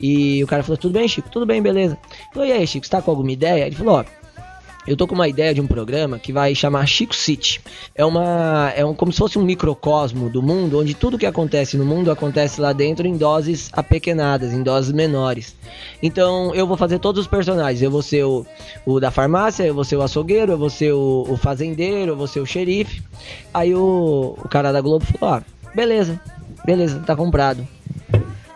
E 0.00 0.42
o 0.42 0.46
cara 0.46 0.62
falou: 0.62 0.78
Tudo 0.78 0.94
bem, 0.94 1.06
Chico? 1.06 1.28
Tudo 1.28 1.44
bem, 1.44 1.60
beleza. 1.60 1.98
Falou: 2.32 2.48
E 2.48 2.52
aí, 2.52 2.66
Chico, 2.66 2.86
você 2.86 2.90
tá 2.90 3.02
com 3.02 3.10
alguma 3.10 3.30
ideia? 3.32 3.66
Ele 3.66 3.76
falou: 3.76 3.96
Ó. 3.96 4.21
Eu 4.86 4.96
tô 4.96 5.06
com 5.06 5.14
uma 5.14 5.28
ideia 5.28 5.54
de 5.54 5.60
um 5.60 5.66
programa 5.66 6.18
que 6.18 6.32
vai 6.32 6.54
chamar 6.54 6.86
Chico 6.86 7.14
City. 7.14 7.60
É 7.94 8.04
uma 8.04 8.72
é 8.74 8.84
um, 8.84 8.92
como 8.94 9.12
se 9.12 9.18
fosse 9.18 9.38
um 9.38 9.42
microcosmo 9.42 10.28
do 10.28 10.42
mundo, 10.42 10.80
onde 10.80 10.92
tudo 10.92 11.18
que 11.18 11.26
acontece 11.26 11.76
no 11.76 11.84
mundo 11.84 12.10
acontece 12.10 12.60
lá 12.60 12.72
dentro 12.72 13.06
em 13.06 13.16
doses 13.16 13.70
apequenadas, 13.72 14.52
em 14.52 14.62
doses 14.62 14.92
menores. 14.92 15.56
Então 16.02 16.52
eu 16.54 16.66
vou 16.66 16.76
fazer 16.76 16.98
todos 16.98 17.20
os 17.20 17.26
personagens. 17.28 17.80
Eu 17.80 17.90
vou 17.90 18.02
ser 18.02 18.24
o, 18.24 18.44
o 18.84 18.98
da 18.98 19.12
farmácia, 19.12 19.62
eu 19.64 19.74
vou 19.74 19.84
ser 19.84 19.96
o 19.96 20.02
açougueiro, 20.02 20.52
eu 20.52 20.58
vou 20.58 20.70
ser 20.70 20.92
o, 20.92 21.26
o 21.28 21.36
fazendeiro, 21.36 22.12
eu 22.12 22.16
vou 22.16 22.26
ser 22.26 22.40
o 22.40 22.46
xerife. 22.46 23.02
Aí 23.54 23.74
o, 23.74 24.34
o 24.36 24.48
cara 24.48 24.72
da 24.72 24.80
Globo 24.80 25.04
falou: 25.04 25.36
ah, 25.36 25.42
beleza, 25.74 26.20
beleza, 26.64 26.98
tá 27.06 27.14
comprado. 27.14 27.66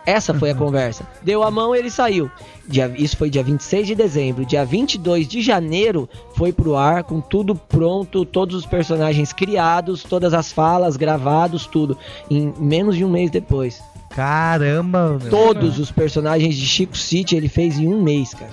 Essa 0.07 0.33
foi 0.33 0.49
a 0.51 0.55
conversa. 0.55 1.05
Deu 1.21 1.43
a 1.43 1.51
mão 1.51 1.75
ele 1.75 1.91
saiu. 1.91 2.31
Dia- 2.65 2.93
isso 2.97 3.17
foi 3.17 3.29
dia 3.29 3.43
26 3.43 3.85
de 3.87 3.93
dezembro. 3.93 4.45
Dia 4.45 4.63
22 4.63 5.27
de 5.27 5.41
janeiro 5.41 6.07
foi 6.33 6.53
pro 6.53 6.77
ar 6.77 7.03
com 7.03 7.19
tudo 7.19 7.53
pronto, 7.53 8.23
todos 8.23 8.55
os 8.55 8.65
personagens 8.65 9.33
criados, 9.33 10.03
todas 10.03 10.33
as 10.33 10.49
falas 10.51 10.95
gravados, 10.95 11.65
tudo. 11.67 11.97
Em 12.31 12.53
menos 12.57 12.95
de 12.95 13.03
um 13.03 13.09
mês 13.09 13.29
depois. 13.29 13.81
Caramba, 14.09 15.17
meu. 15.21 15.29
Todos 15.29 15.77
os 15.77 15.91
personagens 15.91 16.55
de 16.55 16.65
Chico 16.65 16.97
City 16.97 17.35
ele 17.35 17.49
fez 17.49 17.77
em 17.77 17.87
um 17.87 18.01
mês, 18.01 18.33
cara. 18.33 18.51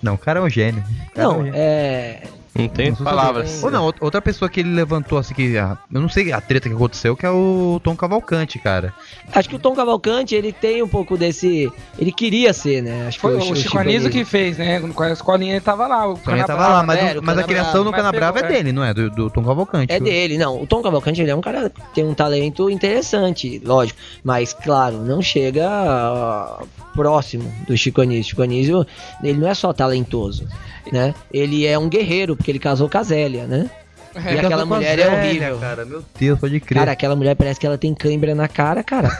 Não, 0.00 0.14
o 0.14 0.18
cara 0.18 0.38
é 0.40 0.42
um 0.42 0.48
gênio. 0.48 0.82
O 1.10 1.14
cara 1.14 1.24
é 1.24 1.28
um 1.28 1.32
Não, 1.32 1.44
gênio. 1.44 1.52
é. 1.56 2.22
Não 2.54 2.68
tem 2.68 2.94
palavras. 2.94 3.62
Ou 3.64 3.70
não, 3.70 3.84
outra- 3.84 4.04
outra 4.04 4.20
pessoa 4.20 4.48
que 4.48 4.60
ele 4.60 4.70
levantou 4.74 5.16
assim 5.18 5.32
que. 5.32 5.56
ah, 5.56 5.78
Eu 5.92 6.00
não 6.02 6.08
sei 6.08 6.32
a 6.32 6.40
treta 6.40 6.68
que 6.68 6.74
aconteceu, 6.74 7.16
que 7.16 7.24
é 7.24 7.30
o 7.30 7.80
Tom 7.82 7.96
Cavalcante, 7.96 8.58
cara. 8.58 8.92
Acho 9.32 9.48
que 9.48 9.56
o 9.56 9.58
Tom 9.58 9.74
Cavalcante 9.74 10.34
ele 10.34 10.52
tem 10.52 10.82
um 10.82 10.88
pouco 10.88 11.16
desse. 11.16 11.72
Ele 11.98 12.12
queria 12.12 12.52
ser, 12.52 12.82
né? 12.82 13.06
Acho 13.08 13.16
que 13.18 13.22
Foi 13.22 13.36
o 13.36 13.56
Chico 13.56 13.78
Anísio 13.78 14.10
que 14.10 14.24
fez, 14.24 14.58
né? 14.58 14.80
Com 14.80 15.02
a 15.02 15.12
escolinha 15.12 15.52
ele 15.54 15.60
tava 15.60 15.86
lá. 15.86 16.06
O 16.08 16.16
Canabrava, 16.18 16.46
tava 16.46 16.68
lá, 16.74 16.82
mas, 16.82 16.96
o- 17.00 17.04
Era 17.06 17.20
o 17.20 17.24
mas 17.24 17.38
a 17.38 17.42
criação 17.44 17.84
do 17.84 17.90
Canabrava 17.90 18.40
é 18.40 18.42
dele, 18.48 18.70
não 18.72 18.84
é? 18.84 18.92
Do, 18.92 19.08
do 19.10 19.30
Tom 19.30 19.42
Cavalcante. 19.42 19.92
É 19.92 19.98
dele, 19.98 20.36
não. 20.36 20.60
O 20.60 20.66
Tom 20.66 20.82
Cavalcante 20.82 21.22
ele 21.22 21.30
é 21.30 21.34
um 21.34 21.40
cara 21.40 21.70
que 21.70 21.80
tem 21.94 22.04
um 22.04 22.12
talento 22.14 22.68
interessante, 22.68 23.62
lógico. 23.64 23.98
Mas, 24.22 24.52
claro, 24.52 24.98
não 24.98 25.22
chega 25.22 25.66
ah, 25.68 26.62
próximo 26.94 27.50
do 27.66 27.76
Chico 27.76 28.02
Anísio. 28.02 28.30
Chico 28.30 28.42
Anísio, 28.42 28.86
ele 29.22 29.38
não 29.38 29.48
é 29.48 29.54
só 29.54 29.72
talentoso, 29.72 30.46
né? 30.92 31.14
Ele 31.32 31.66
é 31.66 31.78
um 31.78 31.88
guerreiro, 31.88 32.36
porque 32.42 32.50
ele 32.50 32.58
casou 32.58 32.90
com 32.90 32.98
a 32.98 33.02
Zélia, 33.04 33.46
né? 33.46 33.70
E 34.14 34.20
Casou 34.20 34.40
aquela 34.40 34.66
mulher 34.66 34.98
é 34.98 35.04
Zélia, 35.04 35.18
horrível. 35.18 35.58
Cara, 35.58 35.86
meu 35.86 36.04
Deus, 36.18 36.38
pode 36.38 36.60
crer. 36.60 36.80
Cara, 36.80 36.92
aquela 36.92 37.16
mulher 37.16 37.34
parece 37.34 37.58
que 37.58 37.66
ela 37.66 37.78
tem 37.78 37.94
cãibra 37.94 38.34
na 38.34 38.46
cara, 38.46 38.82
cara. 38.82 39.08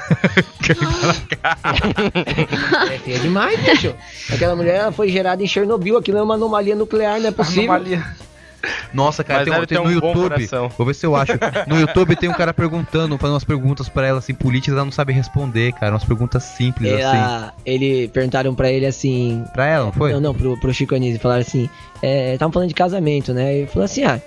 é 2.93 2.99
feia 2.99 3.19
demais, 3.21 3.59
bicho. 3.61 3.95
Aquela 4.31 4.55
mulher 4.55 4.93
foi 4.93 5.09
gerada 5.09 5.43
em 5.43 5.47
Chernobyl, 5.47 5.97
aquilo 5.97 6.19
é 6.19 6.23
uma 6.23 6.35
anomalia 6.35 6.75
nuclear, 6.75 7.19
não 7.21 7.29
é 7.29 7.31
possível. 7.31 7.73
Anomalia. 7.73 8.05
Nossa, 8.93 9.25
cara, 9.25 9.41
Mas 9.41 9.49
tem, 9.49 9.55
deve 9.55 9.67
tem 9.67 9.79
no 9.79 9.85
um 9.85 9.91
YouTube. 9.91 10.49
Vou 10.77 10.87
ver 10.87 10.95
se 10.95 11.07
eu 11.07 11.17
acho. 11.17 11.33
No 11.67 11.79
YouTube 11.79 12.17
tem 12.17 12.29
um 12.29 12.33
cara 12.33 12.53
perguntando, 12.53 13.17
fazendo 13.19 13.35
umas 13.35 13.45
perguntas 13.45 13.89
pra 13.89 14.07
ela 14.07 14.19
assim, 14.19 14.35
políticas, 14.35 14.75
ela 14.75 14.85
não 14.85 14.93
sabe 14.93 15.13
responder, 15.13 15.73
cara. 15.73 15.93
Umas 15.93 16.05
perguntas 16.05 16.43
simples 16.43 16.93
assim. 16.93 17.03
Ela, 17.03 17.55
ele 17.65 18.09
perguntaram 18.09 18.55
pra 18.55 18.71
ele 18.71 18.87
assim, 18.87 19.45
Pra 19.53 19.67
ela, 19.67 19.87
não 19.87 19.93
foi? 19.93 20.13
Não, 20.13 20.21
não, 20.21 20.35
pro, 20.35 20.59
pro 20.59 20.73
Chico 20.75 20.95
Anísio. 20.95 21.21
Falaram 21.21 21.43
assim, 21.43 21.69
estavam 22.33 22.53
falando 22.53 22.69
de 22.69 22.75
casamento, 22.75 23.33
né? 23.33 23.59
Ele 23.59 23.67
falou 23.67 23.85
assim, 23.85 24.05
ah, 24.05 24.21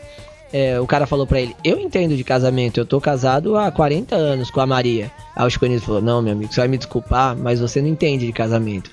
é, 0.54 0.80
o 0.80 0.88
cara 0.88 1.06
falou 1.06 1.28
pra 1.28 1.42
ele, 1.42 1.56
eu 1.64 1.80
entendo 1.80 2.16
de 2.16 2.24
casamento, 2.24 2.80
eu 2.80 2.86
tô 2.86 3.02
casado 3.02 3.58
há 3.58 3.72
40 3.72 4.16
anos 4.16 4.50
com 4.50 4.62
a 4.62 4.66
Maria. 4.66 5.12
Aí 5.36 5.46
o 5.46 5.50
Chico 5.50 5.66
Anísio 5.66 5.86
falou, 5.86 6.02
não, 6.02 6.22
meu 6.22 6.34
amigo, 6.34 6.52
você 6.54 6.62
vai 6.62 6.68
me 6.68 6.78
desculpar, 6.78 7.36
mas 7.36 7.60
você 7.60 7.82
não 7.82 7.90
entende 7.90 8.26
de 8.26 8.32
casamento. 8.32 8.90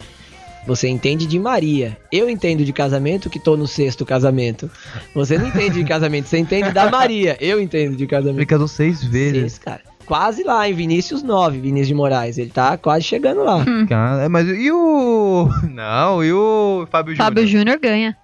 Você 0.67 0.89
entende 0.89 1.27
de 1.27 1.39
Maria. 1.39 1.99
Eu 2.11 2.31
entendo 2.31 2.65
de 2.65 2.73
casamento 2.73 3.29
que 3.29 3.39
tô 3.39 3.57
no 3.57 3.67
sexto 3.67 4.07
casamento. 4.07 4.71
Você 5.15 5.37
não 5.37 5.49
entende 5.49 5.83
de 5.83 5.85
casamento, 5.85 6.29
você 6.29 6.39
entende 6.39 6.71
da 6.71 6.91
Maria. 6.91 7.37
Eu 7.41 7.61
entendo 7.61 7.97
de 7.97 8.07
casamento. 8.07 8.47
casou 8.47 8.69
seis 8.69 9.03
vezes. 9.03 9.41
Seis, 9.41 9.59
cara. 9.59 9.81
Quase 10.07 10.43
lá, 10.43 10.69
em 10.69 10.73
Vinícius 10.73 11.23
9, 11.23 11.59
Vinícius 11.59 11.89
de 11.89 11.95
Moraes. 11.95 12.39
Ele 12.39 12.51
tá 12.51 12.77
quase 12.77 13.05
chegando 13.05 13.43
lá. 13.43 13.65
Cara, 13.89 14.29
mas 14.29 14.49
e 14.49 14.71
o. 14.71 15.49
Não, 15.71 16.23
e 16.25 16.33
o 16.33 16.87
Fábio 16.91 17.15
Júnior? 17.15 17.27
Fábio 17.27 17.47
Júnior 17.47 17.79
ganha. 17.79 18.17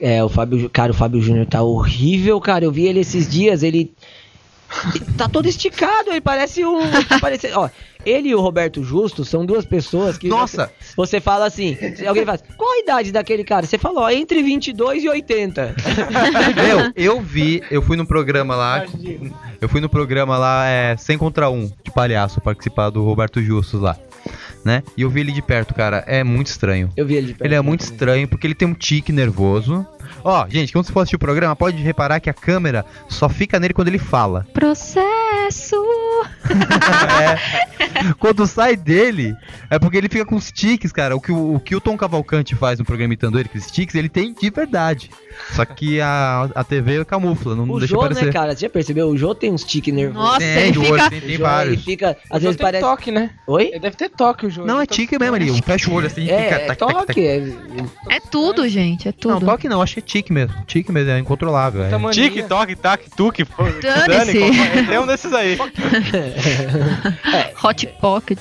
É, 0.00 0.22
o 0.22 0.28
Fábio, 0.28 0.68
cara, 0.70 0.90
o 0.90 0.94
Fábio 0.94 1.20
Júnior 1.20 1.46
tá 1.46 1.62
horrível, 1.62 2.40
cara. 2.40 2.64
Eu 2.64 2.72
vi 2.72 2.86
ele 2.86 3.00
esses 3.00 3.28
dias, 3.30 3.62
ele 3.62 3.94
ele 4.94 5.04
tá 5.16 5.28
todo 5.28 5.48
esticado, 5.48 6.10
ele 6.10 6.20
parece 6.20 6.64
um, 6.64 6.80
parece, 7.20 7.52
ó, 7.52 7.68
ele 8.04 8.28
e 8.28 8.34
o 8.34 8.40
Roberto 8.40 8.82
Justo 8.82 9.24
são 9.24 9.44
duas 9.44 9.64
pessoas 9.64 10.18
que 10.18 10.28
Nossa! 10.28 10.70
você, 10.80 10.94
você 10.96 11.20
fala 11.20 11.46
assim, 11.46 11.76
alguém 12.06 12.24
fala, 12.24 12.38
qual 12.56 12.72
a 12.72 12.78
idade 12.78 13.12
daquele 13.12 13.44
cara? 13.44 13.66
Você 13.66 13.78
fala, 13.78 14.02
ó, 14.02 14.10
entre 14.10 14.42
22 14.42 15.04
e 15.04 15.08
80. 15.08 15.74
Meu, 16.56 16.92
eu 16.96 17.20
vi, 17.20 17.62
eu 17.70 17.82
fui 17.82 17.96
no 17.96 18.06
programa 18.06 18.54
lá. 18.54 18.84
Eu 19.60 19.68
fui 19.68 19.80
no 19.80 19.88
programa 19.88 20.36
lá, 20.36 20.66
é, 20.66 20.96
100 20.96 21.18
contra 21.18 21.48
1 21.48 21.70
de 21.82 21.90
palhaço, 21.90 22.40
participar 22.40 22.90
do 22.90 23.02
Roberto 23.02 23.42
Justus 23.42 23.80
lá. 23.80 23.96
Né? 24.64 24.82
E 24.96 25.02
eu 25.02 25.10
vi 25.10 25.20
ele 25.20 25.32
de 25.32 25.42
perto, 25.42 25.74
cara. 25.74 26.02
É 26.06 26.24
muito 26.24 26.46
estranho. 26.46 26.88
Eu 26.96 27.06
vi 27.06 27.14
ele 27.14 27.28
de 27.28 27.34
perto. 27.34 27.46
Ele 27.46 27.54
é 27.54 27.60
muito 27.60 27.80
estranho 27.80 28.26
porque 28.26 28.46
ele 28.46 28.54
tem 28.54 28.66
um 28.66 28.74
tique 28.74 29.12
nervoso. 29.12 29.86
Ó, 30.22 30.46
gente, 30.48 30.72
quando 30.72 30.86
você 30.86 30.92
for 30.92 31.00
assistir 31.00 31.16
o 31.16 31.18
programa, 31.18 31.54
pode 31.54 31.76
reparar 31.82 32.20
que 32.20 32.30
a 32.30 32.34
câmera 32.34 32.84
só 33.08 33.28
fica 33.28 33.60
nele 33.60 33.74
quando 33.74 33.88
ele 33.88 33.98
fala. 33.98 34.46
Processo. 34.54 35.76
É. 37.24 38.12
Quando 38.18 38.46
sai 38.46 38.76
dele, 38.76 39.34
é 39.70 39.78
porque 39.78 39.96
ele 39.96 40.08
fica 40.08 40.24
com 40.24 40.34
os 40.36 40.50
tiques, 40.50 40.90
cara. 40.92 41.14
O 41.16 41.20
que 41.20 41.30
o, 41.32 41.54
o 41.56 41.60
que 41.60 41.74
o 41.76 41.80
Tom 41.80 41.96
Cavalcante 41.96 42.54
faz 42.54 42.78
no 42.78 42.84
programa 42.84 43.06
imitando 43.12 43.38
ele, 43.38 43.48
com 43.48 43.56
os 43.58 43.70
tiques, 43.70 43.94
ele 43.94 44.08
tem 44.08 44.32
de 44.34 44.50
verdade. 44.50 45.10
Só 45.52 45.64
que 45.64 46.00
a, 46.00 46.48
a 46.54 46.64
TV 46.64 47.04
camufla, 47.04 47.54
não 47.54 47.64
O 47.70 47.78
deixa 47.78 47.94
Jô, 47.94 48.00
aparecer. 48.00 48.26
né, 48.26 48.32
cara? 48.32 48.54
Você 48.54 48.62
já 48.62 48.70
percebeu? 48.70 49.08
O 49.08 49.16
Jô 49.16 49.34
tem 49.34 49.52
uns 49.52 49.64
tique 49.64 49.90
nervosos. 49.92 50.24
Nossa, 50.24 50.38
Tem, 50.40 50.58
ele 50.68 50.72
Jô, 50.74 50.84
fica. 50.84 51.10
tem, 51.10 51.20
tem 51.20 51.36
Jô, 51.36 51.42
vários. 51.42 51.72
Ele 51.74 51.82
fica, 51.82 52.16
às 52.30 52.42
vezes 52.42 52.56
tem 52.56 52.64
parece... 52.66 52.84
toque, 52.84 53.10
né? 53.10 53.30
Oi? 53.46 53.68
Ele 53.70 53.78
deve 53.80 53.96
ter 53.96 54.08
toque 54.10 54.46
o 54.46 54.50
jogo. 54.50 54.66
Não, 54.66 54.80
é 54.80 54.86
tique 54.86 55.18
mesmo 55.18 55.34
ali. 55.36 55.50
Um 55.50 55.62
fecha 55.62 55.90
o 55.90 55.94
olho 55.94 56.06
assim 56.06 56.22
e 56.24 56.30
É, 56.30 56.42
fica. 56.42 56.54
é 56.54 56.58
tac, 56.66 56.78
tac, 56.78 56.92
tac. 56.94 57.06
toque. 57.06 57.20
É, 57.26 58.16
É 58.16 58.20
tudo, 58.20 58.68
gente. 58.68 59.08
É 59.08 59.12
Não, 59.12 59.38
tudo. 59.38 59.46
toque 59.46 59.68
não, 59.68 59.80
acho 59.82 59.94
que 59.94 60.00
é 60.00 60.02
tique 60.02 60.32
mesmo. 60.32 60.54
Tique 60.66 60.90
mesmo, 60.90 61.10
é 61.10 61.18
incontrolável. 61.18 61.84
é. 61.84 61.88
Tamanho. 61.90 62.12
Tic, 62.14 62.46
toc, 62.48 62.70
tac, 62.76 63.02
pô, 63.16 63.30
Dane-se. 63.32 64.08
dane, 64.08 64.38
qualquer- 64.38 64.86
Tem 64.88 64.98
um 64.98 65.06
desses 65.06 65.32
aí. 65.32 65.56
Hot 67.62 67.86
Pocket. 68.00 68.38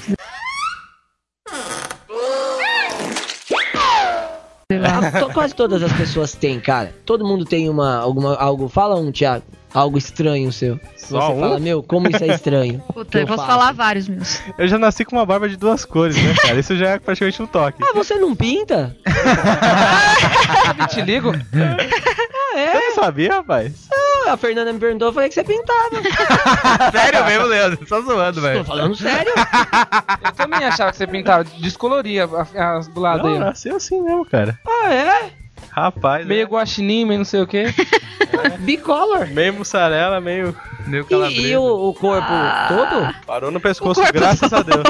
Sei 4.71 4.79
lá. 4.79 4.99
Ah, 5.13 5.33
quase 5.33 5.53
todas 5.53 5.83
as 5.83 5.91
pessoas 5.93 6.33
têm, 6.33 6.59
cara. 6.59 6.93
Todo 7.05 7.25
mundo 7.25 7.45
tem 7.45 7.69
uma 7.69 7.97
alguma 7.97 8.35
algo. 8.35 8.67
Fala 8.67 8.95
um, 8.95 9.11
Thiago. 9.11 9.43
Algo 9.73 9.97
estranho 9.97 10.53
seu. 10.53 10.79
Só 10.95 11.19
Você 11.19 11.33
um? 11.33 11.39
fala, 11.39 11.59
meu, 11.59 11.81
como 11.81 12.07
isso 12.07 12.23
é 12.23 12.27
estranho. 12.27 12.79
Puta, 12.93 13.17
eu 13.17 13.21
Eu 13.21 13.27
posso 13.27 13.39
faço. 13.43 13.51
falar 13.51 13.71
vários 13.73 14.07
meus. 14.07 14.39
Eu 14.55 14.67
já 14.67 14.77
nasci 14.77 15.03
com 15.03 15.15
uma 15.15 15.25
barba 15.25 15.49
de 15.49 15.57
duas 15.57 15.83
cores, 15.83 16.15
né, 16.15 16.35
cara? 16.39 16.59
Isso 16.59 16.75
já 16.77 16.89
é 16.91 16.99
praticamente 16.99 17.41
um 17.41 17.47
toque. 17.47 17.83
Ah, 17.83 17.91
você 17.91 18.13
não 18.15 18.35
pinta? 18.35 18.95
Te 20.89 21.01
ligo? 21.01 21.31
Você 21.31 22.79
não 22.87 22.93
sabia, 22.93 23.33
rapaz? 23.37 23.73
Ah, 23.91 24.12
a 24.29 24.37
Fernanda 24.37 24.71
me 24.73 24.79
perguntou, 24.79 25.09
eu 25.09 25.13
falei 25.13 25.29
que 25.29 25.35
você 25.35 25.43
pintava. 25.43 26.01
Sério 26.91 27.25
mesmo, 27.25 27.45
Leandro? 27.45 27.87
Só 27.87 28.01
zoando, 28.01 28.35
Tô 28.35 28.41
velho. 28.41 28.63
falando 28.63 28.95
sério. 28.95 29.33
Eu 30.23 30.31
também 30.33 30.63
achava 30.63 30.91
que 30.91 30.97
você 30.97 31.07
pintava, 31.07 31.43
descoloria 31.43 32.27
as 32.55 32.87
do 32.87 32.99
lado 32.99 33.23
Não, 33.23 33.29
aí. 33.31 33.35
ó. 33.37 33.39
nasceu 33.39 33.75
assim 33.75 34.01
mesmo, 34.01 34.25
cara. 34.25 34.59
Ah, 34.67 34.93
é? 34.93 35.31
Rapaz, 35.71 36.25
Meio 36.25 36.43
é. 36.43 36.45
guaxinim, 36.45 37.05
meio 37.05 37.19
não 37.19 37.25
sei 37.25 37.41
o 37.41 37.47
quê. 37.47 37.65
Bicolor. 38.59 39.27
meio 39.27 39.53
mussarela, 39.53 40.19
meio. 40.21 40.55
Meu 40.85 41.05
E, 41.29 41.47
e 41.47 41.57
o, 41.57 41.89
o 41.89 41.93
corpo 41.93 42.27
Ah. 42.29 42.65
todo? 42.67 43.25
Parou 43.25 43.51
no 43.51 43.59
pescoço, 43.59 44.01
O 44.01 44.11
graças 44.13 44.51
a 44.51 44.61
Deus. 44.61 44.83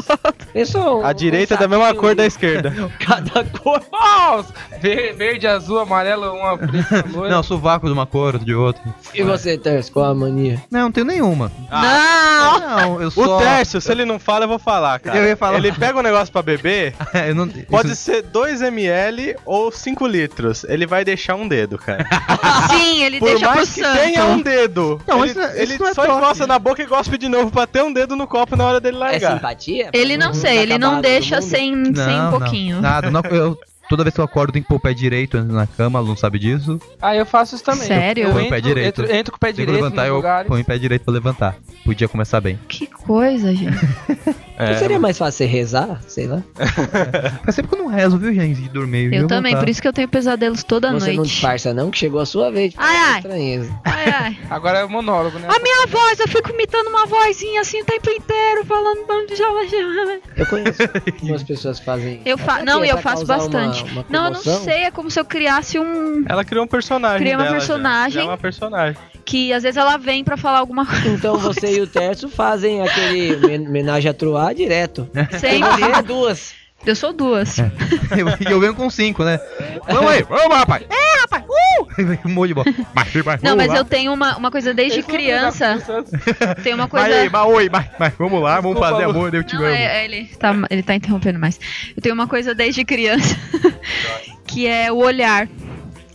Pensou, 0.52 1.04
A 1.06 1.14
direita 1.14 1.56
é 1.56 1.58
da 1.58 1.68
mesma 1.68 1.94
cor 1.96 2.14
da 2.16 2.26
esquerda. 2.26 2.72
Cada 3.00 3.44
cor. 3.46 3.82
Verde, 5.16 5.48
azul, 5.48 5.80
amarelo, 5.80 6.32
uma 6.34 6.58
preta, 6.58 7.06
loira. 7.12 7.36
Não, 7.36 7.44
sovaco 7.44 7.88
de 7.88 7.94
uma 7.94 8.06
cor, 8.06 8.38
de 8.38 8.54
outra. 8.54 8.82
E 9.14 9.24
você, 9.24 9.58
Terce, 9.58 9.92
qual 9.92 10.06
a 10.12 10.14
mania? 10.16 10.62
Não, 10.70 10.82
não 10.82 10.92
tenho 10.92 11.06
nenhuma. 11.06 11.52
Não! 11.72 12.60
Não, 12.60 13.02
eu 13.02 13.08
O 13.08 13.12
só... 13.12 13.38
Tércio, 13.38 13.80
se 13.82 13.92
ele 13.92 14.06
não 14.06 14.20
fala, 14.20 14.46
eu 14.46 14.50
vou 14.50 14.60
falar, 14.60 15.00
cara. 15.00 15.18
Eu 15.18 15.26
ia 15.28 15.38
falar. 15.38 15.58
Ele 15.58 15.72
pega 15.72 15.98
um 16.00 16.02
negócio 16.04 16.32
pra 16.32 16.42
beber, 16.42 16.94
eu 17.28 17.36
não... 17.36 17.48
pode 17.48 17.88
isso- 17.92 18.04
ser 18.04 18.24
2ml 18.24 19.36
ou 19.46 19.72
5 19.72 20.06
litros. 20.08 20.64
Ele 20.66 20.86
vai 20.86 21.04
deixar 21.06 21.36
um 21.36 21.48
dedo, 21.48 21.78
cara. 21.78 22.06
Sim, 22.72 23.04
ele 23.04 23.20
Por 23.20 23.30
deixa 23.30 23.46
pro 23.48 23.56
mais 23.56 23.74
que 23.74 23.82
santo. 23.82 24.00
tenha 24.00 24.26
um 24.26 24.42
dedo. 24.42 25.02
Não, 25.08 25.20
ele 25.24 25.32
isso 25.32 25.40
é- 25.42 25.62
ele 25.62 25.74
isso 25.76 25.83
não 25.84 25.90
é 25.90 25.94
só 25.94 26.06
toque. 26.06 26.18
encosta 26.18 26.48
na 26.48 26.58
boca 26.58 26.82
e 26.82 26.86
gospe 26.86 27.18
de 27.18 27.28
novo 27.30 27.52
pra 27.52 27.68
ter 27.68 27.84
um 27.84 27.92
dedo 27.94 28.16
no 28.16 28.26
copo 28.26 28.56
na 28.56 28.66
hora 28.66 28.80
dele 28.80 28.98
É 28.98 29.00
largar. 29.00 29.34
simpatia? 29.36 29.90
Ele 29.94 30.18
não 30.18 30.34
sei, 30.34 30.58
ele 30.58 30.78
não 30.78 31.00
deixa 31.02 31.42
sem, 31.42 31.94
sem 31.94 32.22
um 32.22 32.32
pouquinho. 32.32 32.82
Nada, 32.82 33.12
não, 33.12 33.22
eu... 33.30 33.58
Toda 33.90 34.04
vez 34.04 34.14
que 34.16 34.20
eu 34.22 34.26
acordo, 34.26 34.52
tem 34.54 34.62
que 34.62 34.68
pôr 34.68 34.76
o 34.76 34.80
pé 34.80 34.94
direito 34.94 35.42
na 35.44 35.68
cama, 35.68 36.00
ela 36.00 36.08
não 36.08 36.16
sabe 36.16 36.40
disso. 36.40 36.80
Ah, 37.02 37.16
eu 37.16 37.26
faço 37.26 37.56
isso 37.56 37.64
também. 37.64 37.88
Sério? 37.88 38.24
Eu, 38.26 38.32
Põe 38.32 38.42
o 38.44 38.46
entro, 38.46 38.56
pé 38.56 38.62
direito. 38.62 39.02
Entro, 39.02 39.16
entro 39.16 39.32
com 39.32 39.38
o 39.38 39.40
pé 39.40 39.48
Se 39.48 39.62
eu 39.62 39.66
direito 39.66 39.84
levantar, 39.84 40.08
eu 40.08 40.16
lugares. 40.16 40.48
ponho 40.48 40.62
o 40.62 40.66
pé 40.66 40.78
direito 40.78 41.04
pra 41.04 41.14
levantar. 41.14 41.56
Podia 41.84 42.08
começar 42.08 42.40
bem. 42.42 42.58
Que 42.68 42.88
coisa, 42.88 43.54
gente. 43.56 43.74
É, 44.56 44.72
Não 44.74 44.78
seria 44.78 45.00
mais 45.00 45.18
fácil 45.18 45.40
você 45.40 45.46
rezar? 45.48 46.00
Sei 46.08 46.28
lá. 46.28 46.44
Mas 47.44 47.56
sempre 47.56 47.70
que 47.70 47.76
eu 47.76 47.80
não 47.86 47.88
rezo, 47.88 48.20
viu, 48.20 48.32
gente? 48.32 48.62
De 48.62 48.70
dormir. 48.70 49.12
Eu 49.12 49.26
também, 49.28 49.58
por 49.58 49.68
isso 49.68 49.82
que 49.82 49.88
eu 49.88 49.92
tenho 49.92 50.08
pesadelos 50.08 50.64
toda 50.64 50.92
você 50.92 51.08
não 51.10 51.16
noite. 51.18 51.32
disfarça 51.32 51.74
não, 51.74 51.90
que 51.90 51.98
chegou 51.98 52.20
a 52.20 52.26
sua 52.26 52.52
vez. 52.52 52.72
Ai, 52.78 52.96
ai. 52.96 53.18
Estranheza. 53.18 53.80
Ai, 53.84 54.10
ai. 54.12 54.38
Agora 54.52 54.78
é 54.78 54.86
o 54.86 54.90
monólogo, 54.92 55.40
né? 55.40 55.48
A 55.50 55.60
minha 55.60 55.88
voz, 55.88 56.20
eu 56.20 56.28
fico 56.28 56.52
imitando 56.52 56.86
uma 56.88 57.08
vozinha 57.08 57.62
assim 57.62 57.82
o 57.82 57.86
tempo 57.86 58.08
inteiro, 58.12 58.64
falando. 58.66 59.00
Eu 60.36 60.46
conheço 60.46 60.82
algumas 61.22 61.44
pessoas 61.44 61.80
que 61.80 61.86
fazem 61.86 62.22
Eu 62.24 62.38
fa 62.38 62.64
não, 62.64 62.84
é 62.84 62.92
eu 62.92 62.98
faço 63.00 63.26
causar 63.26 63.40
uma- 63.40 63.50
bastante. 63.50 63.73
Uma 63.82 64.06
não, 64.10 64.26
eu 64.26 64.32
não 64.32 64.40
sei, 64.42 64.84
é 64.84 64.92
como 64.92 65.10
se 65.10 65.20
eu 65.20 65.26
criasse 65.26 65.80
um 65.80 66.24
Ela 66.28 66.44
criou 66.46 66.66
um 66.66 66.68
personagem. 66.68 67.20
Criei 67.20 67.36
uma 67.36 67.44
dela 67.44 67.56
já. 67.56 67.60
personagem. 67.60 68.12
Já 68.14 68.22
é 68.22 68.24
uma 68.26 68.38
personagem. 68.38 68.98
que 69.26 69.52
às 69.54 69.64
vezes 69.64 69.78
ela 69.78 69.98
vem 69.98 70.24
pra 70.24 70.38
falar 70.38 70.60
alguma 70.60 70.86
coisa. 70.86 71.08
Então 71.10 71.38
você 71.38 71.78
e 71.78 71.82
o 71.82 71.88
Terço 71.88 72.28
fazem 72.30 72.82
aquele 72.82 73.38
men- 73.38 73.68
homenagem 73.68 74.10
a 74.10 74.14
Troar 74.14 74.54
direto. 74.54 75.10
Sempre. 75.40 76.02
Duas. 76.06 76.54
Eu 76.86 76.96
sou 76.96 77.14
duas. 77.14 77.58
E 78.16 78.20
eu, 78.20 78.52
eu 78.52 78.60
venho 78.60 78.76
com 78.76 78.90
cinco, 78.90 79.24
né? 79.24 79.40
Vamos 79.88 80.12
aí, 80.12 80.24
vamos, 80.24 80.56
rapaz! 80.56 80.84
É, 80.90 81.22
rapaz! 81.22 81.44
Uh! 81.44 81.84
Um 82.28 82.30
monte 82.30 82.50
de 82.50 82.54
bola. 82.54 82.66
Mas, 82.94 83.14
mas, 83.26 83.42
Não, 83.42 83.56
mas 83.56 83.74
eu 83.74 83.84
tenho 83.84 84.14
uma, 84.14 84.38
uma 84.38 84.52
coisa 84.52 84.74
desde 84.74 85.00
é 85.00 85.04
criança. 85.04 85.78
Tem 86.64 86.74
uma 86.74 86.84
Mas 86.84 86.92
coisa. 86.92 87.16
aí, 87.22 87.30
mas 87.30 87.48
oi, 87.48 87.70
mas, 87.70 87.86
mas 88.00 88.14
vamos 88.18 88.42
lá, 88.42 88.60
vamos 88.60 88.78
Desculpa, 88.78 88.90
fazer 88.92 89.04
amor, 89.10 89.34
eu 89.34 89.44
te 89.44 89.56
Não, 89.56 89.62
amo. 89.64 89.70
é, 89.74 89.84
é, 90.02 90.06
ele, 90.06 90.26
tá, 90.40 90.54
ele 90.70 90.84
tá 90.84 90.96
interrompendo 90.96 91.40
mais. 91.40 91.60
Eu 91.96 92.02
tenho 92.02 92.14
uma 92.14 92.28
coisa 92.28 92.54
desde 92.54 92.84
criança, 92.86 93.36
que 94.46 94.68
é 94.68 94.92
o 94.92 94.98
olhar. 94.98 95.48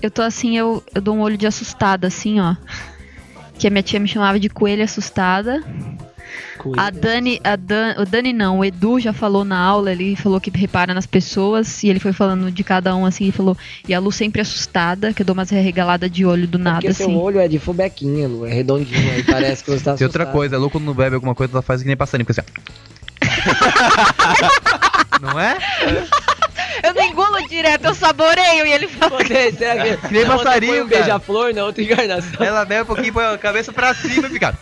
Eu 0.00 0.10
tô 0.10 0.22
assim, 0.22 0.56
eu, 0.56 0.82
eu 0.94 1.00
dou 1.00 1.16
um 1.16 1.20
olho 1.20 1.36
de 1.36 1.46
assustada, 1.46 2.06
assim, 2.06 2.40
ó. 2.40 2.54
Que 3.58 3.66
a 3.66 3.70
minha 3.70 3.82
tia 3.82 3.98
me 3.98 4.06
chamava 4.08 4.38
de 4.38 4.48
coelha 4.48 4.84
assustada. 4.84 5.62
A 6.76 6.90
Dani, 6.90 7.40
a 7.44 7.56
Dan, 7.56 7.94
o 7.98 8.04
Dani 8.04 8.32
não, 8.32 8.58
o 8.58 8.64
Edu 8.64 8.98
já 8.98 9.12
falou 9.12 9.44
na 9.44 9.58
aula, 9.58 9.92
ele 9.92 10.16
falou 10.16 10.40
que 10.40 10.50
repara 10.50 10.92
nas 10.92 11.06
pessoas, 11.06 11.82
e 11.82 11.88
ele 11.88 12.00
foi 12.00 12.12
falando 12.12 12.50
de 12.50 12.64
cada 12.64 12.94
um, 12.96 13.06
assim, 13.06 13.28
e 13.28 13.32
falou, 13.32 13.56
e 13.86 13.94
a 13.94 13.98
Lu 13.98 14.10
sempre 14.10 14.40
assustada, 14.40 15.12
que 15.12 15.22
eu 15.22 15.26
dou 15.26 15.34
umas 15.34 15.50
regalada 15.50 16.08
de 16.08 16.24
olho 16.24 16.46
do 16.46 16.58
nada, 16.58 16.80
Porque 16.80 16.94
seu 16.94 17.06
assim. 17.06 17.16
olho 17.16 17.40
é 17.40 17.48
de 17.48 17.58
fubequinha, 17.58 18.28
Lu. 18.28 18.46
É 18.46 18.52
redondinho, 18.52 19.12
aí 19.12 19.22
parece 19.22 19.62
que 19.64 19.70
você 19.70 19.84
tá 19.84 19.94
Tem 19.98 20.06
outra 20.06 20.26
coisa, 20.26 20.56
a 20.56 20.58
Lu 20.58 20.70
quando 20.70 20.84
não 20.84 20.94
bebe 20.94 21.14
alguma 21.14 21.34
coisa, 21.34 21.52
ela 21.52 21.62
faz 21.62 21.82
que 21.82 21.86
nem 21.86 21.96
passarinho, 21.96 22.26
fica 22.26 22.42
assim. 22.42 22.50
Não 25.20 25.38
é? 25.38 25.58
Eu 26.82 26.94
não 26.94 27.02
engulo 27.02 27.48
direto, 27.48 27.86
eu 27.86 27.94
saboreio, 27.94 28.64
e 28.64 28.72
ele 28.72 28.86
fala, 28.86 29.18
Você, 29.18 29.52
será 29.52 29.82
que 29.82 29.96
Que 29.96 30.14
nem 30.14 30.26
passarinho, 30.26 30.84
um 30.84 30.86
beija-flor, 30.86 31.52
na 31.52 31.64
outra 31.64 31.82
encarnação. 31.82 32.44
Ela 32.44 32.64
bebe 32.64 32.82
um 32.82 32.86
pouquinho, 32.86 33.12
põe 33.12 33.24
a 33.24 33.36
cabeça 33.36 33.72
pra 33.72 33.92
cima 33.94 34.28
e 34.28 34.30
fica. 34.30 34.56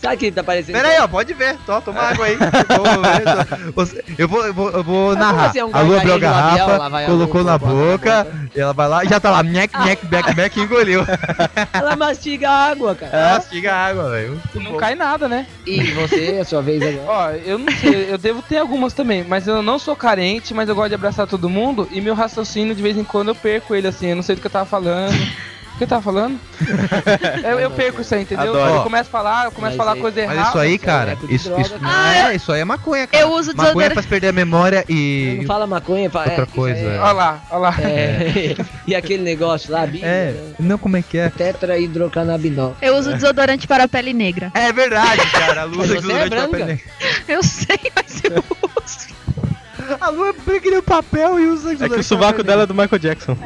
Sabe 0.00 0.16
que 0.16 0.30
tá 0.30 0.44
parecendo? 0.44 0.78
Pera 0.78 0.88
aí, 0.88 1.00
ó, 1.00 1.08
pode 1.08 1.34
ver. 1.34 1.56
Tó, 1.66 1.80
toma 1.80 2.00
água 2.00 2.26
aí. 2.26 2.36
Tô- 2.36 3.88
Eu 4.16 4.28
vou, 4.28 4.44
eu 4.46 4.54
vou, 4.54 4.70
eu 4.70 4.84
vou 4.84 5.16
narrar. 5.16 5.52
é 5.56 5.64
um 5.64 5.70
a 5.74 5.80
Lu 5.80 5.96
abriu 5.96 6.12
a 6.12 6.16
labial, 6.16 6.68
garrafa, 6.68 7.06
colocou 7.06 7.44
na 7.44 7.58
boca, 7.58 8.24
boca. 8.24 8.36
e 8.54 8.60
ela 8.60 8.72
vai 8.72 8.88
lá 8.88 9.04
e 9.04 9.08
já 9.08 9.18
tá 9.18 9.30
lá, 9.30 9.42
nhec, 9.42 9.76
nhec, 9.78 10.06
bec, 10.06 10.34
bec, 10.34 10.56
e 10.58 10.62
engoliu. 10.62 11.04
Ela 11.72 11.96
mastiga 11.96 12.48
a 12.48 12.70
água, 12.70 12.94
cara. 12.94 13.16
Ela 13.16 13.34
mastiga 13.38 13.72
a 13.72 13.86
água, 13.86 14.10
velho. 14.10 14.40
Não 14.54 14.76
cai 14.76 14.94
nada, 14.94 15.28
né? 15.28 15.46
E 15.66 15.82
você, 15.92 16.36
é 16.36 16.40
a 16.40 16.44
sua 16.44 16.62
vez 16.62 16.80
agora. 16.82 17.04
Ó, 17.06 17.30
eu 17.44 17.58
não 17.58 17.72
sei, 17.72 18.12
eu 18.12 18.18
devo 18.18 18.42
ter 18.42 18.58
algumas 18.58 18.92
também, 18.92 19.24
mas 19.24 19.46
eu 19.48 19.62
não 19.62 19.78
sou 19.78 19.96
carente, 19.96 20.54
mas 20.54 20.68
eu 20.68 20.74
gosto 20.74 20.90
de 20.90 20.94
abraçar 20.94 21.26
todo 21.26 21.48
mundo 21.50 21.88
e 21.90 22.00
meu 22.00 22.14
raciocínio 22.14 22.74
de 22.74 22.82
vez 22.82 22.96
em 22.96 23.04
quando 23.04 23.28
eu 23.28 23.34
perco 23.34 23.74
ele 23.74 23.88
assim, 23.88 24.08
eu 24.08 24.16
não 24.16 24.22
sei 24.22 24.34
do 24.36 24.40
que 24.40 24.46
eu 24.46 24.50
tava 24.50 24.66
falando. 24.66 25.14
O 25.78 25.80
que 25.80 25.84
eu 25.84 25.88
tava 25.88 26.02
falando? 26.02 26.40
eu, 27.44 27.60
eu 27.60 27.70
perco 27.70 28.00
isso 28.00 28.12
aí, 28.12 28.22
entendeu? 28.22 28.50
Adoro. 28.52 28.74
Eu 28.74 28.82
começo 28.82 29.08
a 29.08 29.12
falar, 29.12 29.44
eu 29.44 29.52
começo 29.52 29.74
a 29.74 29.76
falar 29.76 29.92
aí- 29.92 30.00
coisa 30.00 30.20
errada. 30.20 30.40
Mas 30.40 30.48
isso 30.48 30.58
aí, 30.58 30.76
cara, 30.76 31.14
de 31.14 31.32
isso, 31.32 31.48
droga, 31.48 31.62
isso, 31.62 31.70
cara. 31.78 31.82
não 31.82 31.90
Ah, 31.90 32.32
é, 32.32 32.34
isso 32.34 32.50
aí 32.52 32.60
é 32.60 32.64
maconha, 32.64 33.06
cara. 33.06 33.22
eu 33.22 33.28
uso 33.30 33.50
Maconha 33.50 33.64
desodorante. 33.66 33.94
faz 33.94 34.06
perder 34.06 34.28
a 34.28 34.32
memória 34.32 34.84
Não 34.88 34.96
e. 34.96 35.44
fala 35.46 35.68
maconha, 35.68 36.10
fala. 36.10 36.26
Outra 36.30 36.42
é, 36.42 36.46
coisa, 36.46 36.80
é. 36.80 36.98
Olha 36.98 37.12
lá, 37.12 37.42
olha 37.52 37.58
lá. 37.60 37.74
É, 37.80 38.56
e 38.88 38.94
aquele 38.96 39.22
negócio 39.22 39.72
lá, 39.72 39.82
Bíblia, 39.86 40.04
É, 40.04 40.32
né? 40.32 40.54
não, 40.58 40.78
como 40.78 40.96
é 40.96 41.02
que 41.02 41.16
é? 41.16 41.28
tetrahidrocannabinol. 41.30 42.76
Eu 42.82 42.96
uso 42.96 43.12
desodorante 43.14 43.68
para 43.68 43.84
a 43.84 43.88
pele 43.88 44.12
negra. 44.12 44.50
É 44.54 44.72
verdade, 44.72 45.24
cara. 45.30 45.60
A 45.60 45.64
Lu 45.64 45.80
usa 45.80 45.92
é 45.92 45.96
desodorante 46.00 46.28
pra 46.30 46.46
branca. 46.48 46.66
pele. 46.66 46.82
Eu 47.28 47.42
sei, 47.44 47.78
mas 47.94 48.20
eu 48.24 48.44
uso. 48.84 49.96
A 50.00 50.08
Lu 50.08 50.26
é 50.26 50.32
branca 50.32 50.60
que 50.60 50.70
nem 50.72 50.82
papel 50.82 51.38
e 51.38 51.46
usa 51.46 51.72
É 51.72 51.88
que 51.88 52.00
o 52.00 52.02
sovaco 52.02 52.42
dela 52.42 52.64
é 52.64 52.66
do 52.66 52.74
Michael 52.74 52.98
Jackson. 52.98 53.38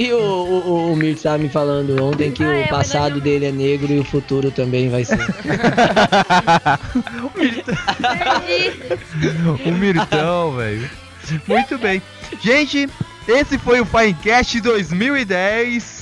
E 0.00 0.14
o, 0.14 0.18
o, 0.18 0.66
o, 0.66 0.92
o 0.94 0.96
Mir 0.96 1.14
tava 1.14 1.36
me 1.36 1.50
falando 1.50 2.02
ontem 2.02 2.32
que 2.32 2.42
Ah, 2.42 2.60
é, 2.60 2.64
o 2.64 2.68
passado 2.68 3.16
mas 3.16 3.22
dele 3.22 3.44
é 3.44 3.52
negro 3.52 3.92
e 3.92 3.98
o 3.98 4.04
futuro 4.04 4.50
também 4.50 4.88
vai 4.88 5.04
ser. 5.04 5.18
Perdi. 7.34 7.74
O 9.68 9.72
Mirtão, 9.72 10.56
velho. 10.56 10.88
Muito 11.46 11.76
bem. 11.76 12.00
Gente, 12.40 12.88
esse 13.28 13.58
foi 13.58 13.82
o 13.82 13.84
Finecast 13.84 14.58
2010. 14.62 15.99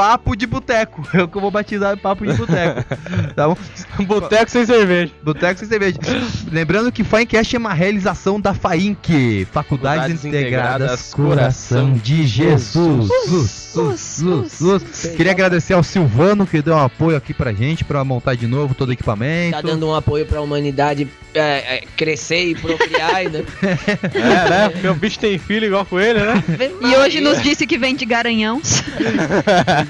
Papo 0.00 0.34
de 0.34 0.46
Boteco. 0.46 1.06
É 1.12 1.22
o 1.22 1.28
que 1.28 1.36
eu 1.36 1.42
vou 1.42 1.50
batizar 1.50 1.94
Papo 1.98 2.26
de 2.26 2.32
Boteco. 2.32 2.84
Tá 3.36 3.48
bom? 3.48 3.56
Boteco 4.04 4.50
sem 4.50 4.64
cerveja. 4.64 5.12
Boteco 5.22 5.58
sem 5.58 5.68
cerveja. 5.68 5.98
Lembrando 6.50 6.90
que 6.90 7.04
Finecast 7.04 7.54
é 7.54 7.58
uma 7.58 7.74
realização 7.74 8.40
da 8.40 8.54
FAINC, 8.54 9.44
Faculdades, 9.52 10.22
Faculdades 10.22 10.24
Integradas 10.24 10.24
Integradas 10.24 11.14
Coração 11.14 11.80
Coração 11.80 11.92
de 11.94 12.26
Jesus. 12.26 13.10
Sus, 13.26 13.50
sus, 13.50 14.00
sus, 14.00 14.52
sus. 14.52 14.82
Queria 15.16 15.32
agradecer 15.32 15.74
ao 15.74 15.82
Silvano 15.82 16.46
que 16.46 16.62
deu 16.62 16.74
um 16.74 16.78
apoio 16.78 17.16
aqui 17.16 17.34
pra 17.34 17.52
gente, 17.52 17.84
pra 17.84 18.02
montar 18.04 18.34
de 18.34 18.46
novo 18.46 18.74
todo 18.74 18.88
o 18.88 18.92
equipamento. 18.92 19.52
Tá 19.52 19.60
dando 19.60 19.86
um 19.86 19.94
apoio 19.94 20.24
pra 20.24 20.40
humanidade 20.40 21.08
é, 21.34 21.76
é, 21.76 21.82
crescer 21.96 22.50
e 22.50 22.54
procriar, 22.54 23.24
né? 23.30 23.44
É, 24.14 24.50
né? 24.50 24.68
Porque 24.70 24.88
o 24.88 24.94
bicho 24.94 25.18
tem 25.18 25.38
filho 25.38 25.66
igual 25.66 25.84
com 25.84 26.00
ele, 26.00 26.18
né? 26.18 26.42
E 26.80 26.96
hoje 26.96 27.20
nos 27.20 27.42
disse 27.42 27.66
que 27.66 27.78
vem 27.78 27.94
de 27.94 28.04
Garanhãos. 28.04 28.82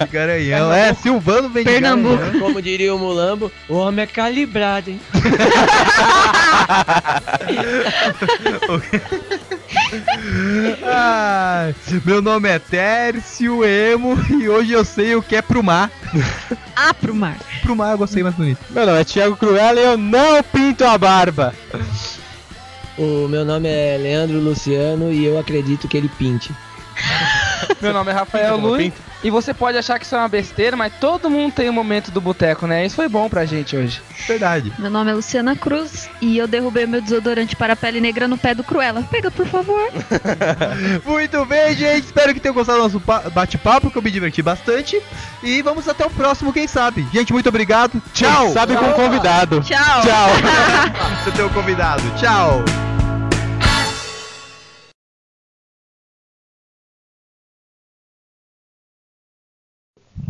De 0.00 0.12
Garanhão. 0.12 0.72
É, 0.72 0.94
Silvano 0.94 1.48
vem 1.48 1.64
de 1.64 1.70
Pernambuco. 1.70 2.16
Garanhão. 2.16 2.40
Como 2.40 2.62
diria 2.62 2.94
o 2.94 2.98
Mulambo, 2.98 3.52
o 3.68 3.74
homem 3.74 4.02
é 4.04 4.06
calibrado, 4.06 4.90
hein? 4.90 5.00
Ai, 10.84 11.74
meu 12.04 12.22
nome 12.22 12.48
é 12.48 12.58
Tércio 12.58 13.64
Emo 13.64 14.18
e 14.30 14.48
hoje 14.48 14.72
eu 14.72 14.84
sei 14.84 15.14
o 15.14 15.22
que 15.22 15.36
é 15.36 15.42
pro 15.42 15.62
mar. 15.62 15.90
Ah, 16.74 16.94
pro 16.94 17.14
mar. 17.14 17.36
Pro 17.62 17.76
mar 17.76 17.92
eu 17.92 17.98
gostei 17.98 18.22
mais 18.22 18.34
bonito. 18.34 18.60
Meu 18.70 18.86
nome 18.86 19.00
é 19.00 19.04
Thiago 19.04 19.36
Cruella 19.36 19.80
e 19.80 19.84
eu 19.84 19.98
não 19.98 20.42
pinto 20.42 20.84
a 20.84 20.96
barba. 20.96 21.54
O 22.98 23.28
meu 23.28 23.44
nome 23.44 23.68
é 23.68 23.98
Leandro 24.00 24.38
Luciano 24.38 25.12
e 25.12 25.24
eu 25.24 25.38
acredito 25.38 25.88
que 25.88 25.96
ele 25.96 26.10
pinte. 26.18 26.50
Meu 27.80 27.92
nome 27.92 28.10
é 28.10 28.14
Rafael 28.14 28.54
Pinta, 28.56 28.66
Lui. 28.66 28.78
pinta. 28.84 29.10
E 29.22 29.30
você 29.30 29.52
pode 29.52 29.76
achar 29.76 29.98
que 29.98 30.06
isso 30.06 30.14
é 30.14 30.18
uma 30.18 30.28
besteira, 30.28 30.76
mas 30.78 30.94
todo 30.98 31.28
mundo 31.28 31.52
tem 31.52 31.68
um 31.68 31.72
momento 31.74 32.10
do 32.10 32.20
boteco, 32.22 32.66
né? 32.66 32.86
Isso 32.86 32.96
foi 32.96 33.06
bom 33.08 33.28
pra 33.28 33.44
gente 33.44 33.76
hoje. 33.76 34.00
Verdade. 34.26 34.72
Meu 34.78 34.90
nome 34.90 35.10
é 35.10 35.14
Luciana 35.14 35.54
Cruz 35.54 36.08
e 36.22 36.38
eu 36.38 36.46
derrubei 36.46 36.86
meu 36.86 37.02
desodorante 37.02 37.54
para 37.54 37.74
a 37.74 37.76
pele 37.76 38.00
negra 38.00 38.26
no 38.26 38.38
pé 38.38 38.54
do 38.54 38.64
Cruella. 38.64 39.02
Pega, 39.10 39.30
por 39.30 39.46
favor. 39.46 39.90
Muito 41.04 41.44
bem, 41.44 41.74
gente. 41.76 42.04
Espero 42.06 42.32
que 42.32 42.40
tenham 42.40 42.54
gostado 42.54 42.78
do 42.78 42.84
nosso 42.84 42.98
pa- 43.00 43.28
bate-papo, 43.30 43.90
que 43.90 43.98
eu 43.98 44.02
me 44.02 44.10
diverti 44.10 44.40
bastante. 44.40 45.00
E 45.42 45.60
vamos 45.60 45.86
até 45.86 46.06
o 46.06 46.10
próximo, 46.10 46.52
quem 46.52 46.66
sabe. 46.66 47.06
Gente, 47.12 47.32
muito 47.32 47.48
obrigado. 47.48 48.00
Tchau. 48.14 48.50
Sabe 48.52 48.74
com 48.74 48.86
o 48.86 48.94
convidado. 48.94 49.60
Tchau. 49.60 50.00
Tchau. 50.02 50.30
Você 51.24 51.30
tem 51.32 51.44
o 51.44 51.50
convidado. 51.50 52.02
Tchau. 52.18 52.64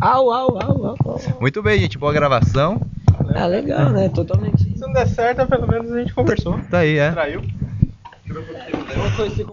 Au, 0.01 0.29
au, 0.31 0.57
au, 0.57 0.85
au, 0.85 0.97
au. 1.05 1.19
Muito 1.39 1.61
bem, 1.61 1.79
gente. 1.79 1.97
Boa 1.97 2.11
gravação. 2.11 2.79
Ah, 3.35 3.45
legal, 3.47 3.91
né? 3.91 4.09
Totalmente. 4.09 4.63
Se 4.63 4.79
não 4.81 4.91
der 4.93 5.07
certo, 5.07 5.47
pelo 5.47 5.67
menos 5.67 5.91
a 5.91 5.99
gente 5.99 6.13
conversou. 6.13 6.59
Tá 6.69 6.79
aí, 6.79 6.97
é. 6.97 7.11
Traiu. 7.11 7.41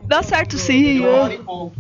Dá 0.07 0.23
certo 0.23 0.57
sim. 0.57 1.01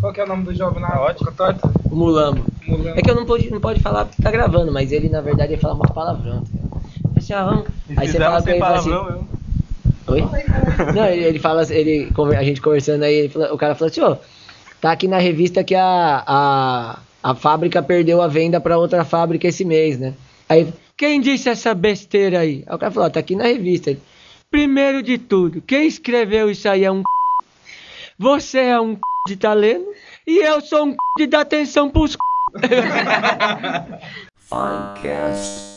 Qual 0.00 0.12
que 0.12 0.20
é 0.20 0.24
o 0.24 0.26
nome 0.26 0.44
do 0.44 0.54
jogo 0.54 0.78
na 0.80 1.00
ótica 1.00 1.32
torta? 1.32 1.70
O 1.90 1.96
Mulambo. 1.96 2.44
Mulambo. 2.66 2.98
É 2.98 3.02
que 3.02 3.10
eu 3.10 3.14
não 3.14 3.24
pode, 3.24 3.50
não 3.50 3.60
pode 3.60 3.80
falar 3.80 4.04
porque 4.04 4.22
tá 4.22 4.30
gravando, 4.30 4.70
mas 4.72 4.92
ele, 4.92 5.08
na 5.08 5.20
verdade, 5.20 5.52
ia 5.52 5.58
falar 5.58 5.74
uma 5.74 5.86
palavrão. 5.86 6.42
tá? 6.42 6.80
Assim, 7.16 7.32
ah, 7.32 7.44
vamos. 7.44 7.64
Aí 7.96 8.08
você 8.08 8.18
fala 8.18 8.42
com 8.42 8.50
ele 8.50 8.62
assim, 8.64 8.90
Oi? 10.08 10.24
Não, 10.94 11.04
ele, 11.06 11.24
ele 11.24 11.38
fala, 11.38 11.62
ele, 11.70 12.12
a 12.36 12.42
gente 12.42 12.60
conversando 12.62 13.02
aí, 13.02 13.14
ele 13.14 13.28
fala- 13.28 13.52
o 13.52 13.58
cara 13.58 13.74
falou 13.74 13.90
assim, 13.90 14.00
ó, 14.00 14.16
tá 14.80 14.92
aqui 14.92 15.06
na 15.06 15.18
revista 15.18 15.62
que 15.62 15.74
a, 15.74 16.24
a, 16.26 16.98
a 17.28 17.34
fábrica 17.34 17.82
perdeu 17.82 18.22
a 18.22 18.26
venda 18.26 18.58
pra 18.58 18.78
outra 18.78 19.04
fábrica 19.04 19.46
esse 19.46 19.62
mês, 19.62 19.98
né? 19.98 20.14
Aí, 20.48 20.72
quem 20.96 21.20
disse 21.20 21.50
essa 21.50 21.74
besteira 21.74 22.40
aí? 22.40 22.64
Aí 22.66 22.74
o 22.74 22.78
cara 22.78 22.90
falou, 22.90 23.10
tá 23.10 23.20
aqui 23.20 23.36
na 23.36 23.44
revista. 23.44 23.94
Primeiro 24.50 25.02
de 25.02 25.18
tudo, 25.18 25.60
quem 25.60 25.86
escreveu 25.86 26.50
isso 26.50 26.66
aí 26.66 26.84
é 26.84 26.90
um 26.90 27.02
Você 28.18 28.60
é 28.60 28.80
um 28.80 28.96
de 29.26 29.36
tá 29.36 29.52
lendo 29.52 29.84
e 30.26 30.38
eu 30.38 30.62
sou 30.62 30.86
um 30.86 30.96
de 31.18 31.26
dar 31.26 31.42
atenção 31.42 31.90
pros 31.90 32.16
Finecast. 34.48 35.64